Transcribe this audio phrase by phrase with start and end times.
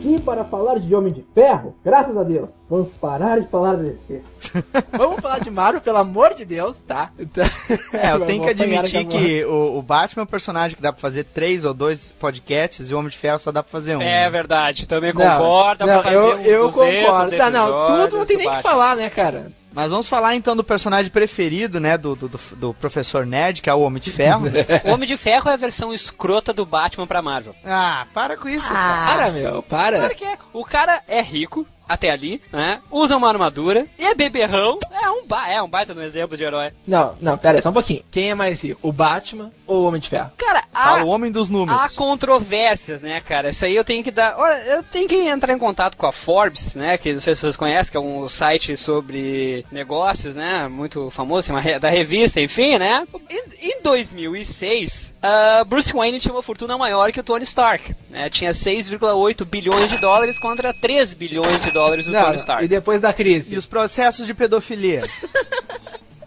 [0.00, 2.58] Aqui para falar de Homem de Ferro, graças a Deus.
[2.70, 4.22] Vamos parar de falar de DC.
[4.96, 7.10] Vamos falar de Marvel, pelo amor de Deus, tá?
[7.18, 7.44] Então...
[7.92, 11.00] É, eu tenho que admitir que o, o, Batman é um personagem que dá pra
[11.00, 14.02] fazer três ou dois podcasts e o Homem de Ferro só dá pra fazer um.
[14.02, 15.84] É verdade, também concorda.
[15.84, 17.36] Não, não eu, eu concordo.
[17.36, 19.52] Tá, não, tudo não tem nem o que falar, né, cara?
[19.72, 23.74] Mas vamos falar então do personagem preferido, né, do, do, do, professor Nerd, que é
[23.74, 24.46] o Homem de Ferro.
[24.84, 27.54] o Homem de Ferro é a versão escrota do Batman pra Marvel.
[27.64, 29.16] Ah, para com isso, ah, cara.
[29.16, 30.00] Para, meu, para.
[30.08, 32.80] Porque o cara é rico, até ali, né?
[32.88, 34.78] Usa uma armadura e é beberrão.
[35.02, 36.70] É um, ba é um baita no exemplo de herói.
[36.86, 38.04] Não, não, pera aí, só um pouquinho.
[38.12, 38.78] Quem é mais rico?
[38.80, 40.30] O Batman ou o Homem de Ferro?
[40.36, 41.80] Cara, há, o homem dos números.
[41.80, 43.50] Há controvérsias, né, cara?
[43.50, 44.38] Isso aí eu tenho que dar.
[44.38, 46.96] Olha, eu tenho que entrar em contato com a Forbes, né?
[46.96, 50.68] Que não sei se vocês conhecem, que é um site sobre negócios, né?
[50.68, 53.04] Muito famoso, assim, da revista, enfim, né?
[53.28, 57.94] Em, em 2006, uh, Bruce Wayne tinha uma fortuna maior que o Tony Stark.
[58.08, 58.28] Né?
[58.30, 62.64] Tinha 6,8 bilhões de dólares contra 3 bilhões de dólares do não, Tony Stark.
[62.64, 63.54] E depois da crise?
[63.54, 65.02] E os processos de pedofilia?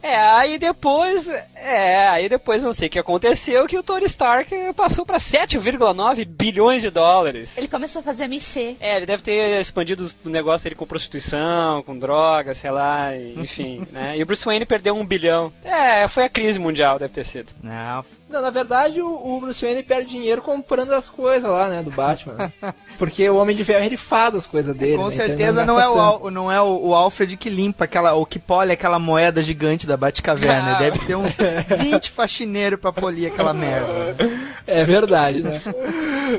[0.04, 4.54] É, aí depois, é, aí depois não sei o que aconteceu, que o Tony Stark
[4.76, 7.58] passou para 7,9 bilhões de dólares.
[7.58, 8.76] Ele começou a fazer mexer.
[8.81, 13.88] É, ele deve ter expandido o negócio dele com prostituição, com drogas, sei lá, enfim,
[13.92, 14.16] né?
[14.18, 15.54] E o Bruce Wayne perdeu um bilhão.
[15.64, 17.54] É, foi a crise mundial, deve ter sido.
[17.64, 21.81] Não, não na verdade o, o Bruce Wayne perde dinheiro comprando as coisas lá, né,
[21.81, 22.52] do Batman.
[22.98, 24.98] Porque o Homem de Ferro ele faz as coisas dele.
[24.98, 25.14] Com né?
[25.14, 28.26] Então certeza então, não, não, é o, não é o, Alfred que limpa aquela, ou
[28.26, 30.76] que polhe aquela moeda gigante da da Batcaverna.
[30.76, 30.80] Ah.
[30.80, 31.38] Deve ter uns
[31.80, 34.16] 20 faxineiros pra polir aquela merda.
[34.66, 35.62] É verdade, né?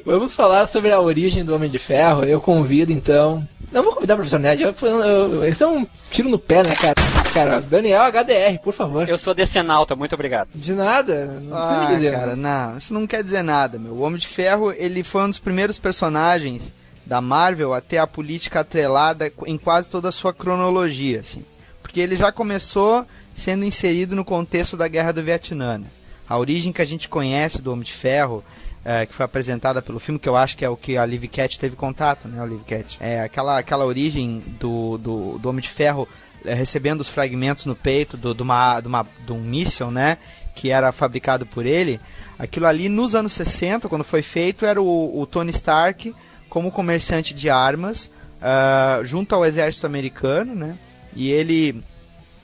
[0.04, 2.24] Vamos falar sobre a origem do Homem de Ferro.
[2.24, 3.46] Eu convido, então...
[3.70, 4.62] Não vou convidar o professor Ned.
[4.62, 6.94] Eu, eu, esse é um tiro no pé, né, cara?
[7.32, 9.08] Cara, Daniel HDR, por favor.
[9.08, 10.48] Eu sou decenalta, muito obrigado.
[10.54, 12.12] De nada, não ah, me dizer.
[12.12, 13.94] cara, não, isso não quer dizer nada, meu.
[13.94, 16.72] O Homem de Ferro, ele foi um dos primeiros personagens
[17.04, 21.44] da Marvel a ter a política atrelada em quase toda a sua cronologia, assim.
[21.82, 25.82] Porque ele já começou sendo inserido no contexto da Guerra do Vietnã.
[26.28, 28.42] A origem que a gente conhece do Homem de Ferro,
[28.84, 31.24] é, que foi apresentada pelo filme, que eu acho que é o que a Liv
[31.26, 32.96] Cat teve contato, né, Liv Cat.
[33.00, 36.08] É aquela, aquela origem do, do, do Homem de Ferro
[36.44, 40.18] é, recebendo os fragmentos no peito do, de, uma, de, uma, de um míssil, né,
[40.54, 42.00] que era fabricado por ele.
[42.38, 46.14] Aquilo ali, nos anos 60, quando foi feito, era o, o Tony Stark
[46.48, 50.76] como comerciante de armas, uh, junto ao exército americano, né,
[51.16, 51.82] e ele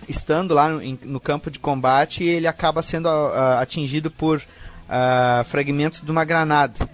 [0.09, 6.00] estando lá no, no campo de combate, ele acaba sendo uh, atingido por uh, fragmentos
[6.00, 6.88] de uma granada.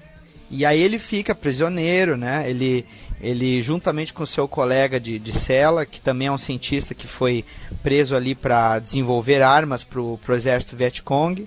[0.51, 2.49] E aí ele fica prisioneiro, né?
[2.49, 2.87] Ele,
[3.21, 7.45] ele juntamente com seu colega de, de cela, que também é um cientista que foi
[7.83, 11.43] preso ali para desenvolver armas para o exército Vietcong,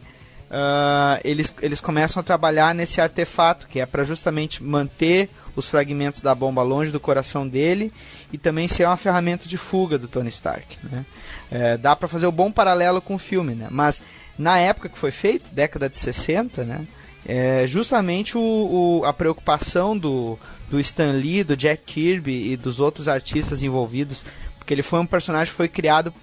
[0.50, 6.22] uh, eles, eles começam a trabalhar nesse artefato, que é para justamente manter os fragmentos
[6.22, 7.92] da bomba longe do coração dele
[8.32, 10.78] e também ser uma ferramenta de fuga do Tony Stark.
[10.84, 11.06] Né?
[11.52, 13.68] É, dá para fazer o um bom paralelo com o filme, né?
[13.72, 14.02] mas
[14.38, 16.88] na época que foi feito, década de 60, né?
[17.26, 20.40] É justamente o, o, a preocupação do,
[20.70, 24.26] do Stan Lee, do Jack Kirby e dos outros artistas envolvidos,
[24.58, 26.14] porque ele foi um personagem que foi criado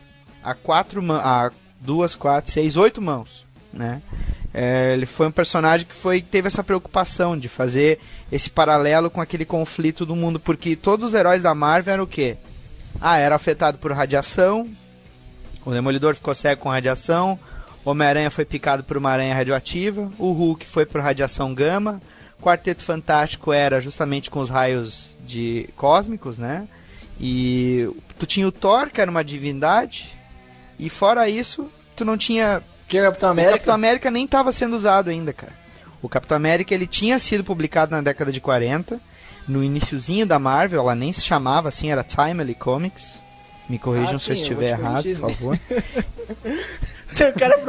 [0.42, 4.00] a quatro a duas, quatro, seis, oito mãos, né?
[4.54, 7.98] É, ele foi um personagem que foi teve essa preocupação de fazer
[8.32, 12.06] esse paralelo com aquele conflito do mundo, porque todos os heróis da Marvel eram o
[12.06, 12.38] quê?
[12.98, 14.70] Ah, era afetado por radiação,
[15.66, 17.38] o Demolidor ficou cego com radiação,
[17.84, 22.00] Homem-Aranha foi picado por uma aranha radioativa, o Hulk foi por radiação gama,
[22.40, 26.68] Quarteto Fantástico era justamente com os raios de cósmicos, né?
[27.20, 27.88] E
[28.18, 30.14] tu tinha o Thor, que era uma divindade,
[30.78, 33.50] e fora isso, tu não tinha que o Capitão América?
[33.50, 35.52] O Capitão América nem estava sendo usado ainda, cara.
[36.00, 39.00] O Capitão América ele tinha sido publicado na década de 40,
[39.48, 43.20] no iníciozinho da Marvel, ela nem se chamava assim, era Timely Comics.
[43.68, 45.58] Me corrijam ah, se sim, eu estiver errado, por favor.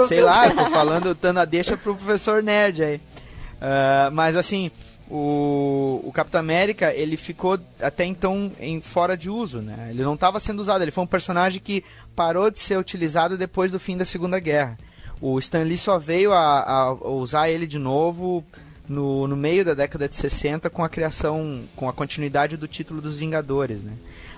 [0.07, 2.97] Sei lá, eu tô falando, dando a deixa pro professor nerd aí.
[2.97, 4.69] Uh, mas assim,
[5.09, 9.87] o, o Capitão América ele ficou até então em fora de uso, né?
[9.89, 11.83] Ele não estava sendo usado, ele foi um personagem que
[12.15, 14.77] parou de ser utilizado depois do fim da Segunda Guerra.
[15.21, 18.43] O Stan Lee só veio a, a usar ele de novo
[18.87, 23.01] no, no meio da década de 60 com a criação, com a continuidade do título
[23.01, 23.93] dos Vingadores, né?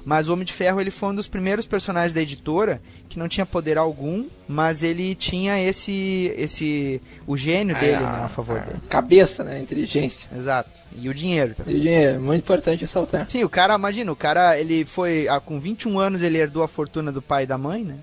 [0.09, 3.27] Mas o Homem de Ferro ele foi um dos primeiros personagens da editora que não
[3.27, 8.57] tinha poder algum, mas ele tinha esse esse o gênio dele a, né, a favor
[8.57, 8.79] a dele.
[8.89, 10.27] Cabeça, né, inteligência.
[10.35, 10.71] Exato.
[10.97, 11.75] E o dinheiro também.
[11.75, 13.29] E o dinheiro, muito importante ressaltar.
[13.29, 16.67] Sim, o cara, imagina, o cara, ele foi ah, com 21 anos ele herdou a
[16.67, 17.97] fortuna do pai e da mãe, né?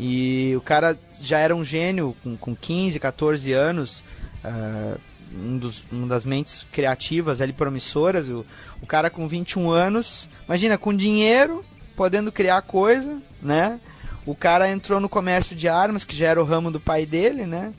[0.00, 4.02] E o cara já era um gênio com, com 15, 14 anos.
[4.44, 4.98] Uh,
[5.34, 8.44] um dos, uma das mentes criativas ali promissoras, o,
[8.80, 11.64] o cara com 21 anos, imagina, com dinheiro,
[11.96, 13.80] podendo criar coisa, né?
[14.24, 17.44] O cara entrou no comércio de armas, que já era o ramo do pai dele,
[17.44, 17.72] né?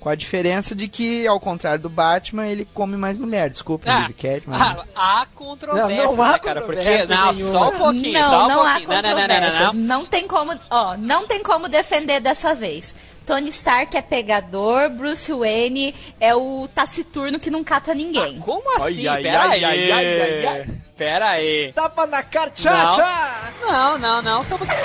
[0.00, 3.50] Com a diferença de que, ao contrário do Batman, ele come mais mulher.
[3.50, 4.60] Desculpa, Ah, Liv Cat, mas...
[4.60, 6.60] Ah, há controvérsia, Não, não há né, cara?
[6.62, 6.76] Porque.
[6.76, 7.52] controvérsia Não, nenhuma.
[7.52, 8.88] só um pouquinho, Não, só um não há pouquinho.
[8.88, 9.72] Não, não, não, não, controvérsias.
[9.74, 12.94] não, Não tem como, ó, não tem como defender dessa vez.
[13.26, 18.38] Tony Stark é pegador, Bruce Wayne é o taciturno que não cata ninguém.
[18.40, 19.06] Como assim?
[19.06, 19.64] Ai, Pera ai, aí.
[19.64, 20.66] ai, ai, ai, ai.
[20.96, 21.72] Pera aí.
[21.74, 22.96] Tapa na cara, tchá, Não.
[22.96, 23.52] tchá!
[23.60, 24.78] Não, não, não, só um pouquinho.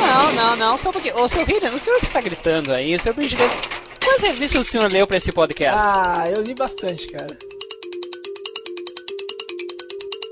[0.00, 1.18] Não, não, não, só pouquinho.
[1.18, 3.54] Ô, seu William, o senhor que está gritando aí, o senhor por gentileza.
[4.02, 5.80] Quais revistas o senhor leu pra esse podcast?
[5.80, 7.36] Ah, eu li bastante, cara.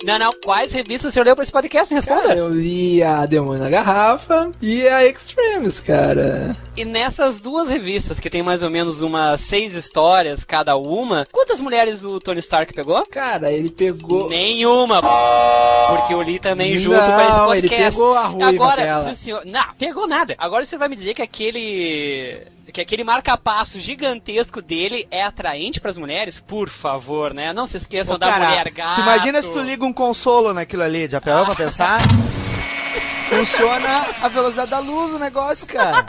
[0.08, 1.92] Não, não, quais revistas o senhor leu pra esse podcast?
[1.92, 2.28] Me responda.
[2.28, 6.56] Cara, eu li a Demônio na Garrafa e a Extremes, cara.
[6.74, 11.60] E nessas duas revistas, que tem mais ou menos umas seis histórias cada uma, quantas
[11.60, 13.04] mulheres o Tony Stark pegou?
[13.10, 14.30] Cara, ele pegou.
[14.30, 15.02] Nenhuma.
[15.02, 17.98] Porque eu li também junto Não, com esse ele podcast.
[17.98, 19.42] pegou a ruiva Agora, se o senhor.
[19.44, 20.34] Não, pegou nada.
[20.38, 22.46] Agora você vai me dizer que aquele.
[22.72, 26.38] Que aquele marca-passo gigantesco dele é atraente pras mulheres?
[26.38, 27.52] Por favor, né?
[27.52, 28.96] Não se esqueçam Ô, da cara, mulher gato.
[28.96, 31.98] Tu imagina se tu liga um consolo naquilo ali, já parou pra pensar?
[33.28, 36.04] Funciona a velocidade da luz o negócio, cara.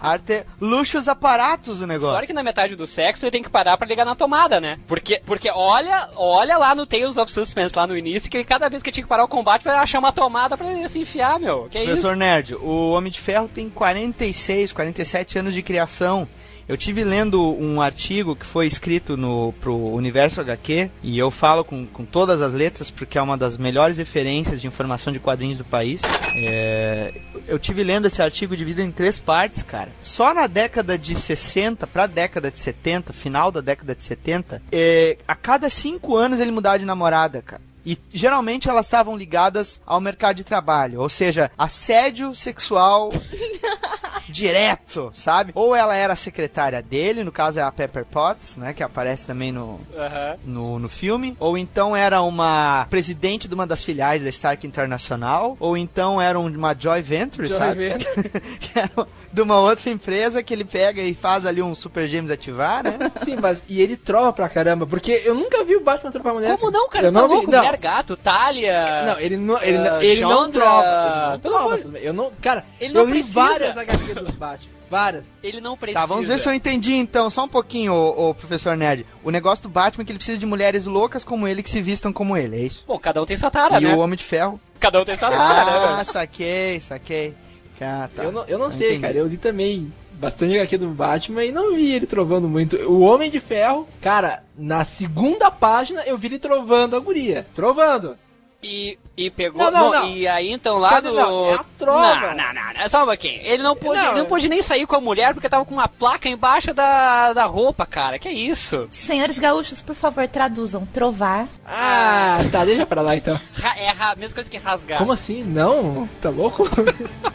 [0.00, 0.44] Arte...
[0.60, 2.12] Luxos aparatos o negócio.
[2.12, 4.78] Claro que na metade do sexo ele tem que parar pra ligar na tomada, né?
[4.86, 8.82] Porque, porque olha, olha lá no Tales of Suspense, lá no início, que cada vez
[8.82, 11.68] que tinha que parar o combate pra achar uma tomada pra ele se enfiar, meu.
[11.70, 11.90] Que é isso?
[11.90, 16.28] Professor Nerd, o Homem de Ferro tem 46, 47 anos de criação.
[16.68, 21.64] Eu tive lendo um artigo que foi escrito no, pro Universo HQ, e eu falo
[21.64, 25.56] com, com todas as letras porque é uma das melhores referências de informação de quadrinhos
[25.56, 26.02] do país.
[26.36, 27.14] É,
[27.46, 29.90] eu tive lendo esse artigo dividido em três partes, cara.
[30.02, 35.16] Só na década de 60 pra década de 70, final da década de 70, é,
[35.26, 37.67] a cada cinco anos ele mudava de namorada, cara.
[37.88, 43.10] E geralmente elas estavam ligadas ao mercado de trabalho, ou seja, assédio sexual
[44.28, 45.52] direto, sabe?
[45.54, 49.26] Ou ela era a secretária dele, no caso é a Pepper Potts, né, que aparece
[49.26, 50.36] também no, Aham.
[50.44, 55.56] no, no filme, ou então era uma presidente de uma das filiais da Stark Internacional,
[55.58, 57.88] ou então era um- uma Joy Venture, Joy sabe?
[58.60, 58.90] que era
[59.32, 62.98] de uma outra empresa que ele pega e faz ali um Super Gêmeos ativar, né?
[63.24, 66.56] Sim, mas e ele trova pra caramba, porque eu nunca vi o Batman trovar mulher.
[66.58, 67.06] Como não, cara?
[67.06, 67.50] Eu tá não vi, louco?
[67.50, 67.58] não.
[67.60, 69.04] Mulher gato, Talia.
[69.06, 70.84] Não, ele não, ele, não- Ah, ele não trova.
[70.84, 71.74] Ele não trova.
[71.74, 73.34] essas- Eu não, cara, Ele não eu li precisa.
[73.40, 74.78] várias HQ dos Batman.
[74.90, 75.26] Várias.
[75.42, 76.00] Ele não precisa.
[76.00, 79.04] Tá, vamos ver se eu entendi então, só um pouquinho, ô, professor Nerd.
[79.22, 81.82] O negócio do Batman é que ele precisa de mulheres loucas como ele que se
[81.82, 82.84] vistam como ele, é isso?
[82.88, 83.92] Bom, cada um tem sua tara, e né?
[83.94, 84.58] o Homem de Ferro.
[84.80, 85.96] Cada um tem sua tara, né?
[86.00, 87.34] Ah, saquei, saquei.
[87.80, 88.24] Ah, tá.
[88.24, 89.02] Eu não, eu não Eu sei, entendi.
[89.02, 89.14] cara.
[89.18, 92.76] Eu li também bastante HQ do Batman e não vi ele trovando muito.
[92.88, 97.46] O Homem de Ferro, cara, na segunda página eu vi ele trovando a guria.
[97.54, 98.16] Trovando.
[98.60, 99.62] E, e pegou.
[99.62, 100.08] Não, não, não.
[100.08, 101.12] E aí então lá Quer do.
[101.14, 102.16] não, é a trova.
[102.16, 102.88] Não, não, não, não.
[102.88, 103.40] Só um pouquinho.
[103.44, 105.74] Ele não pôde, Não, ele não pôde nem sair com a mulher porque tava com
[105.74, 108.18] uma placa embaixo da, da roupa, cara.
[108.18, 108.88] Que isso?
[108.90, 110.84] Senhores gaúchos, por favor, traduzam.
[110.86, 111.46] Trovar.
[111.64, 113.40] Ah, tá, deixa pra lá então.
[113.54, 114.98] Ra- é a mesma coisa que rasgar.
[114.98, 115.44] Como assim?
[115.44, 116.08] Não?
[116.20, 116.68] Tá louco?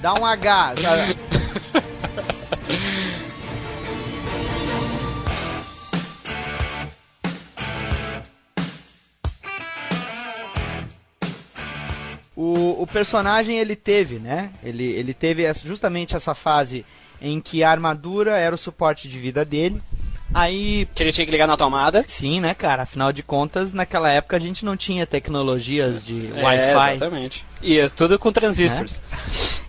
[0.01, 1.17] Dá um H, sabe?
[12.35, 14.51] O, o personagem ele teve, né?
[14.63, 16.83] Ele, ele teve essa- justamente essa fase
[17.21, 19.81] em que a armadura era o suporte de vida dele.
[20.33, 22.03] Aí, Que ele tinha que ligar na tomada.
[22.07, 22.83] sim, né, cara?
[22.83, 26.95] Afinal de contas, naquela época a gente não tinha tecnologias de É, Wi-Fi.
[26.95, 27.45] exatamente.
[27.63, 29.01] E é tudo com transistores.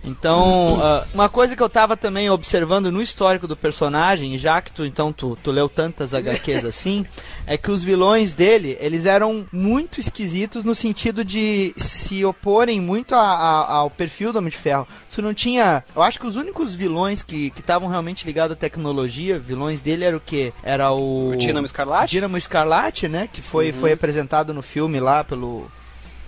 [0.03, 4.71] Então, ah, uma coisa que eu tava também observando no histórico do personagem, já que
[4.71, 7.05] tu então tu, tu leu tantas HQs assim,
[7.47, 13.15] é que os vilões dele, eles eram muito esquisitos no sentido de se oporem muito
[13.15, 14.87] a- a- ao perfil do Homem de Ferro.
[15.13, 18.59] Tu não tinha, eu acho que os únicos vilões que que estavam realmente ligados à
[18.59, 20.53] tecnologia, vilões dele era o que?
[20.63, 22.11] Era o O Dínamo Escarlate?
[22.11, 25.69] Dínamo Escarlate, né, que foi foi apresentado no filme lá pelo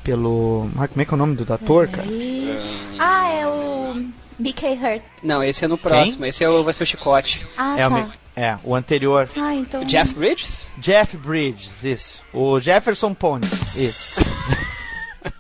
[0.08, 2.08] pelo, ah, como é que é o nome do ator, cara?
[2.98, 4.06] Ah, é o
[4.40, 5.02] BK Hurt.
[5.22, 6.26] Não, esse é no próximo.
[6.26, 7.46] Esse é o, vai ser o Chicote.
[7.58, 7.96] Ah, É, o, tá.
[7.98, 9.30] me- é, o anterior.
[9.38, 9.82] Ah, então.
[9.82, 10.70] O Jeff Bridges?
[10.78, 12.22] Jeff Bridges, isso.
[12.34, 13.46] O Jefferson Pony,
[13.76, 14.22] isso.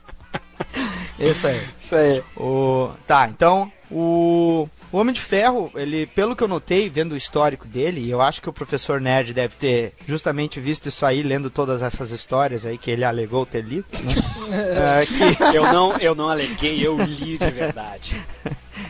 [1.17, 1.67] isso aí.
[1.81, 2.21] Isso aí.
[2.35, 2.89] O...
[3.07, 4.67] Tá, então, o...
[4.91, 8.21] o Homem de Ferro, ele, pelo que eu notei, vendo o histórico dele, e eu
[8.21, 12.65] acho que o professor Nerd deve ter justamente visto isso aí, lendo todas essas histórias
[12.65, 14.15] aí que ele alegou ter lido, né?
[15.01, 18.15] É, que Eu não, eu não aleguei, eu li de verdade.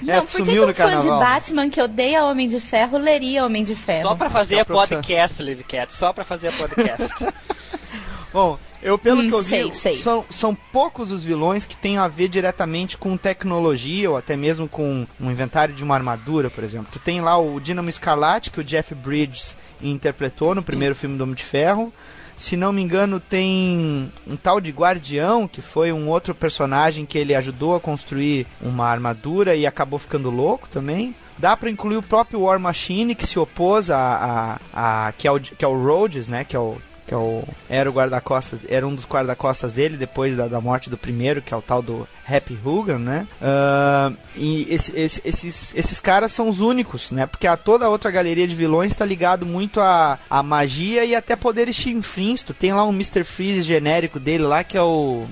[0.01, 1.07] Não, É, por que, sumiu que um fã de.
[1.07, 4.09] Batman que odeia Homem de Ferro leria Homem de Ferro?
[4.09, 5.93] Só pra fazer é a podcast, Live Cat.
[5.93, 7.25] Só pra fazer a podcast.
[8.31, 9.95] Bom, eu pelo Hum, que eu vi, sei, sei.
[9.97, 14.67] São, são poucos os vilões que têm a ver diretamente com tecnologia ou até mesmo
[14.67, 16.87] com um inventário de uma armadura, por exemplo.
[16.91, 21.23] Tu tem lá o Dínamo Escarlate, que o Jeff Bridges interpretou no primeiro filme do
[21.23, 21.91] Homem de Ferro.
[22.37, 27.17] Se não me engano, tem um tal de Guardião, que foi um outro personagem que
[27.17, 31.15] ele ajudou a construir uma armadura e acabou ficando louco também.
[31.39, 35.31] Dá pra incluir o próprio War Machine, que se opôs a, a, a- que, é
[35.31, 36.43] o, que é o Rhodes, né?
[36.43, 40.35] Que é o, que é o, era o guarda-costas, era um dos guarda-costas dele depois
[40.35, 43.25] da, da morte do primeiro, que é o tal do Happy Hogan, né?
[43.41, 47.25] Ah, e esse- esse- esses, esses caras são os únicos, né?
[47.25, 51.15] Porque a, toda a outra galeria de vilões está ligado muito a, a magia e
[51.15, 52.43] até poderes chinfrins.
[52.43, 53.23] Tu tem lá um Mr.
[53.23, 55.25] Freeze genérico dele lá, que é o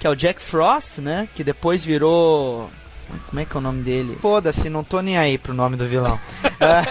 [0.00, 1.28] que é o Jack Frost, né?
[1.34, 2.68] Que depois virou.
[3.28, 4.18] Como é que é o nome dele?
[4.20, 6.18] Foda-se, não tô nem aí pro nome do vilão.
[6.60, 6.82] é,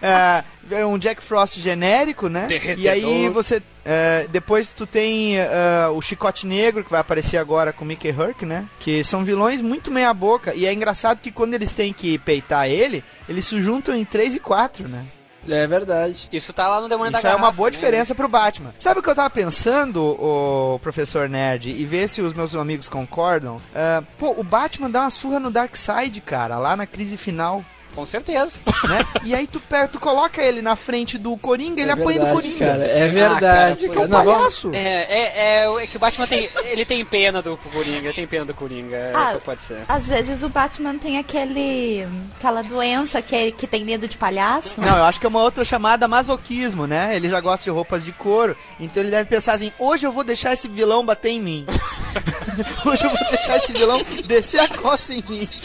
[0.06, 0.44] é
[0.86, 2.46] um Jack Frost genérico, né?
[2.76, 3.32] E aí Derretedor.
[3.32, 3.62] você.
[3.84, 5.48] é, depois tu tem é,
[5.92, 8.66] o Chicote Negro, que vai aparecer agora com o Mickey Herc, né?
[8.80, 10.54] Que são vilões muito meia-boca.
[10.54, 14.36] E é engraçado que quando eles têm que peitar ele, eles se juntam em 3
[14.36, 15.04] e 4, né?
[15.46, 16.26] É verdade.
[16.32, 17.76] Isso tá lá no Demônio da Isso é uma Garrafa, boa né?
[17.76, 18.72] diferença pro Batman.
[18.78, 22.88] Sabe o que eu tava pensando, o professor Nerd, e ver se os meus amigos
[22.88, 23.60] concordam?
[23.74, 27.62] Ah, pô, o Batman dá uma surra no Darkseid, cara, lá na crise final,
[27.94, 28.58] Com certeza.
[28.88, 29.06] né?
[29.22, 32.24] e aí tu, pega, tu coloca ele na frente do Coringa, ele é apanha do
[32.26, 32.58] verdade, Coringa.
[32.66, 33.40] Cara, é Ah, verdade.
[33.40, 34.08] cara, Que é um cara.
[34.08, 34.70] Não, palhaço.
[34.74, 36.50] É, é, é, é que o Batman tem.
[36.64, 38.96] Ele tem pena do Coringa, ele tem pena do Coringa.
[38.96, 39.82] É, Ah, pode ser.
[39.88, 42.06] Às vezes o Batman tem aquele.
[42.36, 44.80] aquela doença que, que tem medo de palhaço.
[44.80, 47.14] Não, eu acho que é uma outra chamada masoquismo, né?
[47.14, 50.24] Ele já gosta de roupas de couro, então ele deve pensar assim: hoje eu vou
[50.24, 51.66] deixar esse vilão bater em mim.
[52.84, 55.48] hoje eu vou deixar esse vilão descer a costa em mim.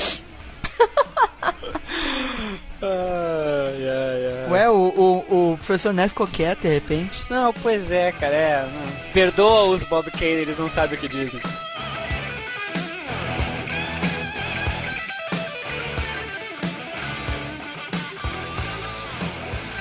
[2.81, 4.51] Ai, ai, ai.
[4.51, 7.23] Ué, o, o, o professor Nerd ficou quieto de repente.
[7.29, 8.61] Não, pois é, cara, é.
[8.61, 9.11] Não.
[9.13, 11.41] Perdoa os Bob Kane, eles não sabem o que dizem.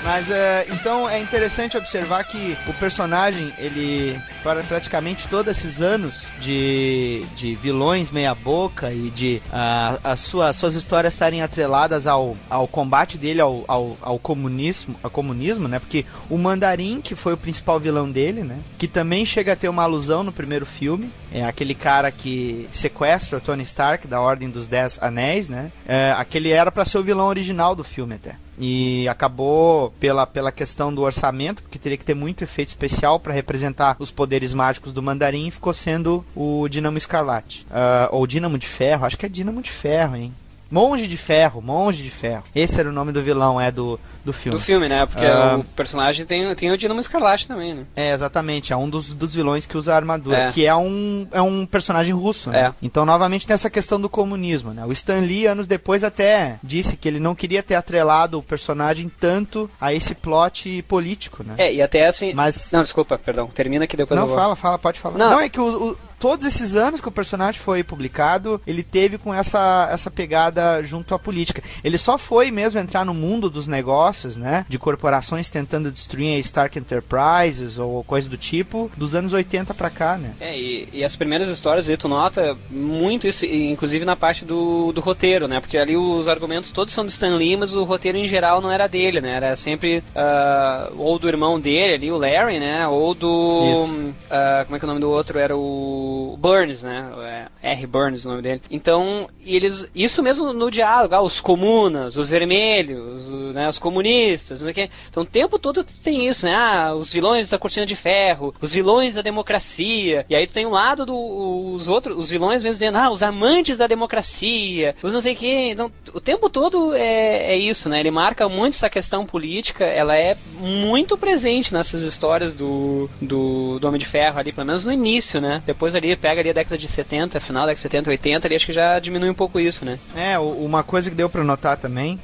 [0.09, 6.25] Mas é, então é interessante observar que o personagem, ele, para praticamente todos esses anos
[6.41, 12.67] de, de vilões meia-boca e de ah, as sua, suas histórias estarem atreladas ao, ao
[12.67, 15.79] combate dele ao, ao, ao comunismo, ao comunismo, né?
[15.79, 18.61] Porque o Mandarim, que foi o principal vilão dele, né?
[18.79, 23.37] Que também chega a ter uma alusão no primeiro filme, é aquele cara que sequestra
[23.37, 25.71] o Tony Stark da Ordem dos Dez Anéis, né?
[25.87, 28.48] É, aquele era para ser o vilão original do filme até.
[28.59, 33.33] E acabou pela, pela questão do orçamento, porque teria que ter muito efeito especial para
[33.33, 37.67] representar os poderes mágicos do Mandarim, ficou sendo o Dínamo Escarlate.
[37.71, 40.35] Ah, ou Dínamo de Ferro, acho que é Dínamo de Ferro, hein?
[40.71, 42.45] Monge de Ferro, Monge de Ferro.
[42.55, 44.59] Esse era o nome do vilão, é do, do filme.
[44.59, 45.07] Do filme, né?
[45.07, 45.57] Porque Ah.
[45.59, 47.85] o personagem tem, tem o Dinamo Escarlate também, né?
[47.97, 48.73] É, exatamente.
[48.73, 50.37] É um dos, dos vilões que usa a armadura.
[50.37, 50.53] É.
[50.53, 52.67] Que é um, é um personagem russo, né?
[52.69, 52.73] É.
[52.83, 54.85] Então, novamente, tem essa questão do comunismo, né?
[54.85, 59.11] O Stan Lee, anos depois, até disse que ele não queria ter atrelado o personagem
[59.21, 61.55] tanto a esse plot político, né?
[61.59, 62.35] É, e até assim.
[62.35, 62.71] Mas...
[62.73, 63.47] Não, desculpa, perdão.
[63.49, 64.39] Termina que depois Não, eu vou.
[64.39, 65.17] fala, fala, pode falar.
[65.19, 65.31] Não.
[65.31, 69.19] Não, é que o- o- todos esses anos que o personagem foi publicado, ele teve
[69.19, 71.63] com essa, essa pegada junto à política.
[71.83, 74.65] Ele só foi mesmo entrar no mundo dos negócios, né?
[74.69, 79.91] De corporações tentando destruir a Stark Enterprises ou coisa do tipo, dos anos 80 pra
[79.91, 80.33] cá, né?
[80.41, 84.93] É, e, e as primeiras histórias ali, tu nota muito isso, inclusive na parte do,
[84.93, 85.61] do roteiro, né?
[85.61, 88.71] Porque ali os argumentos todos são do Stan Lee, mas o roteiro em geral não
[88.71, 89.33] era dele, né?
[89.37, 92.87] Era sempre ah, ou do irmão dele ali, o Larry, né?
[92.89, 94.13] Ou do...
[94.31, 95.39] Ah, como é que é o nome do outro?
[95.39, 96.08] Era o
[96.39, 97.49] Burns, né?
[97.63, 97.87] É, R.
[97.87, 98.63] Burns o nome dele.
[98.71, 99.89] Então, eles...
[99.95, 104.73] Isso mesmo no diálogo, ah, os comunas, os vermelhos, os, né, os comunistas, não sei
[104.73, 104.91] o quê.
[105.09, 106.55] Então o tempo todo tem isso, né?
[106.55, 110.25] Ah, os vilões da cortina de ferro, os vilões da democracia.
[110.29, 113.79] E aí tu tem um lado dos outros, os vilões mesmo dizendo, ah, os amantes
[113.79, 115.71] da democracia, os não sei o quê.
[115.73, 118.01] Então, o tempo todo é, é isso, né?
[118.01, 123.89] Ele marca muito essa questão política, ela é muito presente nessas histórias do, do, do
[123.89, 125.63] Homem de Ferro ali, pelo menos no início, né?
[125.67, 128.57] Depois ali, pega ali a década de 70, final da década de 70, 80, ali
[128.57, 129.99] acho que já diminui um pouco isso, né?
[130.17, 132.19] É, uma coisa que deu pra notar também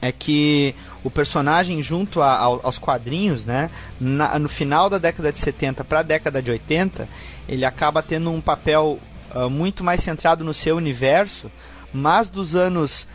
[0.00, 0.74] é que
[1.04, 5.84] o personagem junto a- ao- aos quadrinhos, né, na- no final da década de 70
[5.84, 7.08] para a década de 80,
[7.48, 8.98] ele acaba tendo um papel
[9.34, 11.50] ah, muito mais centrado no seu universo,
[11.94, 13.06] mas dos anos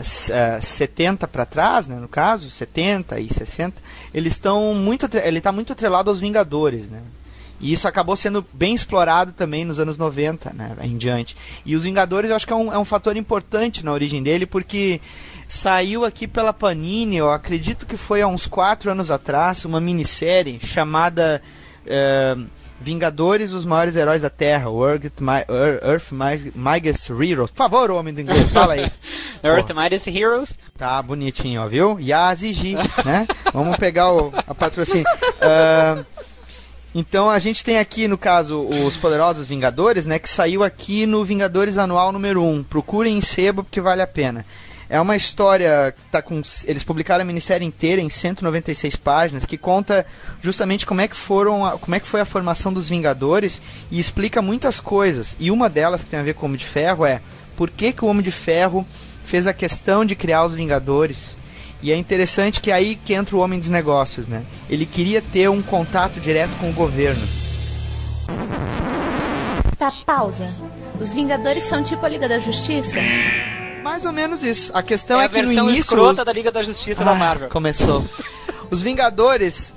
[0.00, 3.82] s- ah, 70 para trás, né, no caso, 70 e 60,
[4.14, 7.00] eles estão muito ele está muito atrelado aos Vingadores, né?
[7.62, 11.36] E isso acabou sendo bem explorado também nos anos 90, né, em diante.
[11.64, 14.44] E os Vingadores eu acho que é um, é um fator importante na origem dele,
[14.44, 15.00] porque
[15.48, 20.58] saiu aqui pela Panini, eu acredito que foi há uns 4 anos atrás, uma minissérie
[20.60, 21.40] chamada
[21.86, 22.36] eh,
[22.80, 26.10] Vingadores, os maiores heróis da Terra, Earth, My, Earth
[26.54, 27.50] Mightiest Heroes.
[27.50, 28.90] Por favor, homem do inglês, fala aí.
[29.42, 30.54] Earth Mightiest Heroes.
[30.76, 32.00] Tá bonitinho, ó, viu?
[32.00, 33.28] Yas e Gi, né?
[33.52, 35.06] Vamos pegar o, a patrocínio.
[35.42, 36.06] Uh,
[36.94, 40.18] então a gente tem aqui, no caso, os Poderosos Vingadores, né?
[40.18, 42.64] Que saiu aqui no Vingadores Anual número 1.
[42.64, 44.44] Procurem em sebo porque vale a pena.
[44.92, 50.04] É uma história tá com eles publicaram a minissérie inteira em 196 páginas que conta
[50.42, 53.98] justamente como é que foram a, como é que foi a formação dos Vingadores e
[53.98, 55.34] explica muitas coisas.
[55.40, 57.22] E uma delas que tem a ver com o Homem de Ferro é
[57.56, 58.86] por que, que o Homem de Ferro
[59.24, 61.36] fez a questão de criar os Vingadores.
[61.82, 64.44] E é interessante que é aí que entra o homem dos negócios, né?
[64.70, 67.26] Ele queria ter um contato direto com o governo.
[69.76, 70.48] Tá, pausa.
[71.00, 72.98] Os Vingadores são tipo a Liga da Justiça?
[73.82, 74.70] Mais ou menos isso.
[74.74, 75.80] A questão é, é, a que no versão início.
[75.80, 77.48] escrota da Liga da Justiça da Ah, Marvel.
[77.48, 78.06] Começou.
[78.70, 79.74] Os Vingadores.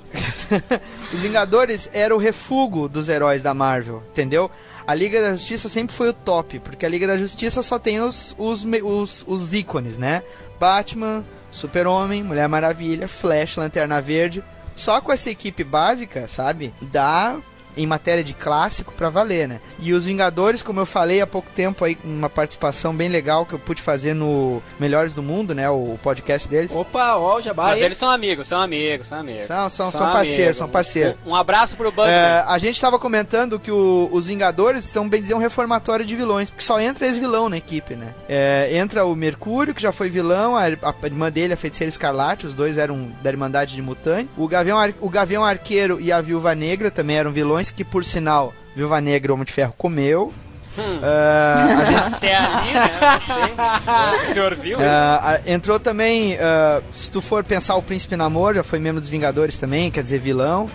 [1.12, 4.48] os Vingadores eram o refúgio dos heróis da Marvel, entendeu?
[4.86, 8.00] A Liga da Justiça sempre foi o top, porque a Liga da Justiça só tem
[8.00, 10.22] os, os, os, os ícones, né?
[10.60, 11.24] Batman,
[11.56, 14.44] Super-Homem, Mulher Maravilha, Flash, Lanterna Verde.
[14.76, 16.72] Só com essa equipe básica, sabe?
[16.80, 17.36] Dá
[17.76, 19.60] em matéria de clássico pra valer, né?
[19.78, 23.52] E os Vingadores, como eu falei há pouco tempo aí, uma participação bem legal que
[23.52, 25.68] eu pude fazer no Melhores do Mundo, né?
[25.68, 26.74] O podcast deles.
[26.74, 27.64] Opa, ó, o Jabá.
[27.64, 29.46] Mas eles são amigos, são amigos, são amigos.
[29.46, 31.16] São, são, são parceiros, são parceiros.
[31.26, 32.12] Um, um abraço pro Bugman.
[32.12, 36.14] É, a gente tava comentando que o- os Vingadores são, bem dizer, um reformatório de
[36.16, 38.14] vilões, porque só entra ex-vilão na equipe, né?
[38.28, 42.46] É, entra o Mercúrio, que já foi vilão, a, a irmã dele, a Feiticeira Escarlate,
[42.46, 44.28] os dois eram da Irmandade de Mutante.
[44.36, 48.04] O Gavião, Ar- o Gavião Arqueiro e a Viúva Negra também eram vilões, que por
[48.04, 50.32] sinal, Viúva Negra, o Homem de Ferro comeu.
[50.78, 51.00] Hum.
[51.02, 52.90] Ah, a gente- Até ali, né?
[53.26, 54.30] Sei.
[54.30, 54.78] O senhor viu?
[54.82, 59.08] Ah, entrou também, ah, se tu for pensar, o Príncipe Namor, já foi membro dos
[59.08, 60.68] Vingadores também, quer dizer, vilão.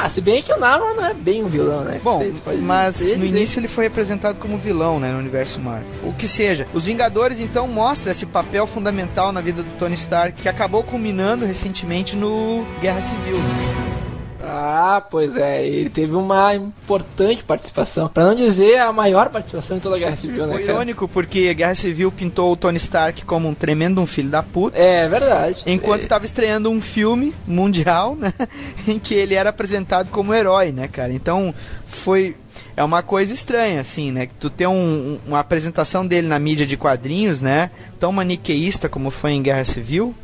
[0.00, 2.00] Ah, se bem que o Namor não é bem um vilão, né?
[2.04, 2.22] Bom,
[2.62, 3.36] mas dizer, no dizer.
[3.36, 5.88] início ele foi representado como vilão, né, no universo Marvel.
[6.04, 10.40] O que seja, os Vingadores então mostra esse papel fundamental na vida do Tony Stark,
[10.40, 13.38] que acabou culminando recentemente no Guerra Civil.
[14.96, 18.08] Ah, pois é, ele teve uma importante participação.
[18.08, 20.72] Pra não dizer a maior participação em toda a Guerra Civil, né, Foi cara?
[20.72, 24.42] irônico porque a Guerra Civil pintou o Tony Stark como um tremendo um filho da
[24.42, 24.78] puta.
[24.78, 25.62] É verdade.
[25.66, 26.04] Enquanto É.
[26.04, 28.32] estava estreando um filme mundial, né,
[28.88, 31.12] em que ele era apresentado como herói, né, cara?
[31.12, 31.54] Então
[31.86, 32.36] foi
[32.76, 34.26] é uma coisa estranha, assim, né?
[34.26, 37.70] que Tu ter um- um- uma apresentação dele na mídia de quadrinhos, né?
[38.00, 40.14] Tão maniqueísta como foi em Guerra Civil,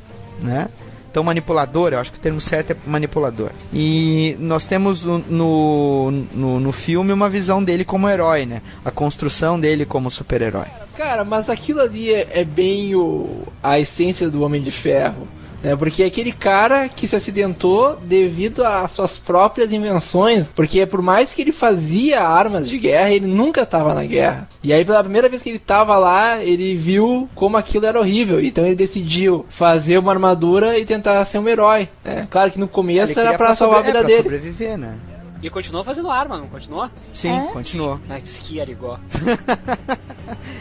[0.40, 0.68] né?
[1.14, 3.50] Tão manipulador, eu acho que o termo certo é manipulador.
[3.72, 8.60] E nós temos no, no, no, filme uma visão dele como herói, né?
[8.84, 10.66] A construção dele como super-herói.
[10.96, 15.28] Cara, mas aquilo ali é, é bem o, a essência do Homem de Ferro.
[15.64, 15.74] Né?
[15.74, 20.48] Porque é aquele cara que se acidentou devido às suas próprias invenções.
[20.54, 24.48] Porque por mais que ele fazia armas de guerra, ele nunca estava na guerra.
[24.62, 28.40] E aí, pela primeira vez que ele estava lá, ele viu como aquilo era horrível.
[28.44, 31.88] Então ele decidiu fazer uma armadura e tentar ser um herói.
[32.04, 32.28] Né?
[32.30, 34.22] Claro que no começo Ele era pra salvar sobre- a vida é, dele.
[34.22, 34.94] sobreviver, né?
[35.44, 36.88] E continuou fazendo arma, não continuou?
[37.12, 37.52] Sim, É?
[37.52, 38.00] continuou.
[38.08, 38.98] Ah, que arigó.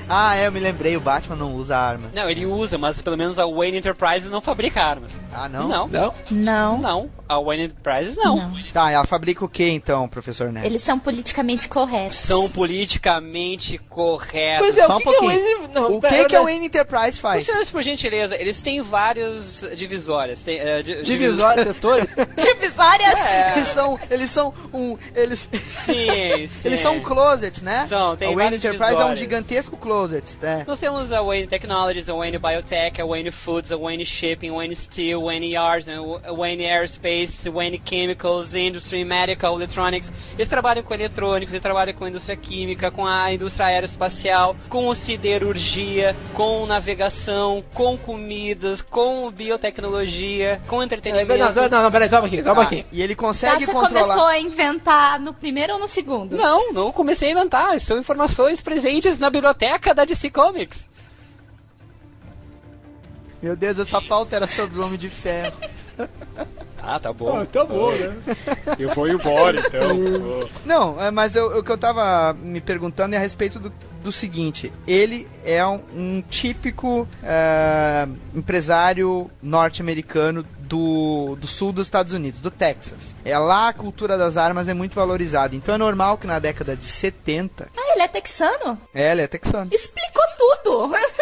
[0.09, 2.11] Ah, é, eu me lembrei, o Batman não usa armas.
[2.13, 5.17] Não, ele usa, mas pelo menos a Wayne Enterprises não fabrica armas.
[5.33, 5.67] Ah, não?
[5.69, 6.13] Não, Não?
[6.29, 6.77] Não.
[6.77, 7.09] não.
[7.29, 8.35] A Wayne Enterprises não.
[8.35, 8.53] Não.
[8.73, 10.65] Tá, ela fabrica o que então, professor Neto?
[10.65, 12.17] Eles são politicamente corretos.
[12.17, 14.67] São politicamente corretos.
[14.67, 15.31] Pois é, Só um que é o pouquinho.
[15.59, 16.45] Wayne- não, O que, que a né?
[16.45, 17.45] Wayne Enterprise faz?
[17.45, 20.43] Senhores, por gentileza, eles têm várias divisórias.
[20.43, 22.13] Tem, eh, di- Divisórios, setores?
[22.35, 23.13] Divisórias?
[23.19, 23.51] É.
[23.53, 26.07] Eles são, eles são um, eles, Sim,
[26.47, 26.67] sim.
[26.67, 27.85] eles são um closet, né?
[27.87, 29.19] São, tem a Wayne Enterprise é um divisórias.
[29.19, 30.63] gigantesco closet, né?
[30.67, 34.53] Nós temos a Wayne Technologies, a Wayne Biotech, a Wayne Foods, a Wayne Shipping, a
[34.53, 40.11] Wayne Steel, a Wayne Yards, a Wayne Aerospace, a Wayne Chemicals, Industry, Medical, Electronics.
[40.35, 44.93] Eles trabalham com eletrônicos, eles trabalham com a indústria química, com a indústria aeroespacial, com
[44.95, 51.37] siderurgia, com navegação, com comidas, com biotecnologia, com entretenimento.
[51.37, 52.85] não, não, não, peraí, só um pouquinho, só um Ah, pouquinho.
[52.91, 54.01] e ele consegue você controlar.
[54.01, 54.62] começou a inventar
[55.21, 56.35] no primeiro ou no segundo?
[56.37, 57.79] Não, não comecei a inventar.
[57.79, 60.87] São informações presentes na biblioteca da DC Comics.
[63.41, 65.53] Meu Deus, essa pauta era sobre o Homem de Ferro.
[66.85, 67.45] Ah, tá bom.
[67.45, 68.13] tá bom, né?
[68.77, 70.49] Eu vou embora, então.
[70.65, 73.71] Não, é, mas eu- o que eu tava me perguntando é a respeito do,
[74.03, 82.13] do seguinte: ele é um, um típico é, empresário norte-americano do, do sul dos Estados
[82.13, 83.15] Unidos, do Texas.
[83.23, 85.55] É lá a cultura das armas é muito valorizada.
[85.55, 87.69] Então é normal que na década de 70.
[87.77, 88.81] Ah, ele é texano?
[88.91, 89.69] É, ele é texano.
[89.71, 90.91] Explicou tudo.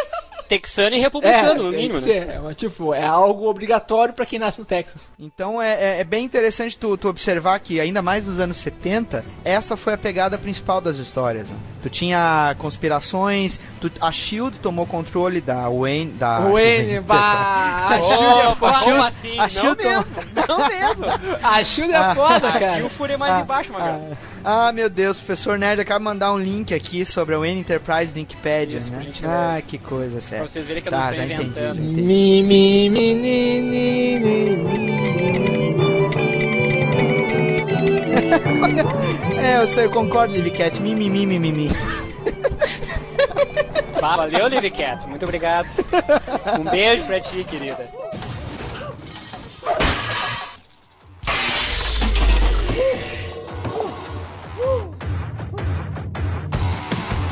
[0.52, 2.42] Texano e republicano, no tem mínimo, né?
[2.52, 5.10] É, tipo, é algo obrigatório pra quem nasce no Texas.
[5.18, 9.24] Então é, é- é bem interessante tu, tu observar que, ainda mais nos anos 70,
[9.46, 11.48] essa foi a pegada principal das histórias.
[11.50, 11.56] né?
[11.82, 16.12] Tu tinha conspirações, tu- a Shield tomou controle da Wayne.
[16.12, 18.80] Da o Wayne, bah, a Shield é Opa, foda.
[18.92, 19.40] como assim?
[19.40, 20.16] a Não Shield toma- mesmo,
[20.50, 21.06] não mesmo.
[21.42, 22.86] A Shield é foda, Aqui cara.
[22.86, 24.02] o furo é mais embaixo, Magal.
[24.43, 27.60] Ah, meu Deus, o professor Nerd acaba de mandar um link aqui sobre a Wayne
[27.62, 29.06] Enterprise do Wikipedia, Isso, né?
[29.23, 30.47] Ah, que coisa, Pra sério.
[30.49, 31.75] vocês verem que eu Tá, não estou entendi, inventando.
[31.75, 32.01] já entendi.
[32.01, 34.21] Mi, mi, mi, ni.
[39.43, 40.80] É, eu sei, eu concordo, Livcat.
[40.82, 41.69] Mimimi, mimimi.
[43.99, 45.08] Valeu, Live Cat.
[45.08, 45.67] Muito obrigado.
[46.60, 47.88] Um beijo pra ti, querida.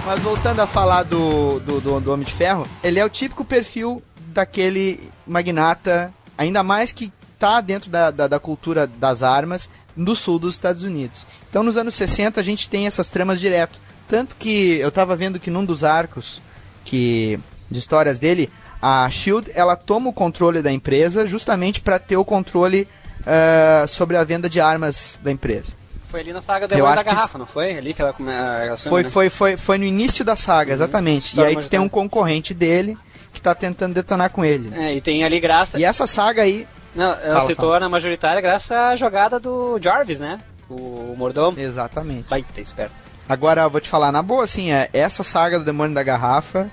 [0.10, 3.46] Mas voltando a falar do, do, do, do Homem de Ferro, ele é o típico
[3.46, 4.02] perfil
[4.34, 10.40] daquele magnata, ainda mais que tá dentro da, da, da cultura das armas no sul
[10.40, 11.28] dos Estados Unidos.
[11.48, 13.80] Então nos anos 60 a gente tem essas tramas direto.
[14.08, 16.42] Tanto que eu tava vendo que num dos arcos
[16.84, 18.50] que de histórias dele,
[18.82, 22.88] a Shield ela toma o controle da empresa justamente para ter o controle
[23.28, 25.79] ah, sobre a venda de armas da empresa.
[26.10, 27.78] Foi ali na saga Demônio da acho que Garrafa, não foi?
[27.78, 28.32] Ali que ela come...
[28.32, 29.10] ela Foi, né?
[29.10, 31.38] foi, foi, foi no início da saga, exatamente.
[31.40, 32.98] E aí tu tem um concorrente dele
[33.32, 34.72] que tá tentando detonar com ele.
[34.76, 35.78] É, e tem ali graça.
[35.80, 37.80] E essa saga aí, Não, ela Fala, citou fala.
[37.82, 40.40] na majoritária graças à jogada do Jarvis, né?
[40.68, 41.60] O mordomo.
[41.60, 42.28] exatamente.
[42.28, 42.94] Baita esperto.
[43.28, 46.70] Agora eu vou te falar na boa, assim, é, essa saga do Demônio da Garrafa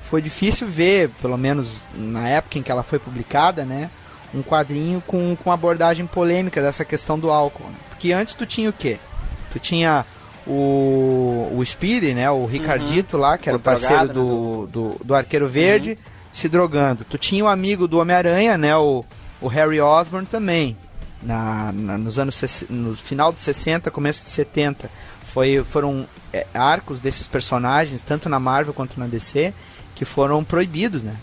[0.00, 3.90] foi difícil ver, pelo menos na época em que ela foi publicada, né?
[4.34, 7.64] Um quadrinho com, com abordagem polêmica dessa questão do álcool.
[7.64, 7.74] né?
[7.88, 8.98] Porque antes tu tinha o quê?
[9.52, 10.04] Tu tinha
[10.46, 12.30] o, o Speedy, né?
[12.30, 15.98] O Ricardito lá, que era O o parceiro drogado, do, do, do Arqueiro Verde,
[16.32, 17.04] se drogando.
[17.04, 18.76] Tu tinha o amigo do Homem-Aranha, né?
[18.76, 19.04] O,
[19.40, 20.76] o Harry Osborn também.
[21.22, 24.90] Na, na- nos anos no final de 60, começo de 70.
[25.22, 29.52] Foi, foram é, arcos desses personagens, tanto na Marvel quanto na DC,
[29.94, 31.16] que foram proibidos, né?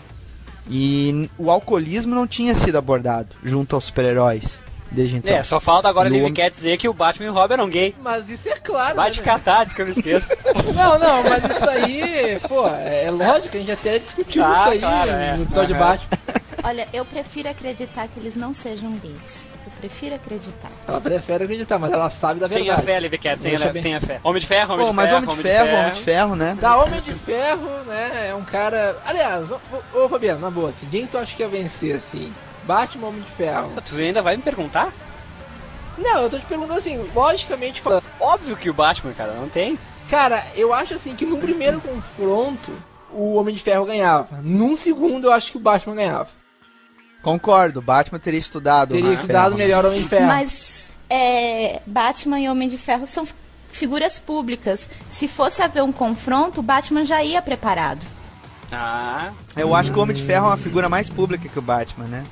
[0.68, 5.32] E o alcoolismo não tinha sido abordado junto aos super-heróis desde então.
[5.36, 7.68] É, só falta agora No homem- Cat dizer que o Batman e o Robin eram
[7.68, 7.94] gay.
[8.00, 9.26] Mas isso é claro, Vai né, te velho?
[9.38, 10.36] catar, antes que eu me esqueça.
[10.74, 14.78] Não, não, mas isso aí, pô, é lógico, a gente até discutiu Tá, isso aí
[14.80, 15.36] claro, é.
[15.36, 15.78] no episódio de Aham.
[15.96, 16.18] Batman.
[16.64, 19.48] Olha, eu prefiro acreditar que eles não sejam gays.
[19.80, 20.70] Prefiro acreditar.
[20.88, 22.82] Ela prefere acreditar, mas ela sabe da Tenha verdade.
[22.82, 23.82] fé, Live Cat, tenha, Deixa bem.
[23.82, 24.20] tenha fé.
[24.24, 25.22] Homem de ferro, Homem Pô, de mas ferro.
[25.22, 26.58] Homem de Ferro, Homem de Ferro, né?
[26.60, 28.96] Da Homem de Ferro, né, é um cara...
[29.04, 29.46] Aliás,
[29.94, 32.32] ô, Fabiano, na boa, assim, quem tu acha que ia vencer, assim?
[32.64, 33.70] Batman ou Homem de Ferro?
[33.86, 34.92] Tu ainda vai me perguntar?
[35.98, 38.02] Não, eu tô te perguntando assim, logicamente falando.
[38.20, 39.78] Óbvio que o Batman, cara, não tem.
[40.10, 42.72] Cara, eu acho assim que no primeiro confronto,
[43.12, 44.40] o Homem de Ferro ganhava.
[44.42, 46.28] Num segundo, eu acho que o Batman ganhava.
[47.26, 48.90] Concordo, Batman teria estudado.
[48.90, 49.58] Teria Homem de estudado Ferro.
[49.58, 50.26] melhor o Homem de Ferro.
[50.28, 53.26] Mas é, Batman e Homem de Ferro são
[53.68, 54.88] figuras públicas.
[55.08, 58.06] Se fosse haver um confronto, o Batman já ia preparado.
[58.70, 61.62] Ah, Eu acho que o Homem de Ferro é uma figura mais pública que o
[61.62, 62.24] Batman, né?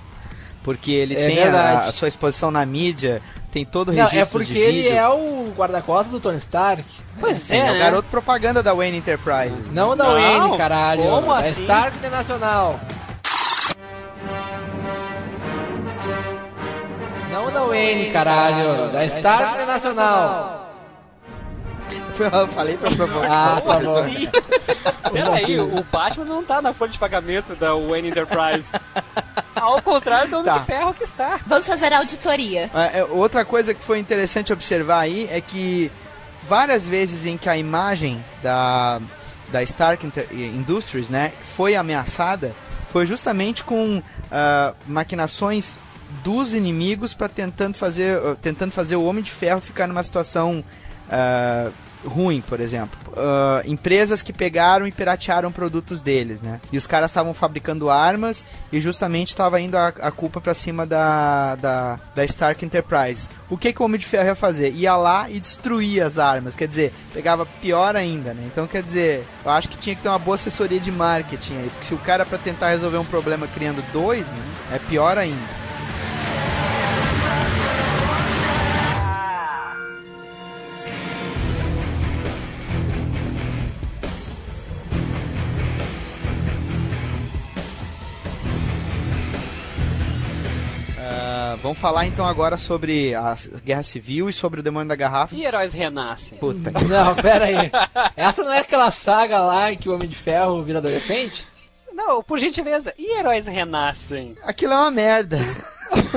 [0.63, 3.21] Porque ele É tem a, a sua exposição na mídia,
[3.53, 4.97] tem todo o Não, registro é porque de ele vídeo.
[4.97, 6.85] é o guarda-costas do Tony Stark.
[7.21, 9.71] pois É, é, é o garoto propaganda da Wayne Enterprises.
[9.73, 11.03] Não da Não, Wayne, caralho.
[11.03, 11.63] como da assim?
[11.63, 12.81] Stark Internacional.
[17.55, 18.93] Da Wayne, caralho.
[18.93, 20.65] Da Stark Internacional.
[22.19, 23.57] Eu falei pra provocar.
[23.57, 23.99] Ah, tá bom.
[23.99, 24.29] assim?
[25.13, 28.69] Peraí, o Batman não tá na folha de pagamento da Wayne Enterprise.
[29.55, 30.59] Ao contrário do Homem Tá.
[30.59, 31.41] de Ferro que está.
[31.47, 32.71] Vamos fazer a auditoria.
[32.75, 35.91] É, é, outra coisa que foi interessante observar aí é que
[36.43, 39.01] várias vezes em que a imagem da,
[39.49, 42.55] da Stark Industries né, foi ameaçada
[42.93, 45.79] foi justamente com ah, maquinações
[46.23, 50.63] dos inimigos para tentando fazer ah, tentando fazer o Homem de Ferro ficar numa situação
[51.11, 51.71] ah,
[52.05, 52.99] ruim, por exemplo.
[53.17, 56.61] Ah, empresas que pegaram e piratearam produtos deles, né?
[56.73, 60.87] E os caras estavam fabricando armas e justamente estava indo a, a culpa para cima
[60.87, 63.29] da, da, da Stark Enterprise.
[63.49, 64.73] O que, que o Homem de Ferro ia fazer?
[64.73, 68.45] Ia lá e destruía as armas, quer dizer, pegava pior ainda, né?
[68.47, 71.71] Então, quer dizer, eu acho que tinha que ter uma boa assessoria de marketing aí,
[71.71, 75.64] porque se o cara para tentar resolver um problema criando dois, né, é pior ainda.
[91.63, 95.35] Vamos falar então agora sobre a Guerra Civil e sobre o Demônio da Garrafa.
[95.35, 96.39] E heróis renascem.
[96.39, 96.85] Puta que...
[96.85, 97.71] Não, pera aí.
[98.17, 101.47] Essa não é aquela saga lá em que o Homem de Ferro vira adolescente?
[101.93, 104.35] Não, por gentileza, e heróis renascem?
[104.43, 105.39] Aquilo é uma merda.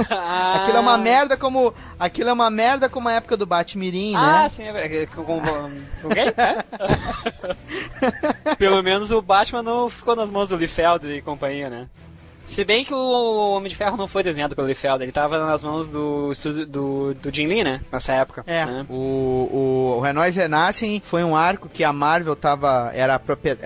[0.09, 0.55] Ah.
[0.63, 1.71] Aquilo é uma merda como.
[1.99, 4.49] Aquilo é uma merda como a época do Batmirim, Ah, né?
[4.49, 5.05] sim, é verdade.
[5.07, 6.23] Com, com, com quem?
[6.29, 6.65] É?
[8.57, 11.87] Pelo menos o Batman não ficou nas mãos do Liefeld e companhia, né?
[12.47, 15.63] Se bem que o Homem de Ferro não foi desenhado pelo Liefeld, ele tava nas
[15.63, 17.81] mãos do estúdio do, do Jim Lee, né?
[17.91, 18.43] Nessa época.
[18.47, 18.85] É, né?
[18.89, 22.91] o, o, o Renóis Renascem foi um arco que a Marvel tava.
[22.93, 23.21] Era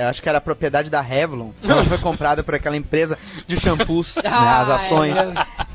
[0.10, 1.52] acho que era propriedade da Revlon.
[1.64, 3.18] Ela foi comprada por aquela empresa
[3.48, 5.16] de shampoos, né, as ações.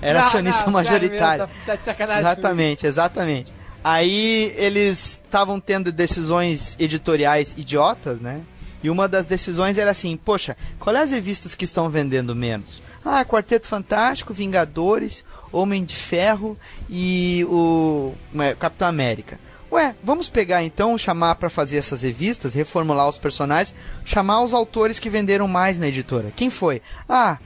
[0.03, 1.49] Era acionista majoritário.
[1.65, 2.21] Tá, de sacanagem.
[2.21, 3.53] Exatamente, exatamente.
[3.83, 8.41] Aí eles estavam tendo decisões editoriais idiotas, né?
[8.83, 12.83] E uma das decisões era assim: poxa, qual é as revistas que estão vendendo menos?
[13.09, 16.59] Ah, Quarteto Fantástico, Vingadores, Homem de Ferro
[16.91, 19.39] e o é, Capitão América.
[19.71, 24.99] Ué, vamos pegar então, chamar pra fazer essas revistas, reformular os personagens, chamar os autores
[24.99, 26.33] que venderam mais na editora.
[26.35, 26.83] Quem foi?
[27.09, 27.39] Ah,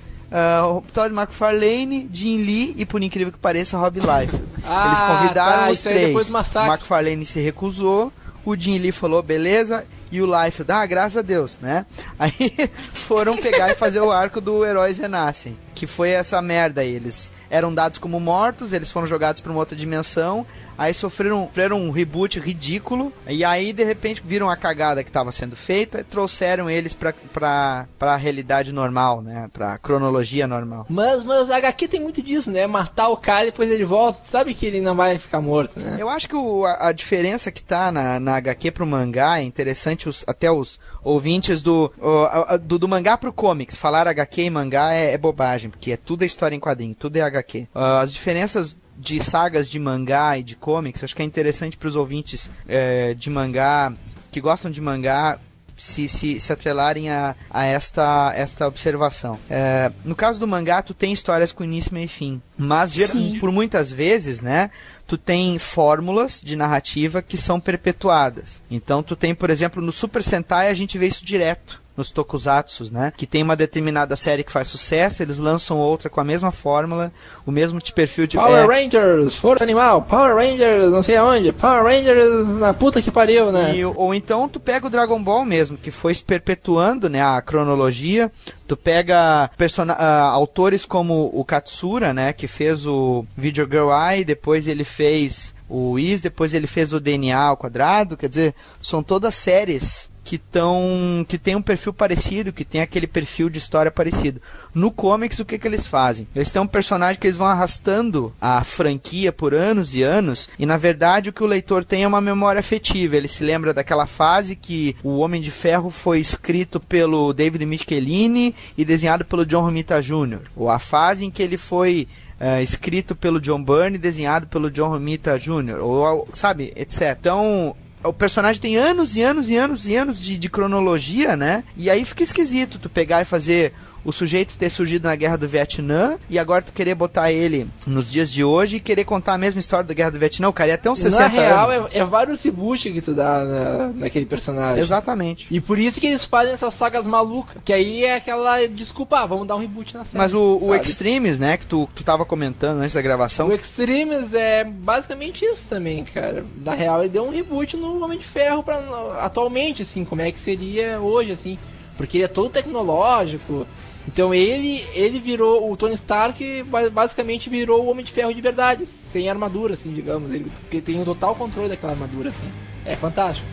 [0.65, 4.45] o Todd McFarlane, Jim Lee e, por incrível que pareça, Rob Liefeld.
[4.65, 6.07] Ah, Eles convidaram tá, os três.
[6.09, 6.71] depois do massacre.
[6.71, 8.13] McFarlane se recusou,
[8.45, 11.87] o Jim Lee falou beleza, e o Liefeld, ah, graças a Deus, né?
[12.19, 16.93] Aí foram pegar e fazer o arco do Heróis Renascem, que foi essa merda aí.
[16.95, 20.45] Eles eram dados como mortos, eles foram jogados para uma outra dimensão,
[20.81, 25.31] aí sofreram, sofreram um reboot ridículo, e aí de repente viram a cagada que estava
[25.31, 29.49] sendo feita e trouxeram eles pra, pra, pra realidade normal, né?
[29.53, 30.87] Pra cronologia normal.
[30.89, 32.67] Mas, mas a HQ tem muito disso, né?
[32.67, 34.21] Matar o cara e depois ele volta.
[34.25, 35.97] Sabe que ele não vai ficar morto, né?
[35.99, 39.43] Eu acho que o- a, a diferença que tá na, na HQ pro mangá é
[39.43, 43.77] interessante os- até os ouvintes do, o, do, do mangá pro comics.
[43.77, 47.17] Falar HQ e mangá é, é bobagem, porque é tudo é história em quadrinho, tudo
[47.17, 47.69] é HQ.
[47.75, 51.97] Ah, as diferenças de sagas de mangá e de comics, acho que é interessante pros
[51.97, 53.93] ouvintes eh, de mangá
[54.31, 55.41] que gostam de mangá
[55.81, 59.39] se, se, se atrelarem a, a esta, esta observação.
[59.49, 62.43] É, no caso do mangá, tu tem histórias com início, meio e fim.
[62.57, 63.39] Mas, Sim.
[63.39, 64.71] por muitas vezes, né,
[65.07, 68.63] tu tem fórmulas de narrativa que são perpetuadas.
[68.71, 71.80] Então, tu tem, por exemplo, no Super Sentai, a gente vê isso direto.
[71.97, 73.13] Nos tokusatsus, né?
[73.17, 77.13] Que tem uma determinada série que faz sucesso, eles lançam outra com a mesma fórmula,
[77.45, 78.37] o mesmo de perfil de.
[78.37, 83.11] Power é, Rangers, Força Animal, Power Rangers, não sei aonde, Power Rangers na puta que
[83.11, 83.77] pariu, né?
[83.77, 87.43] E, ou então tu pega o Dragon Ball mesmo, que foi se perpetuando né, a
[87.43, 88.31] cronologia.
[88.67, 94.25] Tu pega persona- ah, autores como o Katsura, né, que fez o Video Girl Eye,
[94.25, 98.17] depois ele fez o Is, depois ele fez o DNA ao quadrado.
[98.17, 103.09] Quer dizer, são todas séries que tão, que tem um perfil parecido, que tem aquele
[103.09, 104.41] perfil de história parecido.
[104.73, 106.29] No comics, o que, que eles fazem?
[106.37, 110.65] Eles têm um personagem que eles vão arrastando a franquia por anos e anos, e
[110.65, 113.17] na verdade o que o leitor tem é uma memória afetiva.
[113.17, 118.55] Ele se lembra daquela fase que o Homem de Ferro foi escrito pelo David Michelini
[118.79, 122.07] e desenhado pelo John Romita Jr., ou a fase em que ele foi
[122.39, 127.17] é, escrito pelo John Byrne e desenhado pelo John Romita Jr., ou sabe, etc.
[127.19, 131.65] Então, o personagem tem anos e anos e anos e anos de, de cronologia, né?
[131.77, 135.49] E aí fica esquisito tu pegar e fazer o sujeito ter surgido na Guerra do
[135.49, 139.39] Vietnã e agora tu querer botar ele nos dias de hoje e querer contar a
[139.39, 140.49] mesma história da Guerra do Vietnã.
[140.49, 141.95] O cara ia ter uns 60 Na real, anos.
[141.95, 144.83] é, é vários reboot que tu dá na, naquele personagem.
[144.83, 145.47] Exatamente.
[145.51, 147.57] E por isso que eles fazem essas sagas malucas.
[147.65, 150.19] Que aí é aquela desculpa, ah, vamos dar um reboot na série.
[150.19, 150.75] Mas o, o?
[150.75, 155.67] Extremes, né, que tu, tu tava comentando antes da gravação, O Extremes é basicamente isso
[155.69, 156.45] também, cara.
[156.65, 158.79] Na real, ele deu um reboot no Homem de Ferro pra,
[159.21, 161.59] atualmente, assim, como é que seria hoje, assim.
[161.97, 163.67] Porque ele é todo tecnológico.
[164.09, 168.41] Então ele ele virou o Tony Stark, ba- basicamente virou o Homem de Ferro de
[168.41, 170.33] verdade, sem armadura, assim, digamos.
[170.33, 172.51] Ele, ele tem um total controle daquela armadura, assim.
[172.85, 173.47] É fantástico.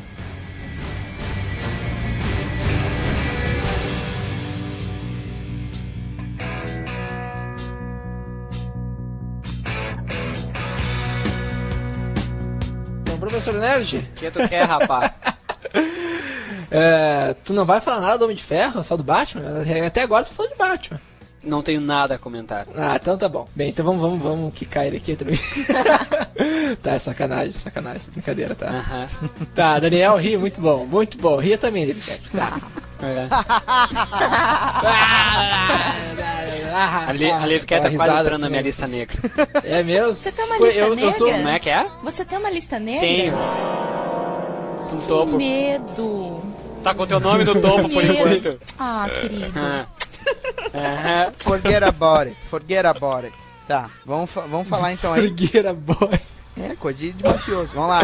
[13.02, 15.12] Então, professor Nerd, O que tu quer, rapaz?
[16.72, 19.44] é, tu não vai falar nada do Homem de Ferro, só do Batman?
[19.86, 21.00] Até agora você falou de Batman.
[21.44, 22.66] Não tenho nada a comentar.
[22.76, 23.48] Ah, então tá bom.
[23.56, 25.40] Bem, então vamos, vamos, vamos quicar ele aqui também.
[26.84, 28.02] tá, é sacanagem, sacanagem.
[28.12, 28.66] Brincadeira, tá?
[28.68, 29.08] Aham.
[29.56, 31.38] Tá, Daniel, ri, muito bom, muito bom.
[31.38, 31.96] Ria também, ele
[32.36, 32.58] Tá.
[33.02, 33.28] É.
[36.74, 38.68] Ah, A, Li, a Liv quer tá quase entrando na assim, minha né?
[38.68, 39.18] lista negra.
[39.64, 40.16] É mesmo?
[40.16, 41.14] Você tem uma lista eu- eu negra?
[41.18, 41.86] sou- Como é que é?
[42.04, 43.02] Você tem uma lista negra?
[43.02, 43.34] Tenho.
[44.90, 45.38] Que topo.
[45.38, 46.42] medo.
[46.88, 48.58] Tá com teu nome no topo por enquanto.
[48.80, 49.52] Ah, querido.
[49.58, 49.86] Ah.
[50.74, 51.34] Aham.
[51.40, 53.34] forget about it, forget about it.
[53.68, 55.24] Tá, vamos, fa- vamos falar então aí.
[55.30, 56.18] Brigueira boy.
[56.58, 57.72] É, coisa de, de mafioso.
[57.76, 58.02] Vamos lá.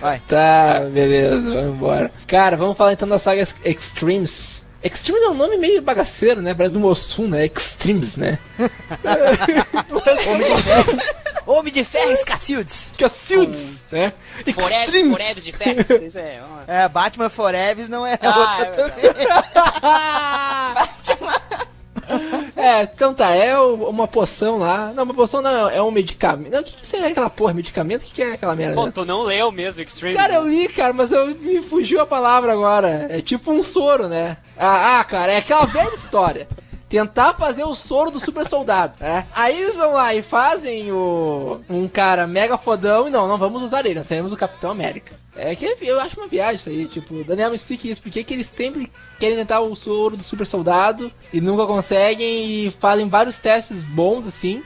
[0.00, 0.20] Vai.
[0.26, 2.10] Tá, beleza, vamos embora.
[2.26, 4.64] Cara, vamos falar então da saga Extremes.
[4.82, 6.54] Extremes é um nome meio bagaceiro, né?
[6.54, 7.46] Parece do Mossum, né?
[7.46, 8.40] Extremes, né?
[11.46, 12.92] Homem de Scacildes.
[12.98, 14.12] Cacildes, né?
[14.54, 15.12] Forever, Extremes.
[15.12, 16.06] Forever de ferro.
[16.06, 16.42] Isso é.
[16.42, 16.70] ó.
[16.70, 19.04] É, Batman Forever não é Ah, outra é também.
[22.56, 24.92] É, então tá, é uma poção lá.
[24.94, 26.52] Não, uma poção não, é um medicamento.
[26.52, 27.52] Não, o que, que é aquela porra?
[27.54, 28.02] Medicamento?
[28.02, 28.74] O que, que é aquela merda?
[28.74, 30.16] Bom, tu não leu mesmo Extreme.
[30.16, 33.06] Cara, eu li, cara, mas eu, me fugiu a palavra agora.
[33.10, 34.36] É tipo um soro, né?
[34.56, 36.48] Ah, ah, cara, é aquela velha história.
[36.94, 39.26] Tentar fazer o soro do super soldado, né?
[39.34, 43.64] Aí eles vão lá e fazem o um cara mega fodão e não, não vamos
[43.64, 45.12] usar ele, nós teremos o Capitão América.
[45.34, 48.22] É que eu acho uma viagem isso aí, tipo, Daniel me explique isso, por que,
[48.22, 53.08] que eles sempre querem tentar o soro do super soldado e nunca conseguem e fazem
[53.08, 54.62] vários testes bons assim.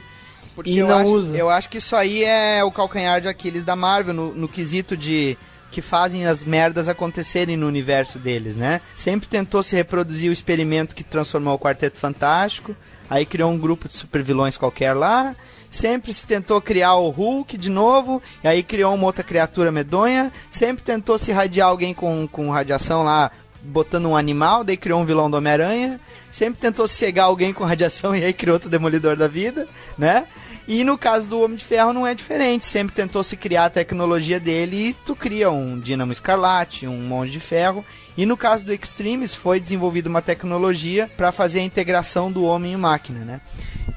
[0.53, 1.35] Porque E eu não acho, usa.
[1.35, 4.95] Eu acho que isso aí é o calcanhar de Aquiles da Marvel, no, no quesito
[4.95, 5.35] de
[5.71, 8.81] que fazem as merdas acontecerem no universo deles, né?
[8.95, 12.75] Sempre tentou se reproduzir o experimento que transformou o Quarteto Fantástico,
[13.09, 15.35] aí criou um grupo de supervilões qualquer lá,
[15.69, 20.31] sempre se tentou criar o Hulk de novo, e aí criou uma outra criatura medonha,
[20.51, 25.05] sempre tentou se radiar alguém com, com radiação lá, botando um animal, daí criou um
[25.05, 25.99] vilão do Homem-Aranha,
[26.31, 30.27] sempre tentou cegar alguém com radiação e aí criou outro demolidor da vida, né?
[30.69, 33.69] E no caso do Homem de Ferro não é diferente, sempre tentou se criar a
[33.71, 37.83] tecnologia dele e tu cria um Dínamo Escarlate, um Monte de Ferro.
[38.15, 42.73] E no caso do Extremes foi desenvolvida uma tecnologia para fazer a integração do homem
[42.73, 43.41] e máquina, né?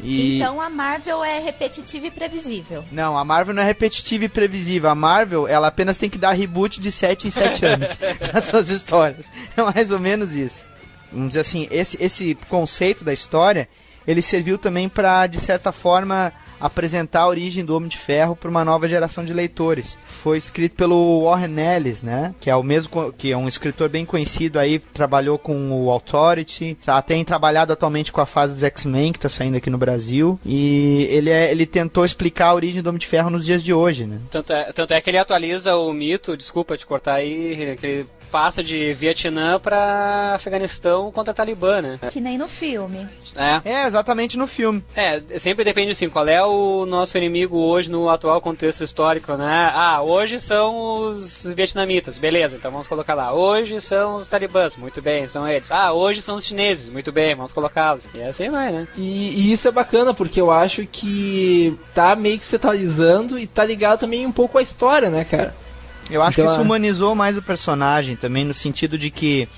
[0.01, 0.39] E...
[0.39, 2.83] Então a Marvel é repetitiva e previsível.
[2.91, 4.89] Não, a Marvel não é repetitiva e previsível.
[4.89, 7.99] A Marvel, ela apenas tem que dar reboot de 7 em 7 anos
[8.33, 9.27] nas suas histórias.
[9.55, 10.71] É mais ou menos isso.
[11.13, 13.69] Vamos dizer assim, esse, esse conceito da história,
[14.07, 18.49] ele serviu também para, de certa forma, apresentar a origem do Homem de Ferro para
[18.49, 19.99] uma nova geração de leitores.
[20.05, 22.35] Foi escrito pelo Warren Ellis, né?
[22.41, 26.77] Que é o mesmo que é um escritor bem conhecido aí, trabalhou com o Authority,
[26.85, 30.39] tá, tem trabalhado atualmente com a fase dos X-Men que tá saindo aqui no Brasil
[30.47, 33.75] e ele é, ele tentou explicar a origem do Homem de Ferro nos dias de
[33.75, 34.19] hoje, né?
[34.31, 38.07] Tanto é, tanto é que ele atualiza o mito, desculpa te cortar aí, que ele
[38.33, 41.99] passa de Vietnã pra Afeganistão contra Talibã, né?
[42.11, 43.07] Que nem no filme.
[43.37, 43.61] É.
[43.71, 44.83] É, exatamente no filme.
[44.97, 49.71] É, sempre depende assim, qual é o nosso inimigo hoje no atual contexto histórico, né?
[49.75, 53.35] Ah, hoje são os vietnamitas, beleza, então vamos colocar lá.
[53.35, 55.71] Hoje são os talibãs, muito bem, são eles.
[55.71, 58.09] Ah, hoje são os chineses, muito bem, vamos colocá-los.
[58.15, 58.89] E assim vai, né?
[58.97, 59.03] E,
[59.41, 63.63] e isso é bacana, porque eu acho que tá meio que se atualizando e tá
[63.63, 65.55] ligado também um pouco à história, né, cara?
[66.11, 69.49] Eu acho Então, que isso humanizou mais o personagem também, no sentido de que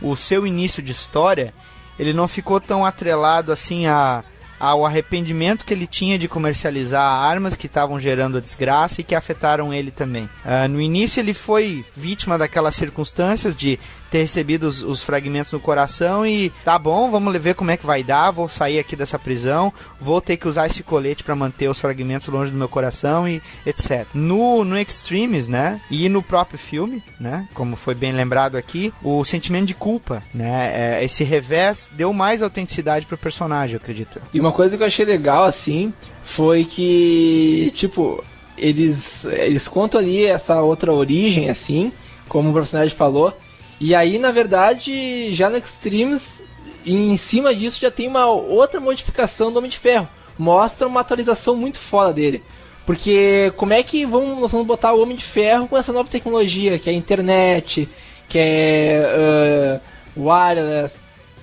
[0.00, 1.52] o seu início de história,
[1.98, 4.22] ele não ficou tão atrelado assim a,
[4.58, 9.14] ao arrependimento que ele tinha de comercializar armas que estavam gerando a desgraça e que
[9.14, 10.28] afetaram ele também.
[10.44, 13.78] Ah, no início ele foi vítima daquelas circunstâncias de
[14.16, 17.84] ter recebido os, os fragmentos no coração e tá bom, vamos ver como é que
[17.84, 21.68] vai dar, vou sair aqui dessa prisão, vou ter que usar esse colete para manter
[21.68, 24.06] os fragmentos longe do meu coração e etc.
[24.14, 29.22] No, no Extremes, né, e no próprio filme, né, como foi bem lembrado aqui, o
[29.22, 34.20] sentimento de culpa, né, é, esse revés deu mais autenticidade pro personagem, eu acredito.
[34.32, 35.92] E uma coisa que eu achei legal, assim,
[36.24, 38.24] foi que, tipo,
[38.56, 41.92] eles, eles contam ali essa outra origem, assim,
[42.28, 43.36] como o personagem falou,
[43.80, 46.42] e aí, na verdade, já no Extremes,
[46.84, 50.08] em cima disso já tem uma outra modificação do Homem de Ferro.
[50.38, 52.42] Mostra uma atualização muito foda dele.
[52.84, 56.08] Porque como é que vamos, nós vamos botar o Homem de Ferro com essa nova
[56.08, 57.88] tecnologia, que é a internet,
[58.28, 59.80] que é
[60.16, 60.96] uh, wireless,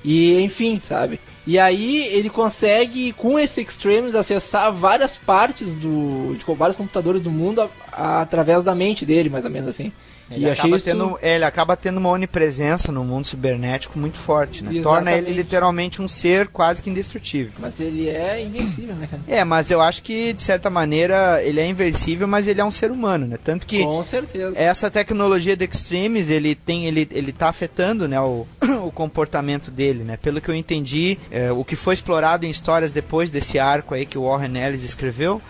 [0.05, 1.19] e enfim, sabe?
[1.45, 6.35] E aí ele consegue, com esse Extremes, acessar várias partes do.
[6.37, 9.91] de vários computadores do mundo a- a- através da mente dele, mais ou menos assim.
[10.33, 10.85] Ele e acaba, isso.
[10.85, 14.71] tendo, é, ele acaba tendo uma onipresença no mundo cibernético muito forte, né?
[14.71, 14.83] Exatamente.
[14.83, 17.53] Torna ele literalmente um ser quase que indestrutível.
[17.59, 19.23] Mas ele é invencível, né, cara?
[19.27, 22.71] É, mas eu acho que, de certa maneira, ele é invencível, mas ele é um
[22.71, 23.37] ser humano, né?
[23.43, 24.57] Tanto que Com certeza.
[24.57, 28.45] essa tecnologia de Extremes, ele tem, ele, ele tá afetando, né, o,
[28.85, 30.17] o comportamento dele, né?
[30.17, 34.05] Pelo que eu entendi, é, o que foi explorado em histórias depois desse arco aí
[34.05, 35.41] que o Warren Ellis escreveu,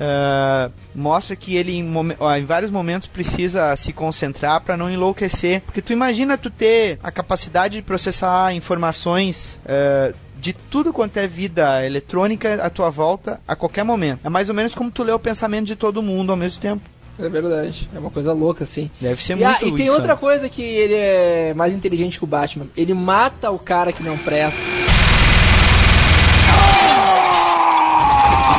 [0.00, 1.86] é, mostra que ele em,
[2.18, 6.98] ó, em vários momentos precisa se concentrar para não enlouquecer, porque tu imagina tu ter
[7.02, 13.38] a capacidade de processar informações é, de tudo quanto é vida eletrônica à tua volta
[13.46, 14.20] a qualquer momento.
[14.24, 16.82] É mais ou menos como tu lê o pensamento de todo mundo ao mesmo tempo.
[17.18, 17.86] É verdade.
[17.94, 18.90] É uma coisa louca, assim.
[18.98, 20.18] Deve ser E, ah, muito e tem isso, outra né?
[20.18, 22.66] coisa que ele é mais inteligente que o Batman.
[22.74, 24.58] Ele mata o cara que não presta.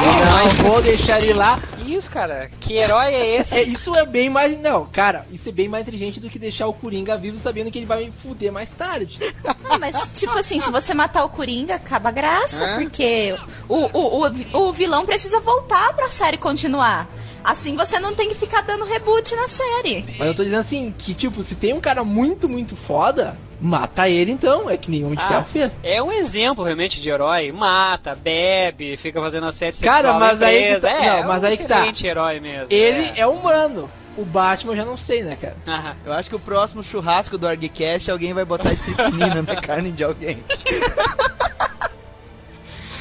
[0.02, 1.60] Não vou deixar ele lá.
[1.86, 2.50] Isso, cara.
[2.60, 3.56] Que herói é esse?
[3.56, 4.60] É, isso é bem mais.
[4.60, 7.78] Não, cara, isso é bem mais inteligente do que deixar o Coringa vivo sabendo que
[7.78, 9.20] ele vai me fuder mais tarde.
[9.72, 12.76] Não, mas, tipo assim, se você matar o Coringa, acaba a graça, É.
[12.80, 13.36] porque
[13.70, 17.08] o, o, o, o vilão precisa voltar pra série continuar.
[17.44, 20.06] Assim você não tem que ficar dando reboot na série.
[20.20, 24.08] Mas eu tô dizendo assim, que tipo, se tem um cara muito, muito foda, mata
[24.08, 24.70] ele então.
[24.70, 25.72] É que nenhum de Ah, Ferro fez.
[25.82, 27.52] é um exemplo realmente de herói.
[27.52, 31.24] Mata, bebe, fica fazendo assédio Cara, sexual na mas aí que tá- É, não, é
[31.26, 31.76] mas um aí que tá.
[31.78, 32.68] excelente herói mesmo.
[32.70, 33.90] Ele é humano.
[34.18, 35.56] O Batman eu já não sei, né, cara?
[35.68, 35.96] Aham.
[36.06, 40.04] Eu acho que o próximo churrasco do Argcast alguém vai botar estricnina na carne de
[40.04, 40.44] alguém.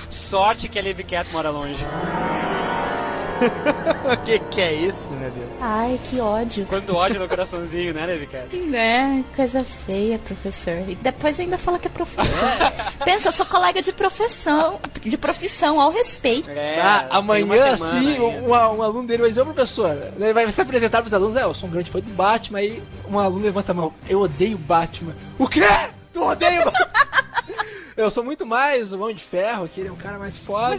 [0.08, 1.76] Sorte que a Liv Cat mora longe.
[4.12, 5.48] o que que é isso, meu Deus?
[5.60, 6.66] Ai, que ódio.
[6.66, 8.54] Quando ódio no coraçãozinho, né, Liv Cat?
[8.56, 10.88] Né, coisa feia, professor.
[10.88, 12.48] E depois ainda fala que é professor.
[13.04, 16.50] Pensa, eu sou colega de profissão, de profissão, ao respeito.
[16.50, 18.22] É, ah, amanhã, assim, ainda.
[18.22, 21.44] um, um aluno dele vai dizer, ô professor, ele vai se apresentar pros alunos, é,
[21.44, 24.56] eu sou um grande fã do Batman, aí um aluno levanta a mão, eu odeio
[24.56, 25.14] o Batman.
[25.38, 25.62] O quê?
[26.12, 26.90] Tu odeia o Batman?
[27.96, 30.76] Eu sou muito mais o Homem de Ferro, que ele é um cara mais foda.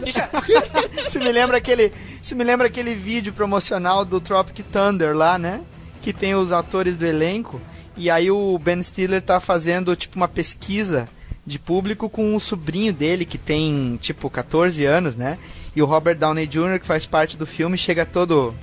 [1.06, 5.60] Isso me lembra aquele, isso me lembra aquele vídeo promocional do Tropic Thunder lá, né?
[6.02, 7.60] Que tem os atores do elenco
[7.96, 11.08] e aí o Ben Stiller tá fazendo tipo uma pesquisa
[11.46, 15.38] de público com o sobrinho dele que tem tipo 14 anos, né?
[15.76, 16.78] E o Robert Downey Jr.
[16.80, 18.54] que faz parte do filme chega todo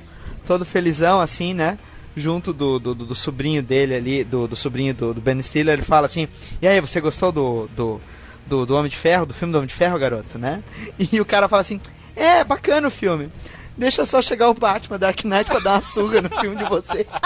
[0.45, 1.77] todo felizão assim, né?
[2.17, 5.73] Junto do, do, do- do sobrinho dele ali, do, do sobrinho do, do Ben Stiller,
[5.75, 6.27] ele fala assim:
[6.61, 8.01] E aí, você gostou do, do,
[8.49, 10.63] do, do Homem de Ferro, do filme do Homem de Ferro, garoto, né?
[11.11, 11.79] E o cara fala assim:
[12.15, 13.31] É, bacana o filme.
[13.77, 17.07] Deixa só chegar o Batman Dark Knight pra dar uma surra no filme de você.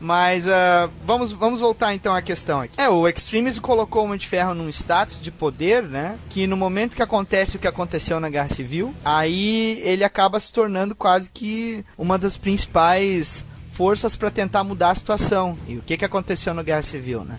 [0.00, 2.74] Mas ah, vamos, vamos voltar então à questão aqui.
[2.80, 6.18] É, o Extremis colocou o Homem de Ferro num status de poder, né?
[6.30, 10.52] Que no momento que acontece o que aconteceu na Guerra Civil, aí ele acaba se
[10.52, 15.58] tornando quase que uma das principais forças para tentar mudar a situação.
[15.66, 17.38] E o que, que aconteceu na Guerra Civil, né?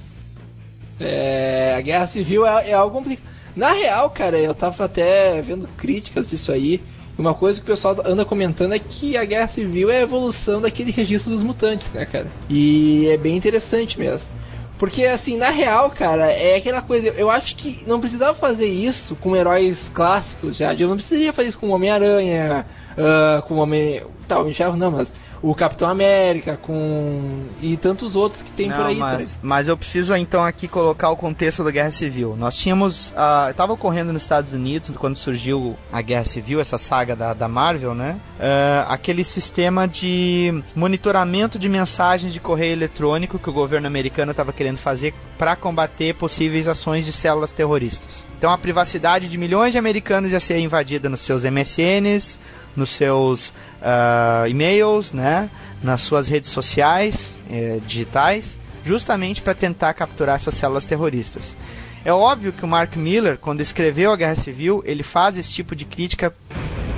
[0.99, 3.27] É, a guerra civil é, é algo complicado.
[3.55, 6.81] Na real, cara, eu tava até vendo críticas disso aí.
[7.17, 10.61] Uma coisa que o pessoal anda comentando é que a guerra civil é a evolução
[10.61, 12.27] daquele registro dos mutantes, né, cara?
[12.49, 14.29] E é bem interessante mesmo.
[14.77, 17.09] Porque, assim, na real, cara, é aquela coisa.
[17.09, 20.73] Eu acho que não precisava fazer isso com heróis clássicos já.
[20.73, 22.65] Eu não precisaria fazer isso com o Homem-Aranha,
[22.97, 24.01] ah, com o Homem.
[24.25, 25.11] Tá, Homem Ferro não, mas
[25.41, 27.45] o Capitão América, com.
[27.61, 28.97] e tantos outros que tem por aí.
[28.97, 32.35] tá mas, mas eu preciso então aqui colocar o contexto da Guerra Civil.
[32.37, 33.11] Nós tínhamos.
[33.11, 37.47] Uh, Estava ocorrendo nos Estados Unidos, quando surgiu a Guerra Civil, essa saga da, da
[37.47, 38.17] Marvel, né?
[38.39, 44.53] Ah, aquele sistema de monitoramento de mensagens de correio eletrônico que o governo americano estava
[44.53, 48.23] querendo fazer para combater possíveis ações de células terroristas.
[48.37, 52.39] Então a privacidade de milhões de americanos ia ser invadida nos seus MSNs,
[52.80, 55.49] nos seus ah, e-mails, né?
[55.84, 61.55] nas suas redes sociais eh, digitais, justamente para tentar capturar essas células terroristas.
[62.03, 65.75] É óbvio que o Mark Miller, quando escreveu a Guerra Civil, ele faz esse tipo
[65.75, 66.34] de crítica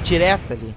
[0.04, 0.74] direta ali.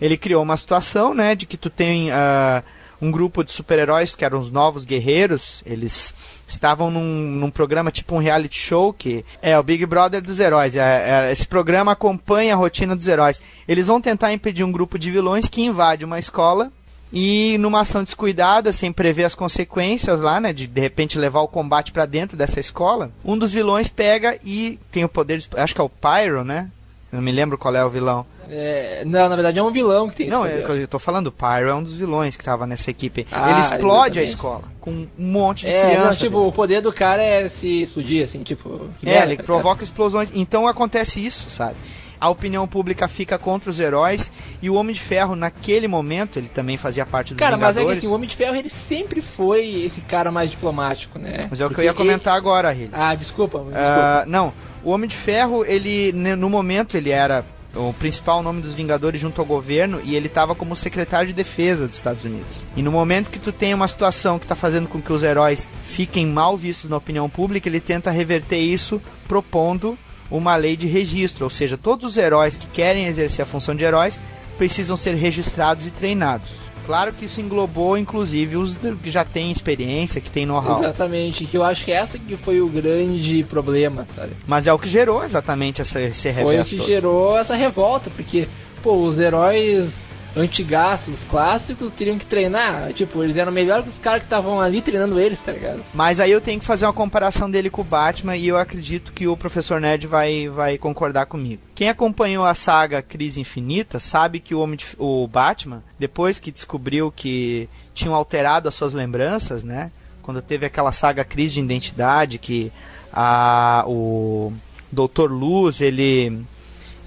[0.00, 2.62] Ele criou uma situação, né, de que tu tem ah,
[3.00, 8.14] um grupo de super-heróis que eram os novos guerreiros, eles estavam num, num programa tipo
[8.14, 10.74] um reality show que é o Big Brother dos heróis.
[10.74, 13.40] É- é- esse programa acompanha a rotina dos heróis.
[13.66, 16.72] Eles vão tentar impedir um grupo de vilões que invade uma escola
[17.12, 21.48] e numa ação descuidada, sem prever as consequências lá, né, de de repente levar o
[21.48, 25.74] combate pra dentro dessa escola, um dos vilões pega e tem o poder, de, acho
[25.74, 26.70] que é o Pyro, né?
[27.12, 28.26] Eu não me lembro qual é o vilão.
[28.50, 30.80] É, não, na verdade é um vilão que tem Não, poder.
[30.80, 33.26] eu tô falando, o Pyro é um dos vilões que tava nessa equipe.
[33.30, 34.28] Ah, ele explode a exatamente.
[34.28, 36.18] escola com um monte de É, não, criança.
[36.20, 38.88] tipo, o poder do cara é se explodir, assim, tipo.
[38.98, 40.30] que É, merda, ele tá provoca explosões.
[40.34, 41.76] Então acontece isso, sabe?
[42.20, 46.48] A opinião pública fica contra os heróis e o Homem de Ferro, naquele momento, ele
[46.48, 47.98] também fazia parte dos Cara, mas é que Vingadores.
[47.98, 51.46] assim, o Homem de Ferro ele sempre foi esse cara mais diplomático, né?
[51.50, 52.86] Mas é o que eu Porque ia comentar agora, Riley.
[52.86, 53.78] ele- Ah, desculpa, desculpa.
[53.78, 54.52] Ah, não,
[54.88, 59.38] o Homem de Ferro, ele no momento ele era o principal nome dos Vingadores junto
[59.38, 62.56] ao governo e ele estava como secretário de defesa dos Estados Unidos.
[62.74, 65.68] E no momento que tu tem uma situação que está fazendo com que os heróis
[65.84, 69.98] fiquem mal vistos na opinião pública, ele tenta reverter isso propondo
[70.30, 73.84] uma lei de registro, ou seja, todos os heróis que querem exercer a função de
[73.84, 74.18] heróis
[74.56, 76.50] precisam ser registrados e treinados.
[76.88, 80.82] Claro que isso englobou inclusive os que já têm experiência, que têm know-how.
[80.82, 84.32] Exatamente, que eu acho que essa que foi o grande problema, sabe?
[84.46, 86.86] Mas é o que gerou exatamente essa, esse Foi o revés que todo.
[86.86, 88.48] gerou essa revolta, porque,
[88.82, 90.02] pô, os heróis
[90.36, 92.92] antigaços, os clássicos, teriam que treinar.
[92.92, 95.82] Tipo, eles eram melhor que os caras que estavam ali treinando eles, tá ligado?
[95.92, 99.12] Mas aí eu tenho que fazer uma comparação dele com o Batman e eu acredito
[99.12, 101.62] que o Professor Nerd vai, vai concordar comigo.
[101.74, 106.50] Quem acompanhou a saga Crise Infinita sabe que o, Homem de, o Batman, depois que
[106.50, 109.90] descobriu que tinham alterado as suas lembranças, né?
[110.22, 112.70] Quando teve aquela saga Crise de Identidade, que
[113.12, 114.52] a, o
[114.92, 115.30] Dr.
[115.30, 116.44] Luz, ele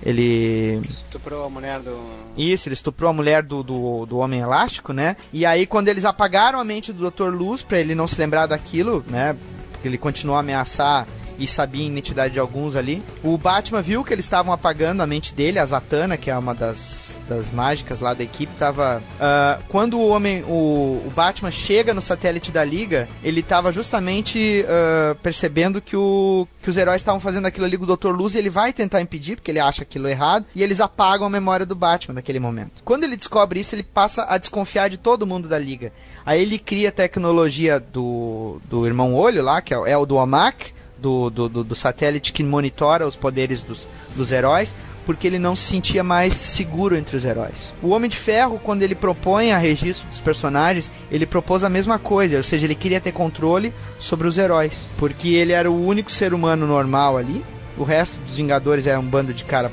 [0.04, 0.82] ele.
[0.90, 2.00] Estuprou a mulher do.
[2.38, 5.16] Isso, ele estuprou a mulher do, do, do Homem Elástico, né?
[5.32, 7.30] E aí, quando eles apagaram a mente do Dr.
[7.30, 9.36] Luz, pra ele não se lembrar daquilo, né?
[9.72, 11.08] Porque ele continuou a ameaçar
[11.42, 13.04] e sabia a identidade de alguns ali.
[13.24, 16.54] O Batman viu que eles estavam apagando a mente dele, a Zatanna, que é uma
[16.54, 19.02] das, das mágicas lá da equipe, tava.
[19.16, 20.44] Uh, quando o homem.
[20.44, 26.48] O, o, Batman chega no satélite da Liga, ele tava justamente uh, percebendo que, o,
[26.62, 28.10] que os heróis estavam fazendo aquilo ali com o Dr.
[28.10, 31.30] Luz e ele vai tentar impedir, porque ele acha aquilo errado, e eles apagam a
[31.30, 32.82] memória do Batman naquele momento.
[32.84, 35.92] Quando ele descobre isso, ele passa a desconfiar de todo mundo da Liga.
[36.26, 40.20] Aí ele cria a tecnologia do, do irmão olho lá, que é, é o do
[40.20, 44.76] Amak, do, do, do, do satélite que monitora os poderes dos, dos heróis,
[45.06, 47.74] porque ele não se sentia mais seguro entre os heróis.
[47.82, 51.98] O Homem de Ferro, quando ele propõe a registro dos personagens, ele propôs a mesma
[51.98, 56.12] coisa, ou seja, ele queria ter controle sobre os heróis, porque ele era o único
[56.12, 57.44] ser humano normal ali.
[57.78, 59.72] O resto dos Vingadores era um bando de cara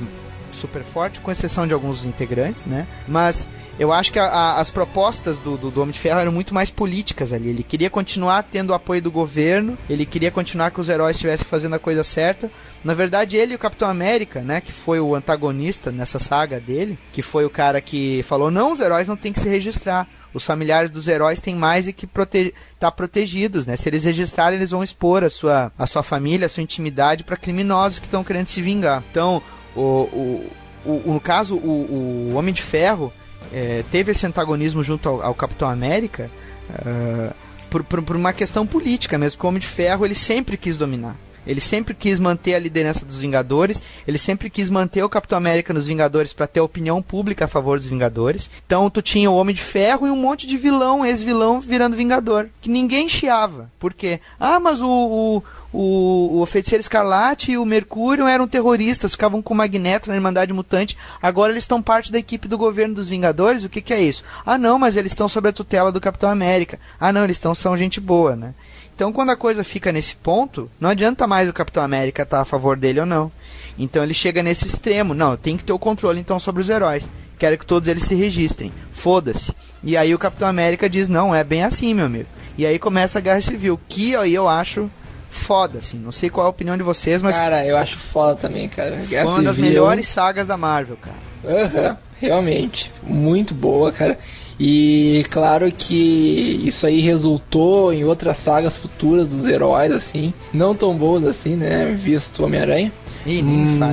[0.51, 2.87] super forte, com exceção de alguns integrantes, né?
[3.07, 3.47] Mas
[3.79, 6.53] eu acho que a, a, as propostas do, do, do, Homem de Ferro eram muito
[6.53, 7.49] mais políticas ali.
[7.49, 11.47] Ele queria continuar tendo o apoio do governo, ele queria continuar que os heróis estivessem
[11.47, 12.51] fazendo a coisa certa.
[12.83, 16.99] Na verdade, ele e o Capitão América, né, que foi o antagonista nessa saga dele,
[17.13, 20.09] que foi o cara que falou: não, os heróis não têm que se registrar.
[20.35, 23.77] Os familiares dos heróis têm mais e que prote tá protegidos, né?
[23.77, 27.37] Se eles registrarem, eles vão expor a sua, a sua família, a sua intimidade para
[27.37, 29.03] criminosos que estão querendo se vingar.
[29.11, 29.43] Então,
[29.75, 30.53] o, o,
[30.85, 33.13] o, no caso, o, o Homem de Ferro
[33.53, 36.31] é, teve esse antagonismo junto ao, ao Capitão América
[36.71, 37.35] uh,
[37.71, 39.37] por, por, por, uma questão política mesmo.
[39.37, 41.17] Porque o Homem de Ferro ele sempre quis dominar.
[41.49, 45.73] Ele sempre quis manter a liderança dos Vingadores, ele sempre quis manter o Capitão América
[45.73, 48.51] nos Vingadores para ter opinião pública a favor dos Vingadores.
[48.67, 52.49] Então tu tinha o Homem de Ferro e um monte de vilão, ex-vilão, virando Vingador.
[52.61, 53.71] Que ninguém chiava.
[53.79, 54.21] Por quê?
[54.39, 55.43] Ah, mas o, o,
[55.73, 60.53] o, o Feiticeiro Escarlate e o Mercúrio eram terroristas, ficavam com o Magneto na Irmandade
[60.53, 60.99] Mutante.
[61.23, 63.65] Agora eles estão parte da equipe do governo dos Vingadores.
[63.65, 64.23] O que, que é isso?
[64.45, 66.79] Ah, não, mas eles estão sob a tutela do Capitão América.
[67.01, 68.55] Ah, não, eles estão são gente boa, né?
[68.99, 72.43] Então, quando a coisa fica nesse ponto, não adianta mais o Capitão América estar tá
[72.43, 73.31] a favor dele ou não.
[73.79, 75.15] Então ele chega nesse extremo.
[75.15, 77.09] Não, tem que ter o controle então sobre os heróis.
[77.39, 78.73] Quero que todos eles se registrem.
[78.91, 79.55] Foda-se.
[79.85, 82.27] E aí o Capitão América diz: Não, é bem assim, meu amigo.
[82.59, 84.91] E aí começa a Guerra Civil, que aí eu acho
[85.31, 85.97] foda, assim.
[85.97, 87.37] Não sei qual é a opinião de vocês, mas.
[87.37, 88.97] Cara, eu acho foda também, cara.
[88.97, 91.17] Guerra foi uma das melhores sagas da Marvel, cara.
[91.45, 92.91] Aham, uhum, realmente.
[93.05, 94.19] Muito boa, cara.
[94.59, 100.35] E claro que isso aí resultou em outras sagas futuras dos heróis, assim.
[100.53, 101.97] Não tão boas assim, né?
[101.97, 102.93] Visto Homem-Aranha.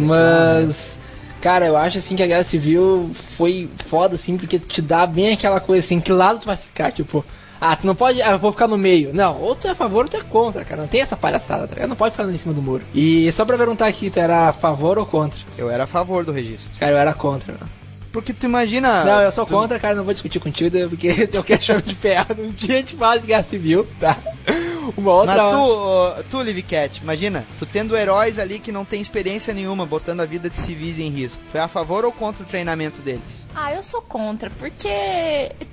[0.01, 0.97] Mas.
[1.41, 5.33] Cara, eu acho assim que a Guerra Civil foi foda, assim, porque te dá bem
[5.33, 7.23] aquela coisa assim, que lado tu vai ficar, tipo,
[7.61, 8.21] ah, tu não pode.
[8.21, 9.13] Ah, eu vou ficar no meio.
[9.13, 10.81] Não, ou tu é a favor ou tu é contra, cara.
[10.81, 11.89] Não tem essa palhaçada, tá ligado?
[11.89, 12.83] Não pode ficar em cima do muro.
[12.93, 15.39] E só pra perguntar aqui, tu era a favor ou contra?
[15.57, 16.71] Eu era a favor do registro.
[16.79, 17.69] Cara, eu era contra, mano.
[18.15, 19.03] Porque tu imagina.
[19.03, 19.53] Não, eu sou tu...
[19.53, 22.27] contra, cara, não vou discutir contigo, porque eu quero chamar de ferro.
[22.39, 24.17] Um dia a gente fala de guerra civil, tá?
[24.95, 25.35] Uma outra.
[25.35, 29.85] Mas tu, tu, Liv Cat, imagina, tu tendo heróis ali que não tem experiência nenhuma,
[29.85, 31.41] botando a vida de civis em risco.
[31.51, 33.43] Tu é a favor ou contra o treinamento deles?
[33.53, 34.87] Ah, eu sou contra, porque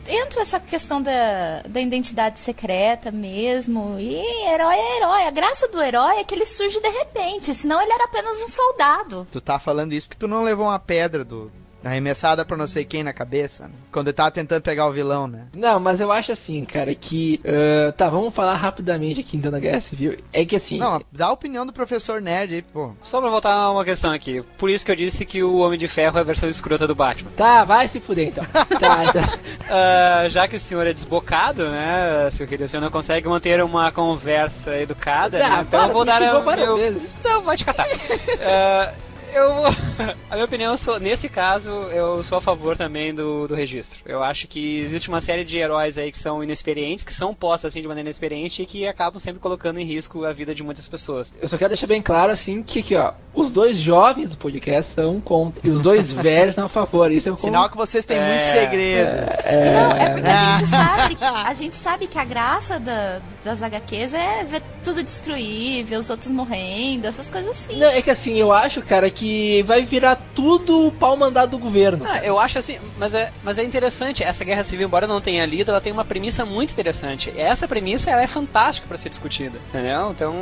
[0.09, 3.99] entra essa questão da, da identidade secreta mesmo.
[4.01, 5.27] E herói é herói.
[5.27, 8.49] A graça do herói é que ele surge de repente, senão ele era apenas um
[8.49, 9.29] soldado.
[9.31, 11.53] Tu tá falando isso porque tu não levou uma pedra do,
[11.85, 13.75] Arremessada pra não sei quem na cabeça, né?
[13.91, 15.47] Quando ele tava tentando pegar o vilão, né?
[15.55, 17.41] Não, mas eu acho assim, cara, que.
[17.45, 20.17] Uh, tá, vamos falar rapidamente aqui então da Guerra Civil.
[20.33, 20.79] É que assim.
[20.79, 22.93] Não, dá a opinião do professor Nerd aí, pô.
[23.03, 24.43] Só pra voltar a uma questão aqui.
[24.59, 26.95] Por isso que eu disse que o Homem de Ferro é a versão escrota do
[26.95, 27.31] Batman.
[27.37, 28.45] Tá, vai se fuder então.
[28.79, 29.39] tá, tá.
[29.73, 32.29] Uh, já que o senhor é desbocado, né?
[32.31, 35.65] Se o senhor não consegue manter uma conversa educada, tá, né?
[35.67, 36.23] então para, eu vou dar.
[36.23, 37.15] A, eu, vezes.
[37.25, 37.87] Não, vai te catar.
[37.89, 39.65] uh, eu.
[40.31, 44.01] A minha opinião, sou, nesse caso, eu sou a favor também do, do registro.
[44.07, 47.67] Eu acho que existe uma série de heróis aí que são inexperientes, que são postos
[47.69, 50.89] assim de maneira inexperiente e que acabam sempre colocando em risco a vida de muitas
[50.89, 51.31] pessoas.
[51.41, 54.95] Eu só quero deixar bem claro, assim, que aqui, ó, os dois jovens do podcast
[54.95, 57.13] são contra e os dois velhos são a favor.
[57.13, 59.39] Isso é Sinal que vocês têm é, muitos segredos.
[59.45, 63.21] É, Não, é porque a gente sabe que, a gente sabe que a graça da,
[63.45, 67.77] das HQs é ver tudo destruir, ver os outros morrendo, essas coisas assim.
[67.77, 69.22] Não, é que assim, eu acho, cara, que
[69.67, 72.05] vai virar tudo o pau mandado do governo.
[72.07, 74.23] Ah, eu acho assim, mas é, mas é interessante.
[74.25, 77.33] Essa guerra civil, embora eu não tenha lido, ela tem uma premissa muito interessante.
[77.37, 80.11] Essa premissa ela é fantástica para ser discutida, entendeu?
[80.11, 80.35] Então,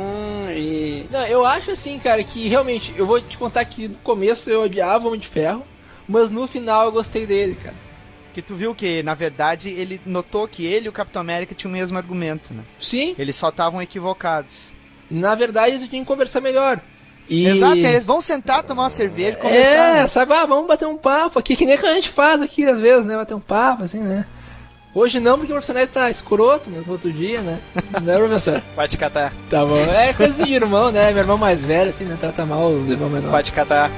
[0.55, 4.49] e Não, eu acho assim, cara, que realmente, eu vou te contar que no começo
[4.49, 5.63] eu odiava o Homem de Ferro,
[6.07, 7.75] mas no final eu gostei dele, cara.
[8.33, 11.69] Que tu viu que, na verdade, ele notou que ele e o Capitão América tinham
[11.69, 12.63] o mesmo argumento, né?
[12.79, 14.69] Sim, Eles só estavam equivocados.
[15.09, 16.79] na verdade eles tinham que conversar melhor.
[17.31, 17.47] E...
[17.47, 19.71] Exato, eles vão sentar, tomar uma cerveja e conversar.
[19.71, 20.07] É, né?
[20.09, 22.77] sabe, ah, vamos bater um papo aqui, que nem que a gente faz aqui às
[22.77, 23.15] vezes, né?
[23.15, 24.25] Bater um papo, assim, né?
[24.93, 27.57] Hoje não, porque o personagem tá escroto, no outro dia, né?
[28.01, 28.61] né, professor?
[28.75, 29.77] pode catar, Tá bom.
[29.93, 31.09] É coisa de irmão, né?
[31.11, 32.17] Meu irmão mais velho, assim, né?
[32.19, 33.31] Trata mal os irmãos menores.
[33.31, 33.89] pode catar.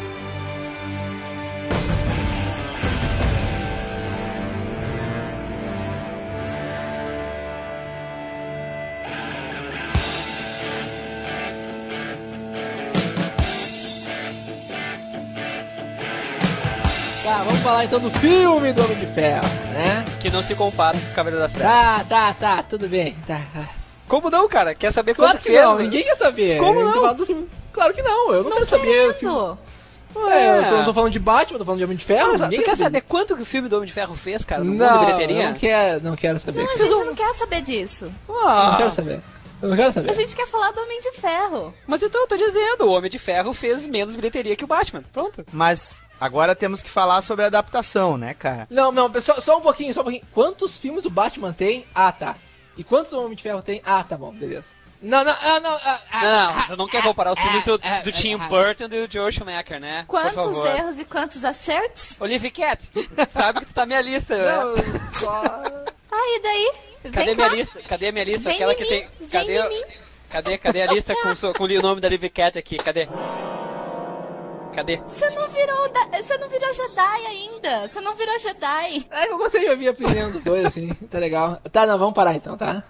[17.74, 20.06] Falar então do filme do Homem de Ferro, né?
[20.22, 21.74] Que não se compara com o Cavaleiro das Trevas.
[21.74, 23.16] Tá, tá, tá, tudo bem.
[23.26, 23.42] Tá.
[23.52, 23.70] tá.
[24.08, 24.76] Como não, cara?
[24.76, 25.62] Quer saber Claro quanto que fez?
[25.64, 26.60] não, ninguém quer saber.
[26.60, 27.16] Como Eu não?
[27.16, 27.50] do filme.
[27.72, 29.10] Claro que não, eu não, Não quero saber.
[29.10, 29.58] o filme.
[30.14, 30.30] querendo.
[30.30, 32.30] É, eu tô, não tô falando de Batman, tô falando de Homem de Ferro.
[32.34, 34.64] Mas, ninguém tu quer saber quanto que o filme do Homem de Ferro fez, cara,
[34.64, 35.42] no mundo de Não, bilheteria?
[35.42, 36.62] eu não quero, não quero saber.
[36.64, 38.14] Não, a gente não quer saber disso.
[38.30, 39.22] Eu não Ah, quero saber.
[39.64, 40.12] Eu não quero saber.
[40.12, 41.74] A gente quer falar do Homem de Ferro.
[41.88, 45.04] mas então eu tô dizendo, o Homem de Ferro fez menos bilheteria que o Batman.
[45.12, 45.44] Pronto.
[45.52, 48.68] Mas agora temos que falar sobre a adaptação, né, cara?
[48.70, 50.26] Não, não, pessoal, só um pouquinho, só um pouquinho.
[50.32, 51.86] Quantos filmes o Batman tem?
[51.94, 52.36] Ah, tá.
[52.78, 53.82] E quantos o Homem de Ferro tem?
[53.86, 54.68] Ah, tá bom, beleza.
[55.02, 55.72] Não, não, ah, não.
[55.74, 58.36] Ah, ah, Não, ah, você não quer comparar os filmes do, ah, do ah, Tim
[58.36, 60.06] ah, Burton e do Joe Schumacher, né?
[60.08, 60.68] Por Quantos favor.
[60.68, 62.16] erros e quantos acertos?
[62.22, 62.90] Olivia Cat,
[63.28, 64.56] sabe que tu tá na minha lista, né?
[64.56, 65.42] Não, só...
[66.10, 66.72] Ah, e daí?
[67.12, 67.56] Cadê Vem minha cá.
[67.56, 67.82] lista?
[67.82, 68.50] Cadê a minha lista?
[68.50, 69.08] Vem Aquela em que mim, tem.
[69.20, 69.60] vem Cadê?
[69.60, 69.84] em mim.
[70.30, 72.78] Cadê, cadê a lista com, com o nome da Olivia Cat aqui?
[72.78, 73.10] Cadê?
[74.74, 74.98] Cadê?
[75.08, 76.22] Você não virou da...
[76.22, 77.88] Você não virou Jedi ainda.
[77.88, 79.06] Você não virou Jedi.
[79.12, 80.94] É que eu gostei de ouvir a opinião dos dois, assim.
[81.10, 81.60] Tá legal.
[81.72, 82.84] Tá, não, vamos parar então, tá?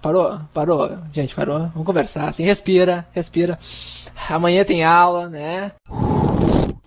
[0.00, 0.40] Parou?
[0.52, 0.98] Parou?
[1.12, 1.68] Gente, parou?
[1.68, 2.42] Vamos conversar, assim.
[2.42, 3.58] Respira, respira.
[4.28, 5.72] Amanhã tem aula, né?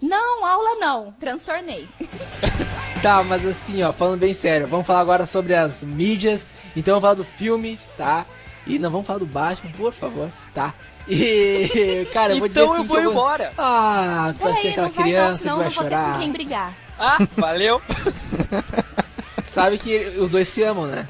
[0.02, 1.12] Não, aula não.
[1.14, 1.88] Transtornei.
[3.02, 6.50] Tá, mas assim, ó, falando bem sério, vamos falar agora sobre as mídias.
[6.76, 8.26] Então vamos falar do filme, tá?
[8.66, 10.74] E não vamos falar do Batman, por favor, tá?
[11.08, 13.54] E, cara, eu vou dizer Então assim eu que vou embora.
[13.58, 16.20] Ah, tu vai ser aquela não vai não, criança que eu não vou ter com
[16.20, 16.74] quem brigar.
[17.00, 17.82] Ah, valeu.
[19.48, 21.08] Sabe que os dois se amam, né?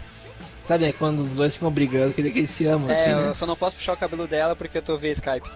[0.67, 0.93] Sabe, né?
[0.93, 3.27] Quando os dois ficam brigando, quer dizer que eles se amam, É, assim, né?
[3.29, 5.47] eu só não posso puxar o cabelo dela porque eu tô via Skype.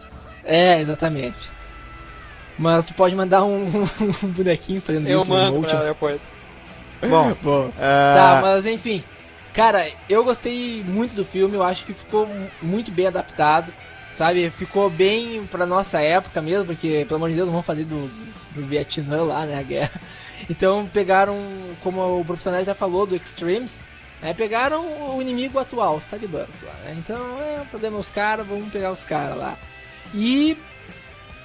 [0.43, 1.49] É, exatamente.
[2.57, 3.67] Mas tu pode mandar um,
[4.23, 6.21] um bonequinho fazendo Eu isso, um mando pra ela depois.
[7.01, 9.03] Bom, Bom, ah, Tá, mas enfim.
[9.53, 13.73] Cara, eu gostei muito do filme, eu acho que ficou mu- muito bem adaptado,
[14.19, 14.49] sabe?
[14.51, 18.09] Ficou bem pra nossa época mesmo, porque, pelo amor de Deus, não vão fazer do,
[18.53, 19.99] do Vietnã lá, né, a guerra.
[20.49, 21.37] Então pegaram,
[21.83, 23.83] como o profissional já falou, do Extremes,
[24.21, 26.95] né, pegaram o inimigo atual, os talibãs lá, né?
[26.97, 29.57] Então, é, problema os caras, vamos pegar os caras lá.
[30.13, 30.57] E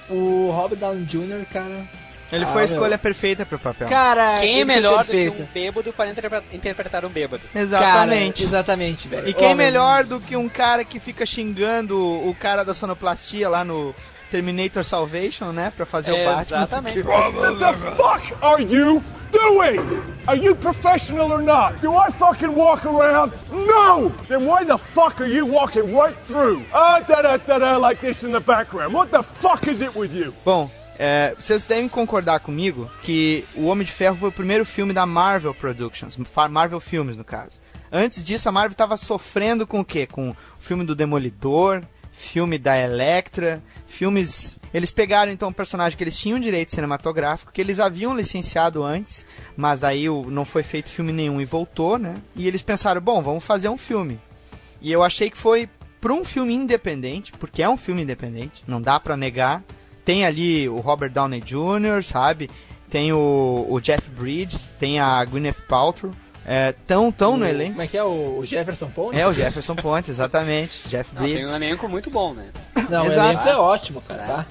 [0.09, 2.04] o Robert Downey Jr., cara...
[2.31, 2.73] ele Ah, foi a meu.
[2.75, 3.87] escolha perfeita pro papel.
[3.87, 5.41] Cara, Quem é melhor do que perfeito.
[5.43, 7.43] um bêbado para interpre- interpretar um bêbado?
[7.53, 8.43] Exatamente.
[8.43, 9.27] Cara, exatamente, velho.
[9.27, 13.47] E quem Ó, melhor do que um cara que fica xingando o cara da sonoplastia
[13.49, 13.93] lá no
[14.31, 15.71] Terminator Salvation, né?
[15.75, 16.57] Pra fazer o Batman.
[16.63, 17.01] Exatamente.
[17.05, 19.79] What the fuck are you doing?
[20.27, 21.79] Are you professional or not?
[21.81, 23.31] Do I fucking walk around?
[23.51, 24.09] No!
[24.27, 26.63] Then why the fuck are you walking right through?
[26.73, 28.93] Ah, da da da da, like this in the background.
[28.93, 30.33] What the fuck is it with you?
[30.43, 34.93] Bom, é, vocês devem concordar comigo que O Homem de Ferro foi o primeiro filme
[34.93, 36.17] da Marvel Productions,
[36.49, 37.59] Marvel Filmes no caso.
[37.91, 40.05] Antes disso, a Marvel estava sofrendo com o quê?
[40.05, 41.81] Com o filme do Demolidor,
[42.11, 44.57] filme da Electra, filmes.
[44.73, 49.25] Eles pegaram então um personagem que eles tinham direito cinematográfico, que eles haviam licenciado antes,
[49.55, 52.15] mas daí não foi feito filme nenhum e voltou, né?
[52.35, 54.19] E eles pensaram, bom, vamos fazer um filme.
[54.81, 55.69] E eu achei que foi
[56.01, 59.63] para um filme independente, porque é um filme independente, não dá pra negar.
[60.05, 62.49] Tem ali o Robert Downey Jr., sabe?
[62.89, 66.13] Tem o, o Jeff Bridges, tem a Gwyneth Paltrow.
[66.47, 67.71] É, tão, tão no elenco.
[67.71, 69.19] Como é que é o Jefferson Ponte?
[69.19, 70.87] É o Jefferson Pontes, exatamente.
[70.87, 71.51] Jeff Não, tem Bridges.
[71.51, 72.45] um elenco muito bom, né?
[72.87, 73.29] Não, o Exato.
[73.31, 74.47] elenco é ótimo, cara, tá?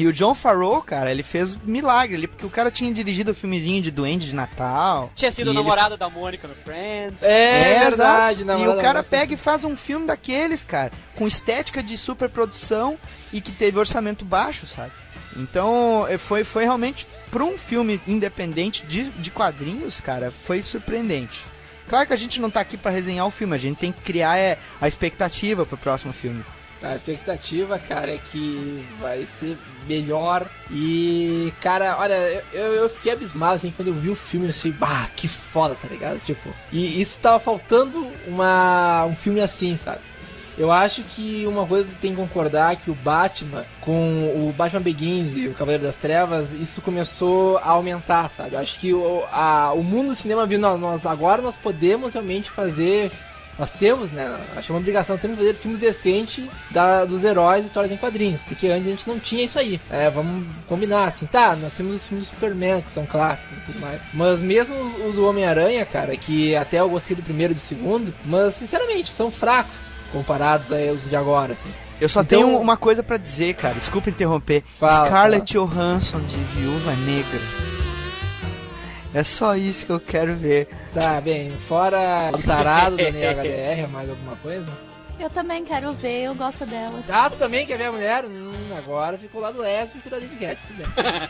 [0.00, 3.32] E o John Farrow, cara, ele fez um milagre ali, porque o cara tinha dirigido
[3.32, 5.12] o filmezinho de Duende de Natal.
[5.14, 7.22] Tinha sido E ele- namorado da Mônica no Friends.
[7.22, 8.36] É, exato.
[8.36, 8.62] verdade.
[8.62, 12.98] E o cara pega e faz um filme daqueles, cara, com estética de superprodução
[13.30, 14.92] e que teve orçamento baixo, sabe?
[15.36, 21.44] Então, eh, foi, foi realmente, para um filme independente de, de quadrinhos, cara, foi surpreendente.
[21.88, 24.00] Claro que a gente não tá aqui para resenhar o filme, a gente tem que
[24.00, 26.42] criar é, a expectativa pro próximo filme.
[26.82, 30.46] A expectativa, cara, é que vai ser melhor.
[30.70, 35.08] E, cara, olha, eu, eu fiquei abismado assim quando eu vi o filme assim, bah,
[35.14, 36.18] que foda, tá ligado?
[36.20, 40.00] Tipo, e isso tava faltando uma, um filme assim, sabe?
[40.58, 44.52] Eu acho que uma coisa que tem que concordar é que o Batman, com o
[44.56, 48.54] Batman Begins e o Cavaleiro das Trevas, isso começou a aumentar, sabe?
[48.54, 52.50] Eu acho que o, a, o mundo do cinema viu, nós, agora nós podemos realmente
[52.50, 53.10] fazer
[53.60, 54.36] nós temos, né?
[54.56, 58.40] Acho uma obrigação, temos que fazer filmes decentes da, dos heróis e histórias em quadrinhos,
[58.48, 59.78] porque antes a gente não tinha isso aí.
[59.90, 61.54] É, vamos combinar assim, tá?
[61.54, 64.00] Nós temos os filmes do Superman, que são clássicos e tudo mais.
[64.14, 64.74] Mas mesmo
[65.06, 69.12] os do Homem-Aranha, cara, que até eu gostei do primeiro e do segundo, mas sinceramente,
[69.14, 69.78] são fracos
[70.10, 71.70] comparados aos de agora, assim.
[72.00, 73.74] Eu só Então- tenho uma coisa pra dizer, cara.
[73.74, 74.64] Desculpa interromper.
[74.78, 77.69] Fala, Scarlett Johansson de Viúva Negra.
[79.14, 80.68] É só isso que eu quero ver.
[80.94, 84.70] Tá, bem, fora o tarado da NHDR, mais alguma coisa?
[85.18, 87.02] Eu também quero ver, eu gosto dela.
[87.08, 88.24] Ah, tu também quer ver a mulher?
[88.24, 91.28] Hum, agora ficou lá do lésbico da Liv Cat, tudo bem.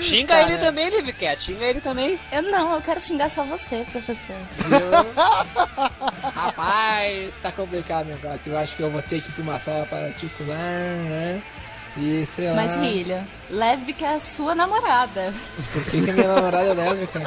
[0.00, 0.48] Xinga Cara.
[0.52, 1.42] ele também, Liv Cat.
[1.42, 2.18] Xinga ele também.
[2.32, 4.36] Eu não, eu quero xingar só você, professor.
[4.68, 6.30] Viu?
[6.32, 8.40] Rapaz, tá complicado o negócio.
[8.52, 11.42] Eu acho que eu vou ter que ir pra uma sala particular, né?
[11.96, 12.56] E sei lá.
[12.56, 15.32] Mas, Rilha, lésbica é a sua namorada.
[15.72, 17.20] Por que, que minha namorada é lésbica?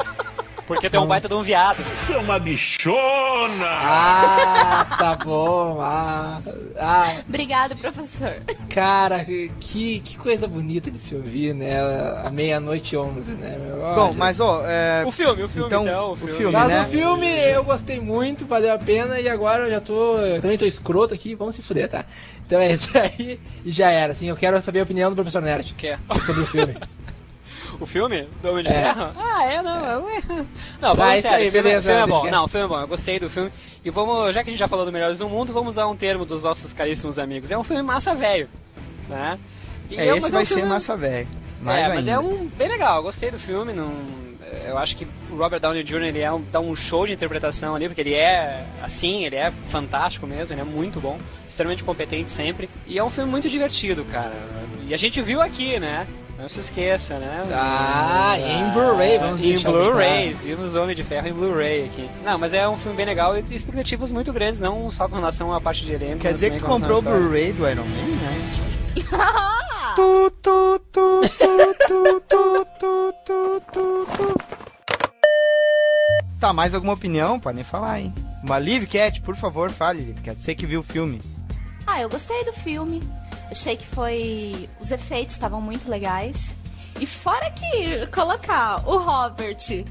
[0.68, 1.82] Porque tem um baita de um viado.
[2.06, 3.66] Você é uma bichona!
[3.66, 5.78] Ah, tá bom.
[5.80, 6.38] Ah,
[6.78, 8.30] ah, Obrigada, professor.
[8.68, 11.80] cara, que, que coisa bonita de se ouvir, né?
[12.22, 13.56] A meia-noite e onze, né?
[13.58, 13.78] meu?
[13.94, 16.08] Bom, mas ó, é, O filme, o filme, Então, então.
[16.10, 16.32] o o filme.
[16.34, 16.52] filme.
[16.52, 16.82] Mas né?
[16.82, 20.18] o filme eu gostei muito, valeu a pena e agora eu já tô.
[20.18, 22.04] Eu também tô escroto aqui, vamos se fuder, tá?
[22.46, 24.26] Então é isso aí e já era, assim.
[24.28, 25.98] Eu quero saber a opinião do professor Nerd Que é?
[26.26, 26.76] sobre o filme.
[27.80, 28.72] O filme do Homem de É.
[28.72, 29.12] Ferro?
[29.16, 30.08] Ah, é, não.
[30.10, 30.20] é.
[30.80, 31.36] Não, Ah, vamos isso sério.
[31.38, 32.30] aí, filme, beleza, o filme é bom.
[32.30, 32.80] Não, o filme é bom.
[32.80, 33.50] Eu gostei do filme.
[33.84, 35.96] E vamos, já que a gente já falou do Melhores do Mundo, vamos usar um
[35.96, 37.50] termo dos nossos caríssimos amigos.
[37.50, 38.48] É um filme massa velho,
[39.08, 39.38] né?
[39.90, 41.28] E é, mas esse um vai ser filme- massa velho.
[41.62, 42.10] Mais é, mas ainda.
[42.10, 43.72] é um bem legal, eu gostei do filme.
[43.72, 43.92] Não,
[44.66, 46.02] eu acho que o Robert Downey Jr.
[46.04, 49.52] ele é um, dá um show de interpretação ali, porque ele é assim, ele é
[49.70, 51.18] fantástico mesmo, ele é muito bom,
[51.48, 52.68] extremamente competente sempre.
[52.86, 54.32] E é um filme muito divertido, cara.
[54.86, 56.06] E a gente viu aqui, né?
[56.38, 57.44] Não se esqueça, né?
[57.52, 62.08] Ah, em Blu-ray, vamos Em Blu-ray, vimos Homem de Ferro em Blu-ray aqui.
[62.24, 65.52] Não, mas é um filme bem legal e expectativas muito grandes, não só com relação
[65.52, 66.20] à parte de elenco.
[66.20, 67.02] Quer dizer que tu comprou o.
[67.02, 68.68] Blu-ray do Iron Man, né?
[69.96, 74.38] Tu, tu, tu, tu, tu, tu, tu, tu, tu, tu.
[76.38, 77.40] Tá, mais alguma opinião?
[77.40, 78.14] Podem falar, hein?
[78.44, 80.40] Uma Liv Cat, por favor, fale, Liv Cat.
[80.40, 81.20] Você que viu o filme.
[81.84, 83.02] Ah, eu gostei do filme.
[83.50, 84.68] Achei que foi.
[84.80, 86.56] Os efeitos estavam muito legais.
[87.00, 89.84] E fora que colocar o Robert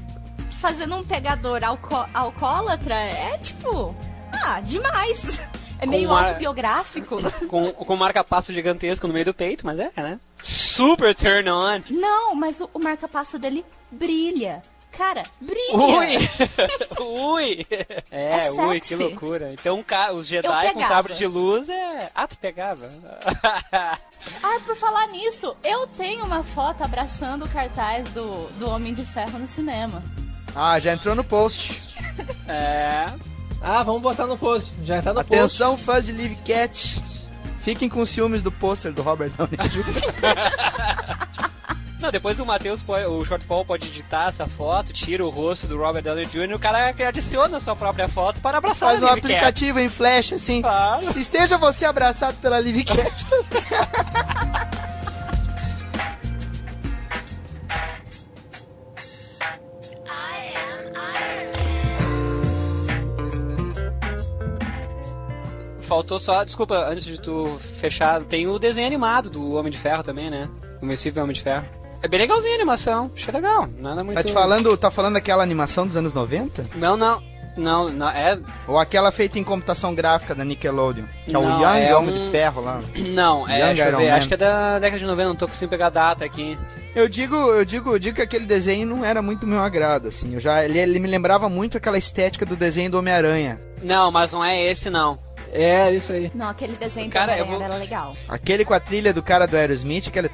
[0.50, 3.94] fazendo um pegador alco alcoólatra é tipo.
[4.32, 5.40] Ah, demais.
[5.80, 7.18] É meio autobiográfico.
[7.48, 10.18] com, com um marca-passo gigantesco no meio do peito, mas é, né?
[10.42, 11.82] Super turn on.
[11.88, 14.62] Não, mas o, o marca-passo dele brilha.
[14.98, 15.74] Cara, brilha.
[15.74, 16.18] Ui!
[17.00, 17.66] ui!
[18.10, 19.52] É, É ui, que loucura.
[19.52, 22.10] Então ca- os Jedi com sabre de luz é.
[22.14, 22.90] Ah, tu pegava.
[24.42, 29.04] Ah, por falar nisso, eu tenho uma foto abraçando o cartaz do, do Homem de
[29.04, 30.02] Ferro no cinema.
[30.56, 31.80] Ah, já entrou no post.
[32.48, 33.06] é.
[33.62, 34.72] Ah, vamos botar no post.
[34.84, 35.34] Já tá no post.
[35.36, 37.00] Atenção, fãs de Liv Cat.
[37.60, 39.84] Fiquem com ciúmes do pôster do Robert Downey Jr.
[42.00, 46.02] Não, depois o Matheus, o Shortfall pode editar essa foto, tira o rosto do Robert
[46.02, 46.54] Downey Jr.
[46.54, 49.32] o cara adiciona a sua própria foto para abraçar Faz a um Liv Cat.
[49.34, 50.62] aplicativo em flash, assim.
[50.62, 51.04] Claro.
[51.04, 53.26] Se esteja você abraçado pela Liv Cat.
[65.82, 70.02] Faltou só, desculpa, antes de tu fechar, tem o desenho animado do Homem de Ferro
[70.02, 70.48] também, né?
[70.82, 71.77] O Invencível Homem de Ferro.
[72.02, 74.16] É bem legalzinho a animação, achei legal, nada muito...
[74.16, 76.66] Tá te falando, tá falando daquela animação dos anos 90?
[76.76, 77.20] Não, não,
[77.56, 78.38] não, não, é...
[78.68, 81.06] Ou aquela feita em computação gráfica da Nickelodeon?
[81.26, 82.80] Que é o Não, Young é Homem um- de Ferro lá.
[82.96, 84.14] Não, é, Young Iron ver, Man.
[84.16, 86.56] acho que é da década de 90, não tô conseguindo pegar a data aqui.
[86.94, 90.34] Eu digo, eu digo, eu digo que aquele desenho não era muito meu agrado, assim.
[90.34, 93.60] Eu já, ele, ele me lembrava muito aquela estética do desenho do Homem-Aranha.
[93.82, 95.18] Não, mas não é esse não.
[95.52, 96.30] É, isso aí.
[96.34, 98.14] Não, aquele desenho Cara, do Homem-Aranha vou- era legal.
[98.28, 100.30] Aquele com a trilha do cara do Aerosmith, aquele...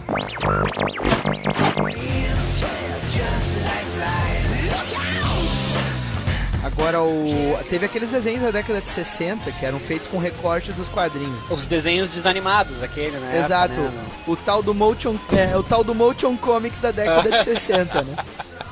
[6.65, 7.59] Agora o.
[7.69, 11.41] Teve aqueles desenhos da década de 60 que eram feitos com recorte dos quadrinhos.
[11.51, 13.43] Os desenhos desanimados, aquele, né?
[13.45, 13.75] Exato.
[13.75, 14.05] Época, né?
[14.27, 18.15] O tal do motion, é, o tal do motion comics da década de 60, né?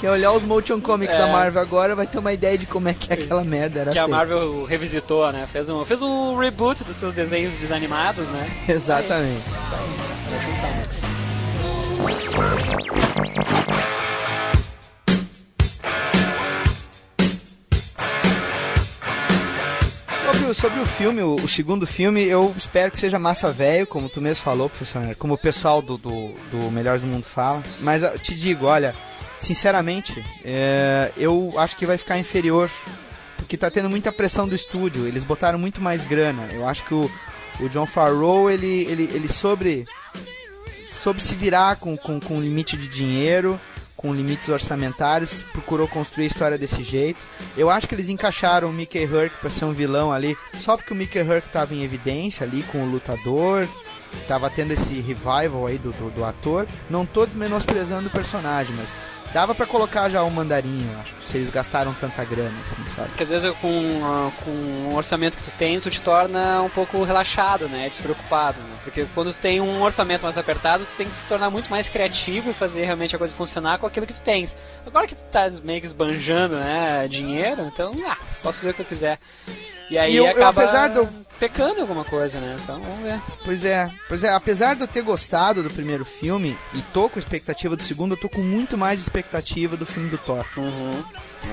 [0.02, 1.18] Quer olhar os motion comics É.
[1.18, 3.78] da Marvel agora, vai ter uma ideia de como é que é aquela merda.
[3.82, 4.16] Era Que a feio.
[4.16, 5.46] Marvel revisitou, né?
[5.52, 8.50] Fez um, fez um reboot dos seus desenhos desanimados, né?
[8.68, 9.44] Exatamente.
[20.24, 23.86] Sobre o, sobre o filme, o, o segundo filme, eu espero que seja massa velho,
[23.86, 27.24] como tu mesmo falou, professor, Nery, como o pessoal do, do, do Melhores do Mundo
[27.24, 27.62] fala.
[27.80, 28.94] Mas eu te digo, olha,
[29.42, 32.70] sinceramente, é, eu acho que vai ficar inferior,
[33.36, 36.48] porque tá tendo muita pressão do estúdio, eles botaram muito mais grana.
[36.52, 37.10] Eu acho que o,
[37.60, 39.84] o John Farrow, ele, ele, ele sobre,
[40.86, 43.60] sobre se virar com, com, com limite de dinheiro,
[43.96, 47.20] com limites orçamentários, procurou construir a história desse jeito.
[47.56, 50.92] Eu acho que eles encaixaram o Mickey Hurk para ser um vilão ali, só porque
[50.92, 53.68] o Mickey Hurk estava em evidência ali com o lutador,
[54.26, 56.66] tava tendo esse revival aí do, do, do ator.
[56.88, 58.92] Não tô menosprezando o personagem, mas
[59.32, 63.08] dava para colocar já o mandarim, acho, se eles gastaram tanta grana, assim, sabe?
[63.08, 64.50] Porque às vezes com, ah, com
[64.90, 67.88] o orçamento que tu tem, tu te torna um pouco relaxado, né?
[67.88, 68.76] Despreocupado, né?
[68.84, 71.88] Porque quando tu tem um orçamento mais apertado, tu tem que se tornar muito mais
[71.88, 74.56] criativo e fazer realmente a coisa funcionar com aquilo que tu tens.
[74.86, 78.82] Agora que tu tá meio que esbanjando, né, dinheiro, então, ah, posso fazer o que
[78.82, 79.18] eu quiser.
[79.92, 82.56] E aí E eu- eu, acaba apesar de eu- pecando alguma coisa, né?
[82.62, 83.20] Então, vamos ver.
[83.44, 87.18] Pois é, pois é, apesar de eu ter gostado do primeiro filme e tô com
[87.18, 90.46] expectativa do segundo, eu tô com muito mais expectativa do filme do Thor.
[90.56, 91.02] Uhum.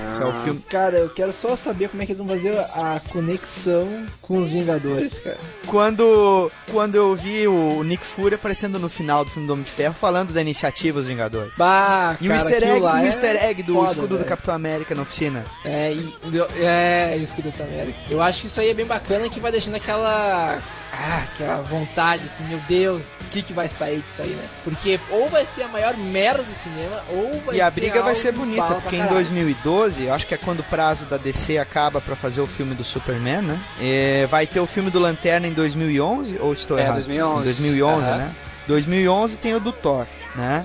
[0.08, 0.60] Esse é o filme.
[0.68, 4.50] Cara, eu quero só saber como é que eles vão fazer a conexão com os
[4.50, 5.38] Vingadores, cara.
[5.66, 9.70] Quando, quando eu vi o Nick Fury aparecendo no final do filme do Homem de
[9.70, 11.52] Ferro falando da iniciativa dos Vingadores.
[11.56, 14.08] Bah, E o cara, easter aquilo egg, lá o é easter egg do foda, escudo
[14.08, 14.28] do velho.
[14.28, 15.44] Capitão América na oficina.
[15.64, 16.14] É, e,
[16.60, 17.98] é, isso que do América.
[18.08, 20.58] Eu acho que isso aí é bem bacana que vai deixando aquela.
[20.92, 24.44] Ah, aquela vontade, assim, meu Deus, o que, que vai sair disso aí, né?
[24.64, 28.02] Porque ou vai ser a maior merda do cinema, ou vai e a ser briga
[28.02, 29.16] vai ser bonita, porque em caralho.
[29.16, 32.74] 2012, eu acho que é quando o prazo da DC acaba pra fazer o filme
[32.74, 33.60] do Superman, né?
[33.80, 36.94] É, vai ter o filme do Lanterna em 2011, ou estou É, errado?
[36.96, 37.40] 2011.
[37.40, 38.16] Em 2011, Aham.
[38.18, 38.30] né?
[38.66, 40.64] 2011 tem o do Thor, né?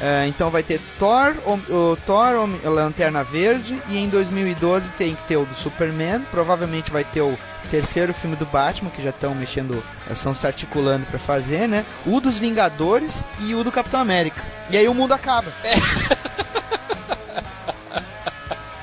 [0.00, 1.52] É, então vai ter Thor, o,
[1.92, 6.90] o Thor, Hom- Lanterna Verde, e em 2012 tem que ter o do Superman, provavelmente
[6.90, 7.38] vai ter o
[7.70, 11.84] terceiro filme do Batman, que já estão mexendo, estão se articulando pra fazer, né?
[12.04, 14.42] O dos Vingadores e o do Capitão América.
[14.68, 15.52] E aí o mundo acaba.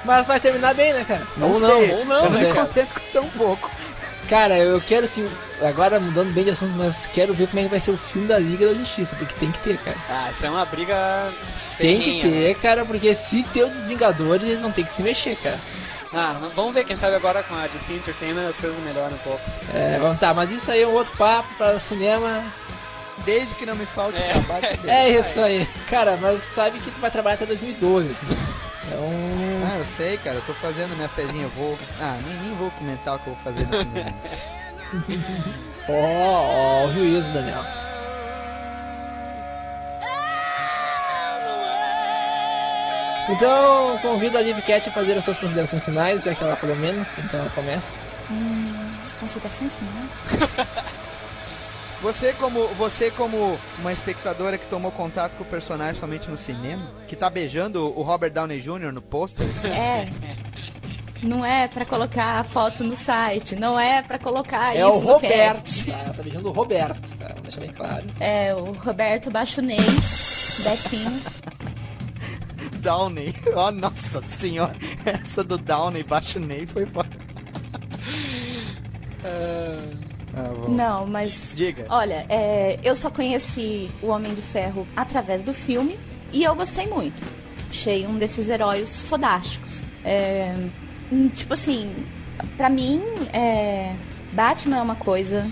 [0.03, 1.22] Mas vai terminar bem, né, cara?
[1.38, 3.70] Não ou sei, não, ou eu não, não né, me contento com tão pouco.
[4.28, 5.30] Cara, eu quero assim,
[5.68, 8.28] agora mudando bem de assunto, mas quero ver como é que vai ser o filme
[8.28, 9.97] da Liga da Justiça, porque tem que ter, cara.
[10.09, 11.32] Ah, isso é uma briga.
[11.78, 12.32] Tem que ferrenha, né?
[12.47, 15.59] ter, cara, porque se ter o dos Vingadores, eles vão ter que se mexer, cara.
[16.14, 19.41] Ah, vamos ver, quem sabe agora com a DC Entertainment as coisas melhoram um pouco.
[19.74, 22.43] É, vamos tá, mas isso aí é um outro papo para cinema.
[23.24, 24.34] Desde que não me falte É.
[24.34, 24.80] trabalho.
[24.89, 25.68] É isso aí.
[25.89, 28.38] Cara, mas sabe que tu vai trabalhar até 2012, assim.
[28.88, 29.09] Então.
[29.72, 31.78] Ah, eu sei, cara, eu tô fazendo minha fezinha, eu vou.
[31.99, 34.14] Ah, nem, nem vou comentar o que eu vou fazer no filme.
[35.87, 37.63] Ó, ó, o juízo, Daniel.
[43.29, 46.75] Então, convido a Liv Cat a fazer as suas considerações finais, já que ela falou
[46.75, 47.99] menos, então ela começa.
[49.19, 50.81] Considerações finais?
[52.01, 56.81] Você como, você como uma espectadora que tomou contato com o personagem somente no cinema,
[57.07, 58.91] que tá beijando o Robert Downey Jr.
[58.91, 60.09] no pôster, É.
[61.24, 65.01] Não é pra colocar a foto no site, não é pra colocar É isso o
[65.01, 65.91] no Roberto, cast.
[65.91, 65.97] tá?
[65.99, 67.36] Ela tá beijando o Roberto, tá?
[67.43, 68.07] Deixar bem claro.
[68.19, 69.78] É o Roberto Baixonei,
[70.63, 71.22] Betinho.
[72.82, 73.36] Downey.
[73.55, 74.76] Oh, nossa senhora.
[75.05, 77.09] Essa do Downey baixo Ney foi foda.
[79.24, 80.69] Ah, bom.
[80.69, 81.53] Não, mas.
[81.55, 81.86] Diga.
[81.89, 85.99] Olha, é, eu só conheci o Homem de Ferro através do filme
[86.32, 87.22] e eu gostei muito.
[87.69, 89.84] Achei um desses heróis fodásticos.
[90.03, 90.53] É,
[91.36, 91.93] tipo assim,
[92.57, 93.01] pra mim,
[93.34, 93.93] é,
[94.32, 95.45] Batman é uma coisa,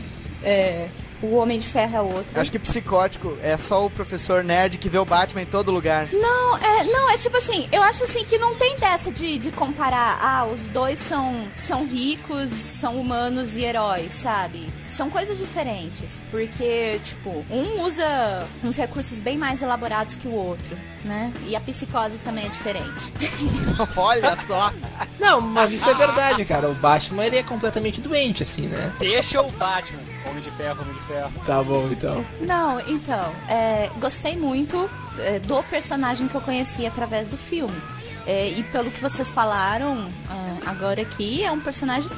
[0.43, 0.89] é,
[1.21, 2.41] o Homem de Ferro é outra.
[2.41, 6.07] Acho que psicótico é só o professor nerd que vê o Batman em todo lugar.
[6.11, 9.51] Não, é, não, é tipo assim, eu acho assim que não tem dessa de, de
[9.51, 14.67] comparar, ah, os dois são, são ricos, são humanos e heróis, sabe?
[14.87, 16.21] São coisas diferentes.
[16.31, 21.31] Porque, tipo, um usa uns recursos bem mais elaborados que o outro, né?
[21.47, 23.13] E a psicose também é diferente.
[23.95, 24.71] Olha só.
[25.19, 26.69] Não, mas isso é verdade, cara.
[26.69, 28.91] O Batman ele é completamente doente, assim, né?
[28.99, 29.99] Deixa o Batman.
[30.29, 31.31] Homem de ferro, homem de ferro.
[31.45, 32.25] Tá bom, então.
[32.41, 37.79] Não, então, é, gostei muito é, do personagem que eu conheci através do filme.
[38.27, 42.09] É, e pelo que vocês falaram ah, agora aqui, é um personagem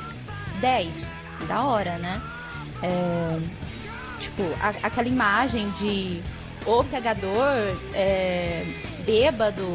[0.59, 1.09] 10.
[1.47, 2.21] Da hora, né?
[2.83, 3.39] É,
[4.19, 6.21] tipo, a- aquela imagem de
[6.65, 7.47] o pegador
[7.93, 8.63] é,
[9.05, 9.65] bêbado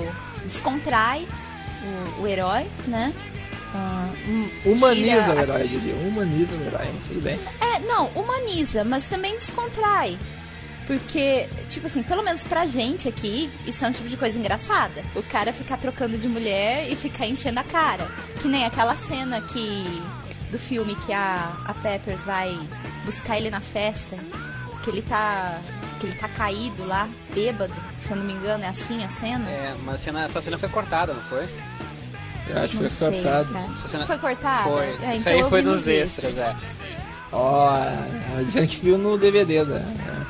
[0.45, 1.27] descontrai
[2.19, 3.13] o, o herói, né?
[4.27, 5.71] Hum, Humaniza tira o herói.
[6.09, 7.39] Humaniza o herói, mas tudo bem.
[7.61, 10.19] É, não, humaniza, mas também descontrai.
[10.87, 15.03] Porque, tipo assim, pelo menos pra gente aqui, isso é um tipo de coisa engraçada.
[15.17, 18.07] O cara ficar trocando de mulher e ficar enchendo a cara.
[18.41, 20.03] Que nem aquela cena que.
[20.51, 22.57] do filme que a, a Peppers vai
[23.05, 24.17] buscar ele na festa.
[24.85, 25.61] Que ele tá.
[25.99, 27.75] que ele tá caído lá, bêbado.
[28.01, 29.49] Se eu não me engano, é assim a cena?
[29.51, 31.49] É, mas a cena- essa cena foi cortada, não foi?
[32.49, 33.49] Eu acho que foi cortado.
[33.53, 34.07] cara.
[34.07, 34.63] Foi cortada?
[34.65, 34.87] Foi.
[34.87, 36.55] É, Isso então aí eu foi nos extras, é.
[37.33, 39.85] Ó, a gente viu no DVD, né?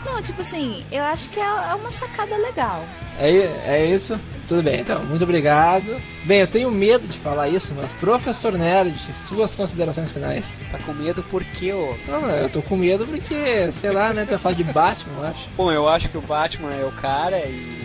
[0.04, 2.82] Não, tipo assim, eu acho que é é uma sacada legal.
[3.18, 3.28] É,
[3.66, 4.18] é isso?
[4.48, 6.00] Tudo bem, então, muito obrigado.
[6.24, 8.94] Bem, eu tenho medo de falar isso, mas professor Nerd,
[9.28, 10.44] suas considerações finais.
[10.70, 11.96] Tá com medo porque, ô.
[12.06, 15.12] Não, não, eu tô com medo porque, sei lá, né, tu vai falar de Batman,
[15.18, 15.48] eu acho.
[15.56, 17.75] Bom, eu acho que o Batman é o cara e.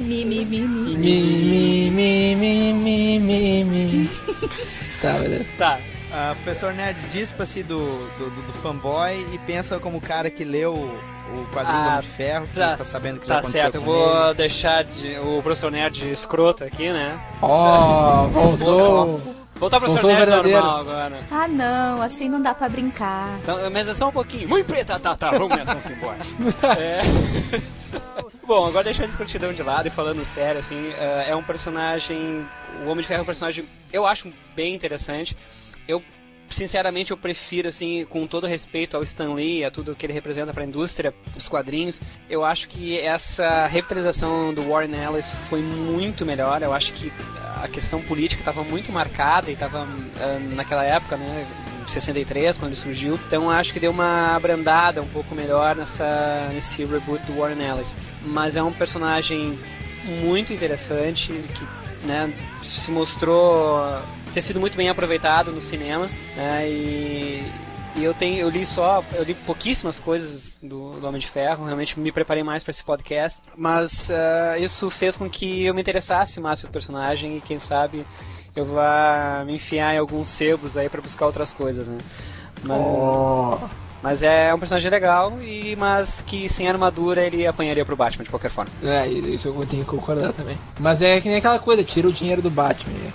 [0.00, 0.96] Mi, mi, mi, mi.
[0.96, 4.10] Mi, mi, mi, mi, mi, mi, mi.
[5.00, 5.46] Tá, beleza.
[5.56, 5.78] Tá,
[6.32, 7.78] o professor Nerd dispa-se do,
[8.18, 11.92] do, do- do fanboy e pensa como o cara que leu o, quadrinho do Ah,
[11.92, 13.74] Homem de Ferro, que tá, tá sabendo o que já tá aconteceu certo.
[13.76, 14.34] Eu com vou ele.
[14.34, 17.18] deixar de- o professor Nerd escroto aqui, né?
[17.40, 19.20] Ó, voltou.
[19.56, 20.58] Voltar pro professor Voltou verdadeiro.
[20.58, 21.20] normal agora.
[21.30, 23.38] Ah, não, assim não dá pra brincar.
[23.42, 24.48] Então, mas é só um pouquinho.
[24.48, 26.18] Muito preta, tá, tá, vamos nessa, vamos embora.
[26.80, 27.02] É...
[28.50, 32.44] Bom, agora deixando a escrotidão de lado e falando sério, assim, eh, é um personagem.
[32.84, 35.36] O Homem de Ferro é um personagem, eu acho bem interessante.
[35.86, 36.02] Eu,
[36.50, 40.52] sinceramente, eu prefiro, assim, com todo respeito ao Stan Lee, a tudo que ele representa
[40.52, 46.26] para a indústria, os quadrinhos, eu acho que essa revitalização do Warren Ellis foi muito
[46.26, 46.60] melhor.
[46.60, 47.12] Eu acho que
[47.62, 49.86] a questão política estava muito marcada e estava
[50.56, 51.46] naquela época, né?
[51.86, 53.14] 63, quando ele surgiu.
[53.26, 57.94] Então acho que deu uma abrandada um pouco melhor nessa, nesse reboot do Warren Ellis.
[58.22, 59.58] Mas é um personagem
[60.04, 63.80] muito interessante, que né, se mostrou
[64.32, 66.08] ter sido muito bem aproveitado no cinema.
[66.36, 67.52] Né, e,
[67.96, 71.64] e eu tenho, eu li só, eu li pouquíssimas coisas do, do Homem de Ferro,
[71.64, 73.40] realmente me preparei mais para esse podcast.
[73.56, 78.06] Mas ah, isso fez com que eu me interessasse mais pelo personagem e quem sabe
[78.54, 81.98] eu vá me enfiar em alguns sebos aí para buscar outras coisas, né?
[82.62, 83.58] Mas, Ó.
[84.02, 88.30] mas é um personagem legal, e mas que sem armadura ele apanharia pro Batman de
[88.30, 88.70] qualquer forma.
[88.82, 90.56] É, isso eu tenho que concordar também.
[90.78, 92.92] Mas é que nem aquela coisa, tira o dinheiro do Batman.
[92.98, 93.12] né?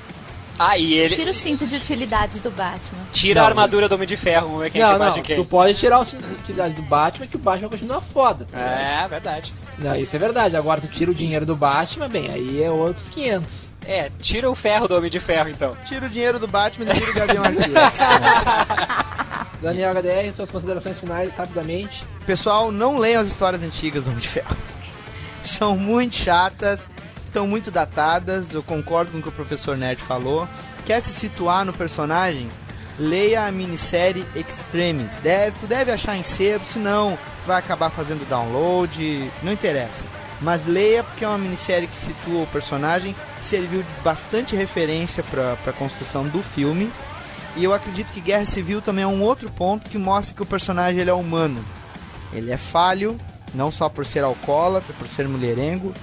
[0.58, 3.00] Ah, e ele Tira o cinto de utilidades do Batman.
[3.12, 5.18] tira Não, a armadura do Homem de Ferro, vamos ver quem é não, que bate
[5.18, 5.36] não, quem.
[5.36, 8.48] tu pode tirar o cinto de utilidade do Batman que o Batman continua foda.
[8.50, 8.58] tá?
[8.58, 9.52] É, verdade.
[9.78, 10.56] Não, isso é verdade.
[10.56, 13.70] Agora tu tira o dinheiro do Batman, bem, aí é outros 500.
[13.86, 15.76] É, tira o ferro do Homem de Ferro, então.
[15.86, 17.74] Tira o dinheiro do Batman e tira o Gavião Arqueiro.
[19.62, 22.06] Daniel HDR, suas considerações finais, rapidamente.
[22.26, 24.56] Pessoal, não leiam as histórias antigas do Homem de Ferro.
[25.42, 26.90] São muito chatas,
[27.26, 30.48] estão muito datadas, eu concordo com o que o professor Nerd falou.
[30.86, 32.50] Quer se situar no personagem?
[32.98, 35.18] Leia a minissérie Extremis.
[35.20, 40.06] Deve, tu deve achar em sebo, senão vai acabar fazendo download, não interessa.
[40.42, 45.54] Mas leia porque é uma minissérie que situa o personagem, serviu de bastante referência para
[45.54, 46.92] a construção do filme.
[47.56, 50.46] E eu acredito que Guerra Civil também é um outro ponto que mostra que o
[50.46, 51.64] personagem ele é humano.
[52.34, 53.20] Ele é falho,
[53.54, 55.94] não só por ser alcoólatra, por ser mulherengo,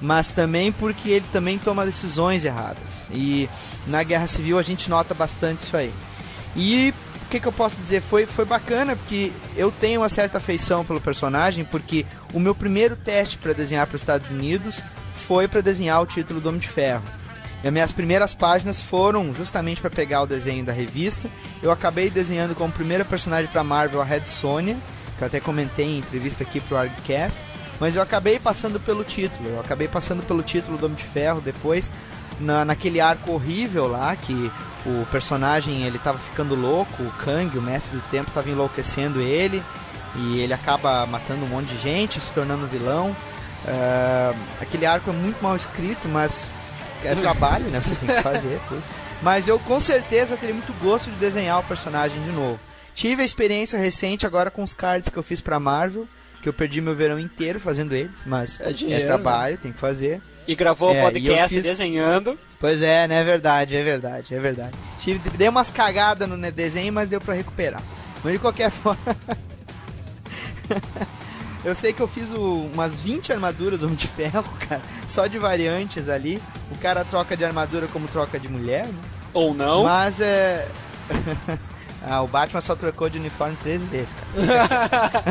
[0.00, 3.08] mas também porque ele também toma decisões erradas.
[3.12, 3.48] E
[3.86, 5.92] na Guerra Civil a gente nota bastante isso aí.
[6.56, 6.94] E
[7.26, 8.00] o que, que eu posso dizer?
[8.00, 12.96] Foi, foi bacana porque eu tenho uma certa afeição pelo personagem, porque o meu primeiro
[12.96, 14.82] teste para desenhar para os Estados Unidos
[15.14, 17.04] foi para desenhar o título do Homem de Ferro.
[17.62, 21.28] E as minhas primeiras páginas foram justamente para pegar o desenho da revista.
[21.62, 24.76] Eu acabei desenhando como primeira personagem para Marvel a Red Sonja,
[25.16, 27.40] que eu até comentei em entrevista aqui pro Argcast,
[27.78, 29.48] mas eu acabei passando pelo título.
[29.48, 31.90] Eu acabei passando pelo título do Homem de Ferro depois
[32.40, 34.50] na, naquele arco horrível lá que
[34.84, 39.62] o personagem ele tava ficando louco, o Kang, o mestre do tempo, tava enlouquecendo ele
[40.16, 43.16] e ele acaba matando um monte de gente, se tornando vilão.
[43.66, 46.48] Ah, aquele arco é muito mal escrito, mas
[47.08, 47.80] é trabalho, né?
[47.80, 48.82] Você tem que fazer tudo.
[49.22, 52.58] Mas eu com certeza teria muito gosto de desenhar o personagem de novo.
[52.94, 56.06] Tive a experiência recente agora com os cards que eu fiz pra Marvel,
[56.42, 59.78] que eu perdi meu verão inteiro fazendo eles, mas É é, dinheiro, trabalho, tem que
[59.78, 60.20] fazer.
[60.46, 62.36] E gravou o É, podcast fiz- desenhando.
[62.58, 63.20] Pois é, né?
[63.20, 64.72] É verdade, é verdade, é verdade.
[64.98, 67.82] Tive, dei umas cagadas no desenho, mas deu pra recuperar.
[68.24, 69.00] Mas de qualquer forma.
[71.64, 74.80] Eu sei que eu fiz o- umas 20 armaduras do Homem de Ferro, cara.
[75.06, 76.42] Só de variantes ali.
[76.70, 78.94] O cara troca de armadura como troca de mulher, né?
[79.32, 79.84] Ou não.
[79.84, 80.68] Mas é.
[82.06, 85.24] ah, o Batman só trocou de uniforme três vezes, cara.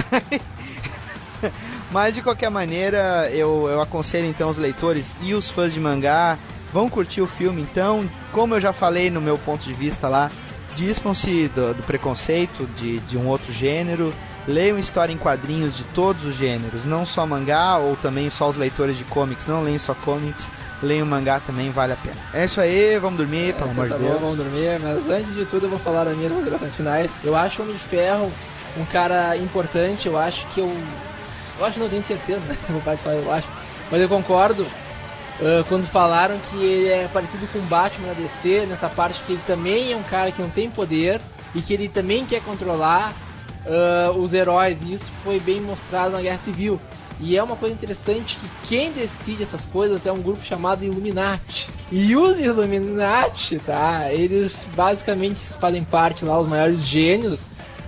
[1.91, 6.37] Mas de qualquer maneira, eu, eu aconselho então os leitores e os fãs de mangá
[6.73, 8.09] Vão curtir o filme então.
[8.31, 10.31] Como eu já falei no meu ponto de vista lá,
[10.75, 14.13] dispam-se do, do preconceito de, de um outro gênero.
[14.47, 18.57] Leiam história em quadrinhos de todos os gêneros, não só mangá ou também só os
[18.57, 22.17] leitores de comics, não leem só comics, leiam mangá também, vale a pena.
[22.33, 24.21] É isso aí, vamos dormir, pelo amor tá de bom, Deus.
[24.21, 27.11] vamos dormir, mas antes de tudo eu vou falar as minhas considerações finais.
[27.23, 28.31] Eu acho o Homem de Ferro
[28.77, 30.77] um cara importante, eu acho que eu.
[31.59, 32.57] Eu acho, não tenho certeza, né?
[32.69, 33.47] Vou parar de falar, eu acho.
[33.91, 34.65] Mas eu concordo
[35.41, 39.33] ah, quando falaram que ele é parecido com o Batman na DC, nessa parte que
[39.33, 41.19] ele também é um cara que não tem poder
[41.55, 43.13] e que ele também quer controlar
[43.65, 46.79] ah, os heróis, e isso foi bem mostrado na Guerra Civil.
[47.19, 51.69] E é uma coisa interessante que quem decide essas coisas é um grupo chamado Illuminati.
[51.91, 54.11] E os Illuminati, tá?
[54.11, 57.41] Eles basicamente fazem parte lá, os maiores gênios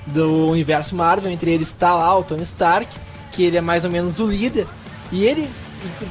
[0.05, 1.32] do universo Marvel.
[1.32, 2.88] Entre eles está lá o Tony Stark,
[3.32, 4.67] que ele é mais ou menos o líder.
[5.11, 5.49] E ele,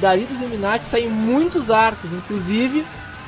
[0.01, 2.85] dali dos Illuminati saem muitos arcos, inclusive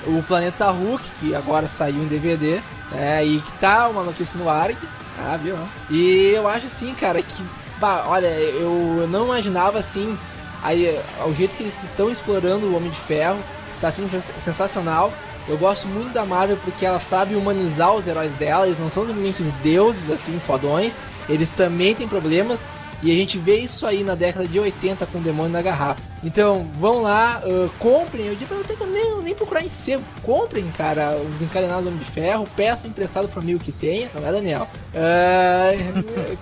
[0.07, 2.59] o Planeta Hulk, que agora saiu em DVD,
[2.91, 3.25] né?
[3.25, 4.71] E que tá uma notícia no ar.
[5.18, 5.57] Ah, viu?
[5.89, 7.43] E eu acho assim, cara, que.
[7.80, 10.18] Bah, olha, eu não imaginava assim.
[10.61, 13.38] Aí, o jeito que eles estão explorando o Homem de Ferro,
[13.80, 15.13] tá sendo sens- sensacional.
[15.47, 19.05] Eu gosto muito da Marvel porque ela sabe humanizar os heróis dela, eles não são
[19.05, 20.95] simplesmente deuses assim, fodões,
[21.30, 22.59] eles também têm problemas.
[23.06, 26.01] E a gente vê isso aí na década de 80 com o Demônio na Garrafa.
[26.24, 28.26] Então, vão lá, ah, comprem.
[28.26, 30.03] Eu digo, eu não tenho nem, nem procurar em sebo.
[30.24, 32.47] Comprem, cara, os encadenados do Homem de Ferro.
[32.56, 34.68] Peçam emprestado pro amigo que tenha, não é, Daniel?
[34.95, 35.70] Ah,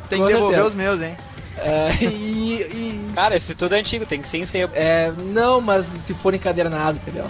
[0.09, 0.63] Tem que devolver certeza.
[0.67, 1.17] os meus, hein?
[1.59, 4.71] Ah, e, e- Cara, esse tudo é antigo, tem que ser em sebo.
[4.73, 7.25] é, não, mas se for encadernado, entendeu?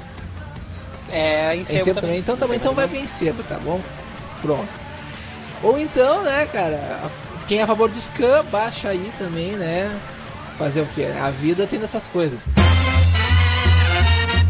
[1.10, 2.02] É, em Em sebo também.
[2.02, 2.20] também.
[2.20, 3.82] Então também então vai bem sebo, tá bom?
[4.44, 4.70] Pronto.
[5.64, 7.02] Ou então, né, cara,
[7.48, 10.00] quem é a favor de Scam, baixa aí também, né?
[10.58, 11.04] Fazer o que?
[11.06, 12.41] A vida tem dessas coisas.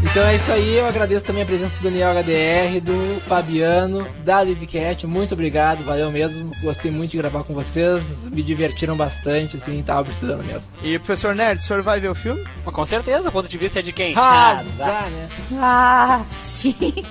[0.02, 4.44] Então é isso aí, eu agradeço também a presença do Daniel HDR, do Fabiano, da
[4.44, 9.82] Livecast, muito obrigado, valeu mesmo, gostei muito de gravar com vocês, me divertiram bastante, assim,
[9.82, 10.68] tava precisando mesmo.
[10.82, 12.44] E professor Nerd, o senhor vai ver o filme?
[12.64, 14.14] Com certeza, o ponto de vista é de quem?
[14.16, 14.86] Ah, dá.
[14.86, 15.28] dá, né?
[15.54, 17.04] Ah, fi.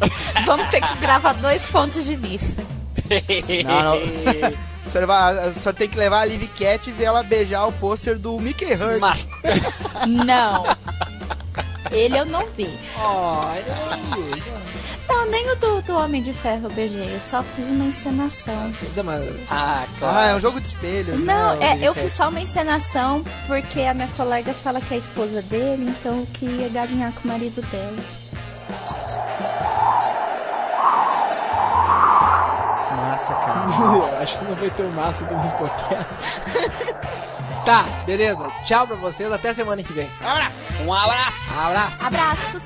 [0.46, 2.62] Vamos ter que gravar dois pontos de vista.
[3.64, 4.75] Não, não.
[4.86, 7.66] O senhor, vai, o senhor tem que levar a Liv Cat e ver ela beijar
[7.66, 9.00] o pôster do Mickey Hurt.
[9.00, 9.26] Mas,
[10.06, 10.64] Não.
[11.90, 12.68] Ele eu não vi.
[12.98, 14.56] Oh, eu
[15.08, 17.14] Não, nem o do, do Homem de Ferro eu beijei.
[17.14, 18.72] Eu só fiz uma encenação.
[18.96, 20.28] não mas ah, Ah, claro.
[20.28, 21.16] é um jogo de espelho.
[21.18, 24.94] Não, né, é, Liv eu fiz só uma encenação porque a minha colega fala que
[24.94, 27.96] é a esposa dele, então eu queria galinhar com o marido dela.
[32.94, 33.66] Massa, cara.
[34.16, 36.94] Eu acho que não vai ter o massa do Mupoquete.
[37.64, 38.46] tá, beleza.
[38.64, 39.30] Tchau pra vocês.
[39.32, 40.08] Até semana que vem.
[40.84, 41.36] Um abraço.
[41.58, 42.06] Abraço.
[42.06, 42.64] Abraços!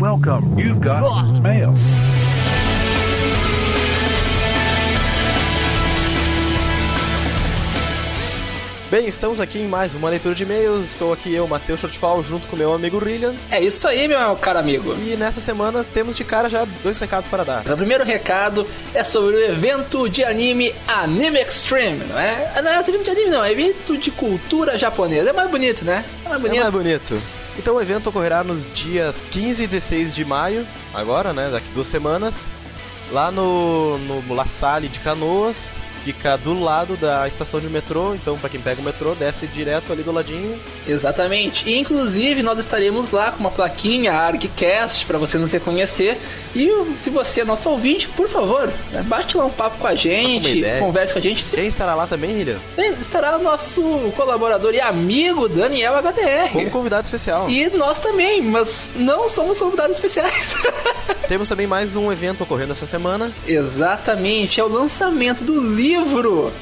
[0.00, 0.58] Welcome.
[0.58, 1.74] You've got mail.
[8.90, 10.86] Bem, estamos aqui em mais uma leitura de e-mails.
[10.86, 13.34] Estou aqui eu, Matheus Shortfall, junto com meu amigo Rillian.
[13.48, 14.94] É isso aí, meu caro amigo.
[14.94, 17.62] E nessa semana temos de cara já dois recados para dar.
[17.70, 22.50] O primeiro recado é sobre o evento de anime Anime Extreme, não é?
[22.56, 25.30] Ah, Não é evento de anime, não, é evento de cultura japonesa.
[25.30, 26.04] É mais bonito, né?
[26.24, 26.60] É mais É bonito.
[26.62, 27.22] mais bonito.
[27.56, 31.86] Então o evento ocorrerá nos dias 15 e 16 de maio, agora, né, daqui duas
[31.88, 32.48] semanas,
[33.12, 35.74] lá no, no La Salle de Canoas.
[36.04, 39.92] Fica do lado da estação de metrô, então para quem pega o metrô, desce direto
[39.92, 40.58] ali do ladinho.
[40.86, 41.68] Exatamente.
[41.68, 46.18] E, inclusive, nós estaremos lá com uma plaquinha ArgCast para você nos reconhecer.
[46.56, 46.70] E
[47.02, 50.62] se você é nosso ouvinte, por favor, né, bate lá um papo com a gente,
[50.78, 51.44] converse com a gente.
[51.44, 52.56] Quem estará lá também, Rillian?
[52.98, 53.82] Estará o nosso
[54.16, 56.52] colaborador e amigo Daniel HDR.
[56.52, 57.48] Como convidado especial.
[57.50, 60.54] E nós também, mas não somos convidados especiais.
[61.28, 63.30] Temos também mais um evento ocorrendo essa semana.
[63.46, 65.89] Exatamente, é o lançamento do livro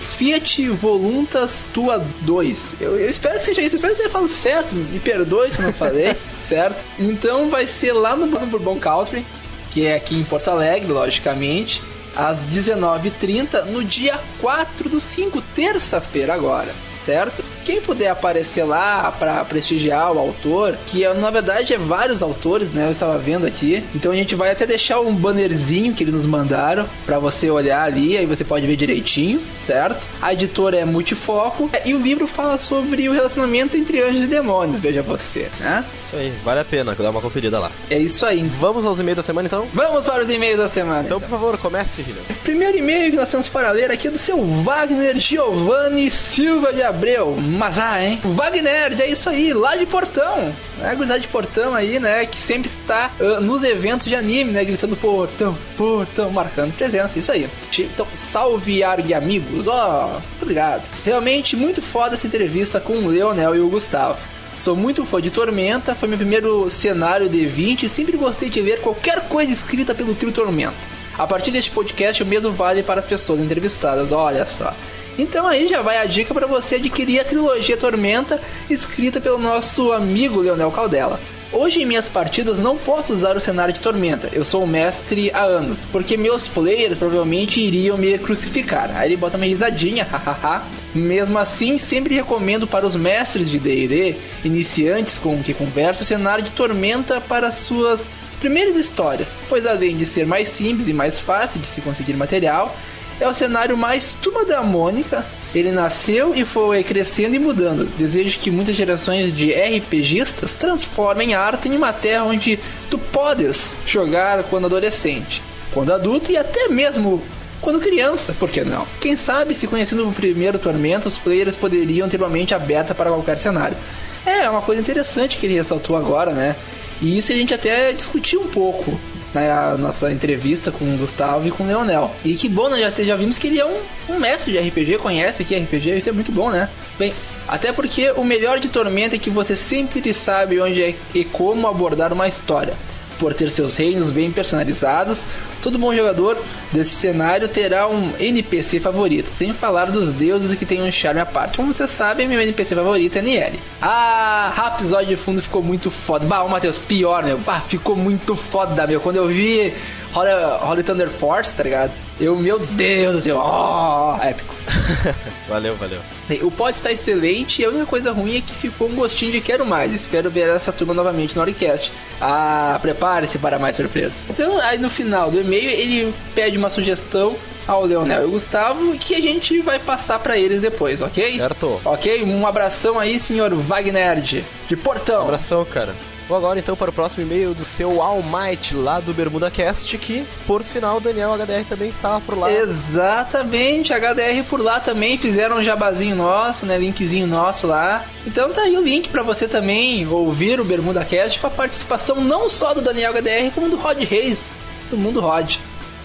[0.00, 2.76] Fiat Voluntas Tua 2.
[2.80, 5.58] Eu, eu espero que seja isso, eu espero que tenha falado certo, me perdoe se
[5.60, 6.84] eu não falei, certo?
[6.98, 9.24] Então vai ser lá no, no Bourbon Country,
[9.70, 11.82] que é aqui em Porto Alegre, logicamente,
[12.16, 16.74] às 19h30, no dia 4 do 5, terça-feira agora.
[17.04, 17.42] Certo?
[17.68, 22.70] Quem puder aparecer lá para prestigiar o autor, que é, na verdade é vários autores,
[22.70, 22.86] né?
[22.86, 23.84] Eu estava vendo aqui.
[23.94, 27.82] Então a gente vai até deixar um bannerzinho que eles nos mandaram para você olhar
[27.82, 30.08] ali, aí você pode ver direitinho, certo?
[30.22, 34.80] A editora é Multifoco e o livro fala sobre o relacionamento entre anjos e demônios,
[34.80, 35.84] veja você, né?
[36.06, 37.70] Isso aí, vale a pena dar uma conferida lá.
[37.90, 38.44] É isso aí.
[38.58, 39.68] Vamos aos e-mails da semana então?
[39.74, 41.02] Vamos para os e-mails da semana.
[41.04, 42.22] Então, por favor, comece, Rillian.
[42.42, 46.82] Primeiro e-mail que nós temos para ler aqui é do seu Wagner Giovanni Silva de
[46.82, 47.36] Abreu.
[47.58, 48.20] Mas ah, hein?
[48.22, 50.54] Wagner, é isso aí, lá de Portão.
[50.80, 52.24] É a gurizada de Portão aí, né?
[52.24, 54.64] Que sempre está uh, nos eventos de anime, né?
[54.64, 57.50] Gritando Portão, Portão, marcando presença, isso aí.
[57.76, 60.88] Então, salve Arg amigos, ó, oh, muito obrigado.
[61.04, 64.20] Realmente muito foda essa entrevista com o Leonel e o Gustavo.
[64.56, 68.60] Sou muito fã de Tormenta, foi meu primeiro cenário de 20 e sempre gostei de
[68.60, 70.76] ler qualquer coisa escrita pelo trio Tormenta.
[71.18, 74.72] A partir deste podcast, o mesmo vale para as pessoas entrevistadas, olha só.
[75.18, 78.40] Então aí já vai a dica para você adquirir a trilogia Tormenta,
[78.70, 81.18] escrita pelo nosso amigo Leonel Caldela.
[81.50, 85.30] Hoje em minhas partidas não posso usar o cenário de Tormenta, eu sou o mestre
[85.32, 88.94] há anos, porque meus players provavelmente iriam me crucificar.
[88.94, 90.62] Aí ele bota uma risadinha, hahaha.
[90.94, 96.44] Mesmo assim, sempre recomendo para os mestres de D&D, iniciantes com que converso, o cenário
[96.44, 101.60] de Tormenta para suas primeiras histórias, pois além de ser mais simples e mais fácil
[101.60, 102.76] de se conseguir material,
[103.20, 105.24] é o cenário mais turma da Mônica.
[105.54, 107.86] Ele nasceu e foi crescendo e mudando.
[107.96, 112.58] Desejo que muitas gerações de RPGistas transformem a arte em uma terra onde
[112.90, 115.42] tu podes jogar quando adolescente,
[115.72, 117.22] quando adulto e até mesmo
[117.60, 118.86] quando criança, por que não?
[119.00, 123.10] Quem sabe se conhecendo o primeiro tormento, os players poderiam ter uma mente aberta para
[123.10, 123.76] qualquer cenário.
[124.24, 126.54] É uma coisa interessante que ele ressaltou agora, né?
[127.00, 128.98] E isso a gente até discutiu um pouco
[129.34, 132.10] na nossa entrevista com o Gustavo e com o Leonel.
[132.24, 133.78] E que bom, nós já, já vimos que ele é um,
[134.08, 136.68] um mestre de RPG, conhece aqui RPG, isso é muito bom, né?
[136.98, 137.14] Bem,
[137.46, 141.66] até porque o melhor de Tormenta é que você sempre sabe onde é e como
[141.66, 142.74] abordar uma história
[143.18, 145.24] por ter seus reinos bem personalizados,
[145.62, 146.38] todo bom jogador
[146.72, 151.26] deste cenário terá um NPC favorito, sem falar dos deuses que tem um charme à
[151.26, 151.56] parte.
[151.56, 153.60] Como você sabe, meu NPC favorito é Niele.
[153.80, 156.26] Ah, Rhapsody de fundo ficou muito foda.
[156.26, 157.38] Bah, ô Matheus, pior, meu.
[157.38, 159.00] Bah, ficou muito foda, meu.
[159.00, 159.72] Quando eu vi
[160.14, 160.30] Holy,
[160.62, 161.92] Holy Thunder Force, tá ligado?
[162.20, 164.54] Eu, meu Deus do céu, ó, oh, épico.
[165.48, 166.00] valeu, valeu.
[166.42, 169.40] O pod está excelente e a única coisa ruim é que ficou um gostinho de
[169.40, 169.92] quero mais.
[169.94, 171.92] Espero ver essa turma novamente no Oricast.
[172.20, 174.28] Ah, prepare-se para mais surpresas.
[174.30, 177.36] Então, aí no final do e-mail, ele pede uma sugestão
[177.66, 181.36] ao Leonel e ao Gustavo que a gente vai passar para eles depois, ok?
[181.36, 181.80] Certo.
[181.84, 182.24] Ok?
[182.24, 185.20] Um abração aí, senhor Wagner de Portão.
[185.20, 185.94] Um abração, cara.
[186.28, 189.96] Vou agora então para o próximo e-mail do seu All Might lá do Bermuda Cast,
[189.96, 192.52] que por sinal o Daniel HDR também estava por lá.
[192.52, 198.04] Exatamente, HDR por lá também fizeram um jabazinho nosso, né, linkzinho nosso lá.
[198.26, 202.20] Então tá aí o link para você também ouvir o Bermuda Cast com a participação
[202.20, 204.54] não só do Daniel HDR, como do Rod Reis,
[204.90, 205.56] do Mundo Rod.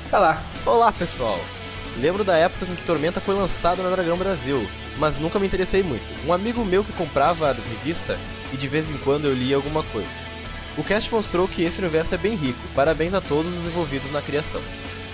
[0.09, 0.41] Tá lá.
[0.65, 1.37] Olá, pessoal.
[1.99, 4.65] Lembro da época em que Tormenta foi lançado na Dragão Brasil,
[4.97, 6.05] mas nunca me interessei muito.
[6.25, 8.17] Um amigo meu que comprava a revista
[8.53, 10.33] e de vez em quando eu lia alguma coisa.
[10.77, 14.21] O cast mostrou que esse universo é bem rico, parabéns a todos os envolvidos na
[14.21, 14.61] criação.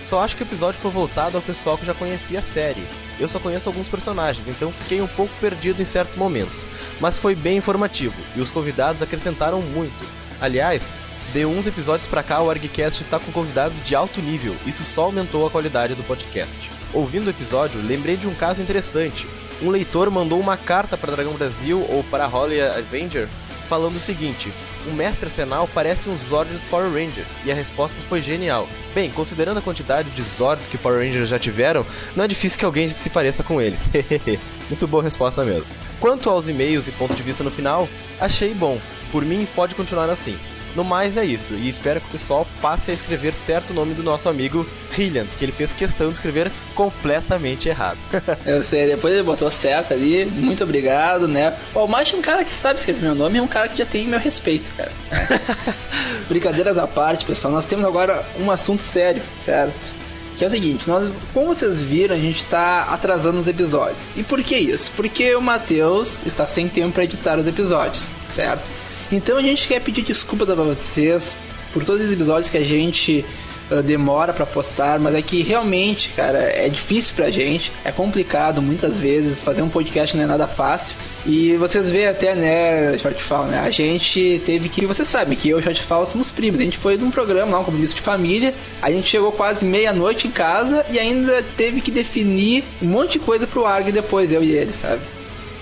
[0.03, 2.83] Só acho que o episódio foi voltado ao pessoal que já conhecia a série.
[3.19, 6.65] Eu só conheço alguns personagens, então fiquei um pouco perdido em certos momentos.
[6.99, 10.05] Mas foi bem informativo, e os convidados acrescentaram muito.
[10.39, 10.95] Aliás,
[11.33, 15.03] de uns episódios para cá o ArgCast está com convidados de alto nível, isso só
[15.03, 16.71] aumentou a qualidade do podcast.
[16.93, 19.27] Ouvindo o episódio, lembrei de um caso interessante
[19.61, 23.27] um leitor mandou uma carta para Dragão Brasil ou para Holly Avenger
[23.69, 24.51] falando o seguinte:
[24.87, 28.67] o Mestre Arsenal parece um Zord dos Power Rangers, e a resposta foi genial.
[28.95, 32.65] Bem, considerando a quantidade de Zords que Power Rangers já tiveram, não é difícil que
[32.65, 33.81] alguém se pareça com eles.
[34.67, 35.75] Muito boa resposta mesmo.
[35.99, 37.87] Quanto aos e-mails e ponto de vista no final,
[38.19, 38.79] achei bom.
[39.11, 40.37] Por mim, pode continuar assim.
[40.75, 43.95] No mais é isso, e espero que o pessoal passe a escrever certo o nome
[43.95, 44.67] do nosso amigo
[44.99, 47.97] Hillian, que ele fez questão de escrever completamente errado.
[48.45, 51.57] Eu sei, depois ele botou certo ali, muito obrigado, né?
[51.73, 54.07] O mais um cara que sabe escrever meu nome é um cara que já tem
[54.07, 54.91] meu respeito, cara.
[56.27, 59.99] Brincadeiras à parte, pessoal, nós temos agora um assunto sério, certo?
[60.35, 64.09] Que é o seguinte, nós, como vocês viram, a gente está atrasando os episódios.
[64.15, 64.91] E por que isso?
[64.95, 68.63] Porque o Matheus está sem tempo para editar os episódios, certo?
[69.11, 71.35] Então a gente quer pedir desculpa para vocês
[71.73, 73.25] por todos os episódios que a gente
[73.71, 78.61] uh, demora para postar, mas é que realmente, cara, é difícil pra gente, é complicado
[78.61, 80.95] muitas vezes, fazer um podcast não é nada fácil.
[81.25, 83.59] E vocês veem até, né, Shortfall, né?
[83.59, 86.77] A gente teve que, você sabe que eu e o Shortfall somos primos, a gente
[86.77, 90.85] foi num programa lá, um compromisso de família, a gente chegou quase meia-noite em casa
[90.89, 94.73] e ainda teve que definir um monte de coisa pro ARG depois, eu e ele,
[94.73, 95.01] sabe?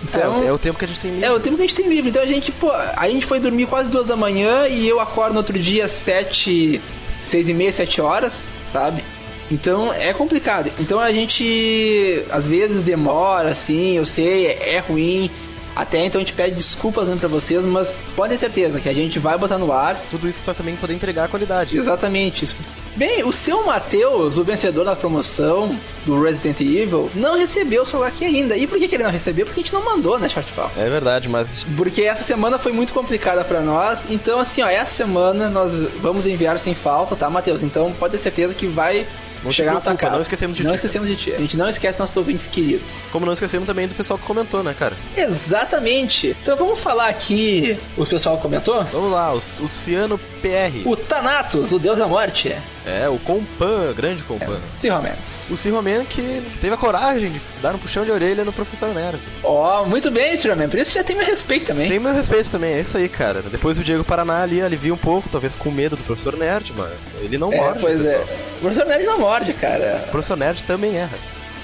[0.04, 1.26] Então, é, é, o tempo que a gente tem livre.
[1.26, 2.10] É o tempo que a gente tem livre.
[2.10, 5.34] Então a gente, pô, a gente foi dormir quase duas da manhã e eu acordo
[5.34, 6.82] no outro dia sete,
[7.30, 9.04] seis e meia, sete horas, sabe?
[9.50, 10.72] Então é complicado.
[10.80, 15.30] Então a gente às vezes demora, assim, eu sei, é, é ruim.
[15.76, 19.20] Até então a gente pede desculpas para vocês, mas podem ter certeza que a gente
[19.20, 19.96] vai botar no ar.
[20.10, 21.78] Tudo isso para também poder entregar a qualidade.
[21.78, 22.46] Exatamente.
[22.46, 22.56] Isso
[22.98, 28.08] Bem, o seu Matheus, o vencedor da promoção do Resident Evil, não recebeu o celular
[28.08, 28.58] aqui ainda.
[28.58, 29.46] E por que, que ele não recebeu?
[29.46, 30.72] Porque a gente não mandou, né, Shortfall?
[30.76, 34.08] É verdade, mas Porque essa semana foi muito complicada pra nós.
[34.10, 37.62] Então, assim, ó, essa semana nós vamos enviar sem falta, tá, Matheus?
[37.62, 39.06] Então pode ter certeza que vai
[39.46, 40.14] Se chegar na tua casa.
[40.14, 41.34] não esquecemos de Não ti, esquecemos de ti.
[41.34, 43.02] A gente não esquece nossos ouvintes queridos.
[43.12, 44.96] como não esquecemos também do pessoal que comentou, né, cara?
[45.16, 46.36] Exatamente.
[46.42, 47.78] Então vamos falar aqui.
[47.96, 48.84] O pessoal comentou?
[48.86, 50.86] Vamos lá, o, o Ciano PR.
[50.86, 52.56] O Thanatos, o deus da morte.
[52.86, 54.58] É, o Compan, grande Compan.
[54.80, 55.18] Sim, Romero.
[55.50, 58.94] O Romano que, que teve a coragem de dar um puxão de orelha no Professor
[58.94, 59.18] Nerd.
[59.44, 60.56] Ó, muito bem, Sr.
[60.56, 60.68] Man.
[60.70, 61.90] Por isso já tem meu respeito também.
[61.90, 63.42] Tem meu respeito também, é isso aí, cara.
[63.42, 66.92] Depois o Diego Paraná ali alivia um pouco, talvez com medo do Professor Nerd, mas
[67.22, 67.80] ele não É, morde.
[67.80, 68.18] pois é.
[68.58, 70.04] O professor Nerd não morde, cara.
[70.08, 71.18] O Professor Nerd também erra.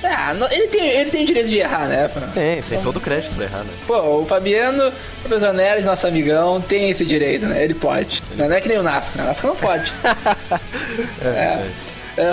[0.05, 2.09] Ah, ele, tem, ele tem o direito de errar, né?
[2.33, 3.71] Tem, tem todo o crédito pra errar, né?
[3.87, 7.63] Pô, o Fabiano, o professor Nerd, nosso amigão, tem esse direito, né?
[7.63, 8.21] Ele pode.
[8.35, 9.23] Não é que nem o Nasco, né?
[9.23, 9.93] O Nasco não pode.
[11.23, 11.27] É.
[11.27, 11.69] É,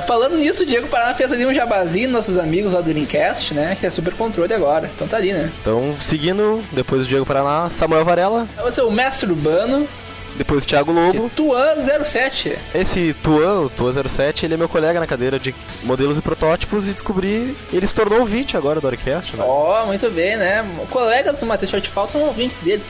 [0.06, 3.54] falando nisso, o Diego Paraná fez ali um jabazinho nos nossos amigos lá do Dreamcast,
[3.54, 3.76] né?
[3.78, 4.90] Que é super controle agora.
[4.94, 5.50] Então tá ali, né?
[5.60, 9.88] Então, seguindo, depois do Diego Paraná, Samuel Varela, Você é o Mestre Urbano,
[10.36, 11.30] depois o Thiago Lobo.
[11.36, 12.56] Tuan07.
[12.74, 16.92] Esse Tuan, o Tuan07, ele é meu colega na cadeira de modelos e protótipos e
[16.92, 17.56] descobri.
[17.72, 19.44] Ele se tornou ouvinte agora do Oricast, né?
[19.46, 20.66] Ó, muito bem, né?
[20.90, 22.82] Colegas do Matheus Shortfall são ouvintes dele.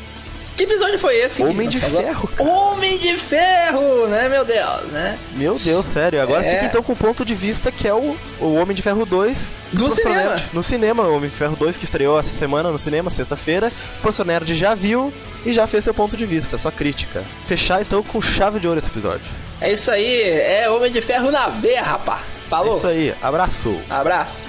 [0.59, 1.41] Que episódio foi esse?
[1.41, 1.79] Homem de?
[1.79, 2.29] Ferro.
[2.37, 5.17] Homem de Ferro, né, meu Deus, né?
[5.37, 6.21] Meu Deus, sério.
[6.21, 6.55] Agora É.
[6.55, 9.53] fica então com o ponto de vista que é o, o Homem de Ferro 2
[9.73, 10.31] Do Professor cinema.
[10.31, 10.45] Nerd.
[10.53, 13.69] No cinema, o Homem de Ferro 2 que estreou essa semana no cinema, sexta-feira.
[13.69, 15.13] O Professor Nerd já viu
[15.47, 17.23] e já fez seu ponto de vista, sua crítica.
[17.47, 19.27] Fechar então com chave de ouro esse episódio.
[19.61, 22.23] É isso aí, é Homem de Ferro na veia, rapá.
[22.51, 22.75] Falou.
[22.75, 23.81] É isso aí, abraço.
[23.89, 24.49] Abraço.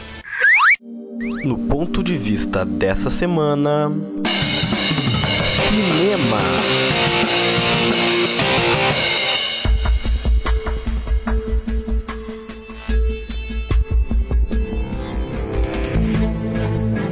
[1.44, 3.92] No ponto de vista dessa semana.
[5.68, 6.38] Cinema.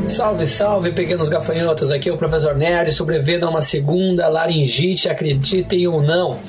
[0.06, 1.91] Salve, salve, pequenos gafanhotos.
[1.91, 6.40] Aqui é o Professor Nerd, sobrevivendo a uma segunda laringite, acreditem ou não.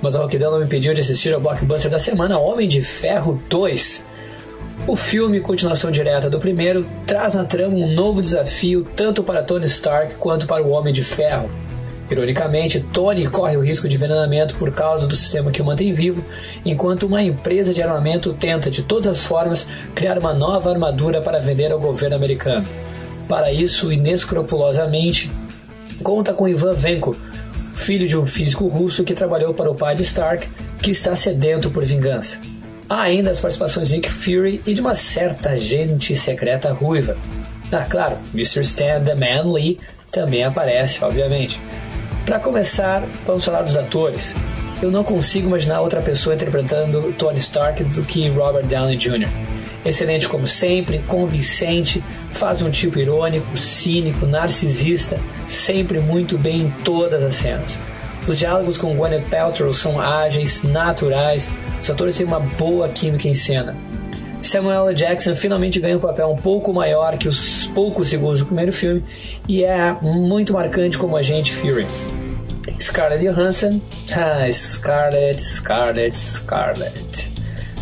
[0.00, 3.42] Mas a Roquidão não me pediu de assistir ao blockbuster da semana, Homem de Ferro
[3.48, 4.15] 2.
[4.88, 9.66] O filme, continuação direta do primeiro, traz na trama um novo desafio tanto para Tony
[9.66, 11.50] Stark quanto para o Homem de Ferro.
[12.08, 16.24] Ironicamente, Tony corre o risco de envenenamento por causa do sistema que o mantém vivo,
[16.64, 21.40] enquanto uma empresa de armamento tenta, de todas as formas, criar uma nova armadura para
[21.40, 22.64] vender ao governo americano.
[23.28, 25.32] Para isso, inescrupulosamente,
[26.00, 27.16] conta com Ivan Venko,
[27.74, 30.48] filho de um físico russo que trabalhou para o pai de Stark,
[30.80, 32.38] que está sedento por vingança.
[32.88, 37.16] Há ainda as participações de Nick Fury e de uma certa agente secreta ruiva.
[37.72, 38.60] Ah, claro, Mr.
[38.60, 39.80] Stan The Man Lee
[40.12, 41.60] também aparece, obviamente.
[42.24, 44.36] Para começar, vamos falar dos atores.
[44.80, 49.28] Eu não consigo imaginar outra pessoa interpretando Tony Stark do que Robert Downey Jr.
[49.84, 57.24] Excelente como sempre, convincente, faz um tipo irônico, cínico, narcisista, sempre muito bem em todas
[57.24, 57.78] as cenas.
[58.28, 61.50] Os diálogos com Gwyneth Paltrow são ágeis, naturais,
[61.86, 63.76] os atores têm uma boa química em cena.
[64.42, 64.94] Samuel L.
[64.94, 69.04] Jackson finalmente ganha um papel um pouco maior que os poucos segundos do primeiro filme
[69.48, 71.86] e é muito marcante como agente Fury.
[72.78, 73.80] Scarlett Johansson,
[74.16, 77.32] ah, Scarlett, Scarlett, Scarlett.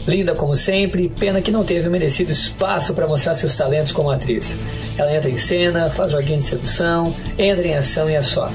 [0.06, 4.10] Linda como sempre, pena que não teve o merecido espaço para mostrar seus talentos como
[4.10, 4.58] atriz.
[4.98, 8.52] Ela entra em cena, faz joguinho de sedução, entra em ação e é só.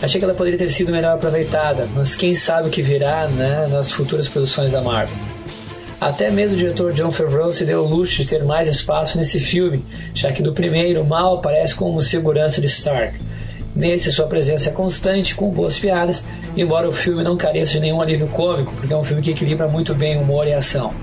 [0.00, 3.66] Achei que ela poderia ter sido melhor aproveitada, mas quem sabe o que virá né,
[3.70, 5.16] nas futuras produções da Marvel.
[5.98, 9.40] Até mesmo o diretor John Favreau se deu o luxo de ter mais espaço nesse
[9.40, 9.82] filme,
[10.14, 13.18] já que do primeiro mal aparece como segurança de Stark.
[13.74, 16.24] Nesse, sua presença é constante, com boas piadas,
[16.56, 19.66] embora o filme não careça de nenhum alívio cômico, porque é um filme que equilibra
[19.68, 20.94] muito bem humor e ação.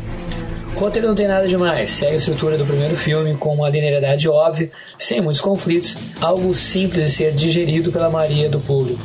[0.75, 4.71] Roteiro não tem nada demais, segue a estrutura do primeiro filme com uma linearidade óbvia,
[4.97, 9.01] sem muitos conflitos, algo simples de ser digerido pela maioria do público.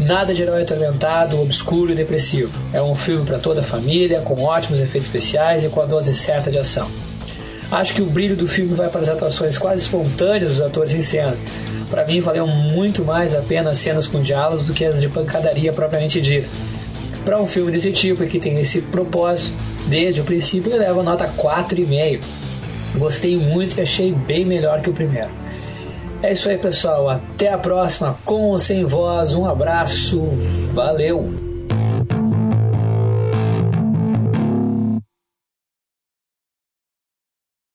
[0.00, 2.58] Nada de herói atormentado, obscuro e depressivo.
[2.72, 6.14] É um filme para toda a família, com ótimos efeitos especiais e com a dose
[6.14, 6.88] certa de ação.
[7.70, 11.02] Acho que o brilho do filme vai para as atuações quase espontâneas dos atores em
[11.02, 11.36] cena.
[11.90, 15.08] Para mim, valeu muito mais a pena as cenas com diálogos do que as de
[15.08, 16.60] pancadaria propriamente ditas.
[17.24, 19.56] Para um filme desse tipo e que tem esse propósito,
[19.88, 22.20] desde o princípio ele leva nota 4,5.
[22.96, 25.30] Gostei muito e achei bem melhor que o primeiro.
[26.22, 27.08] É isso aí, pessoal.
[27.08, 29.34] Até a próxima, com ou sem voz.
[29.34, 30.22] Um abraço.
[30.72, 31.41] Valeu!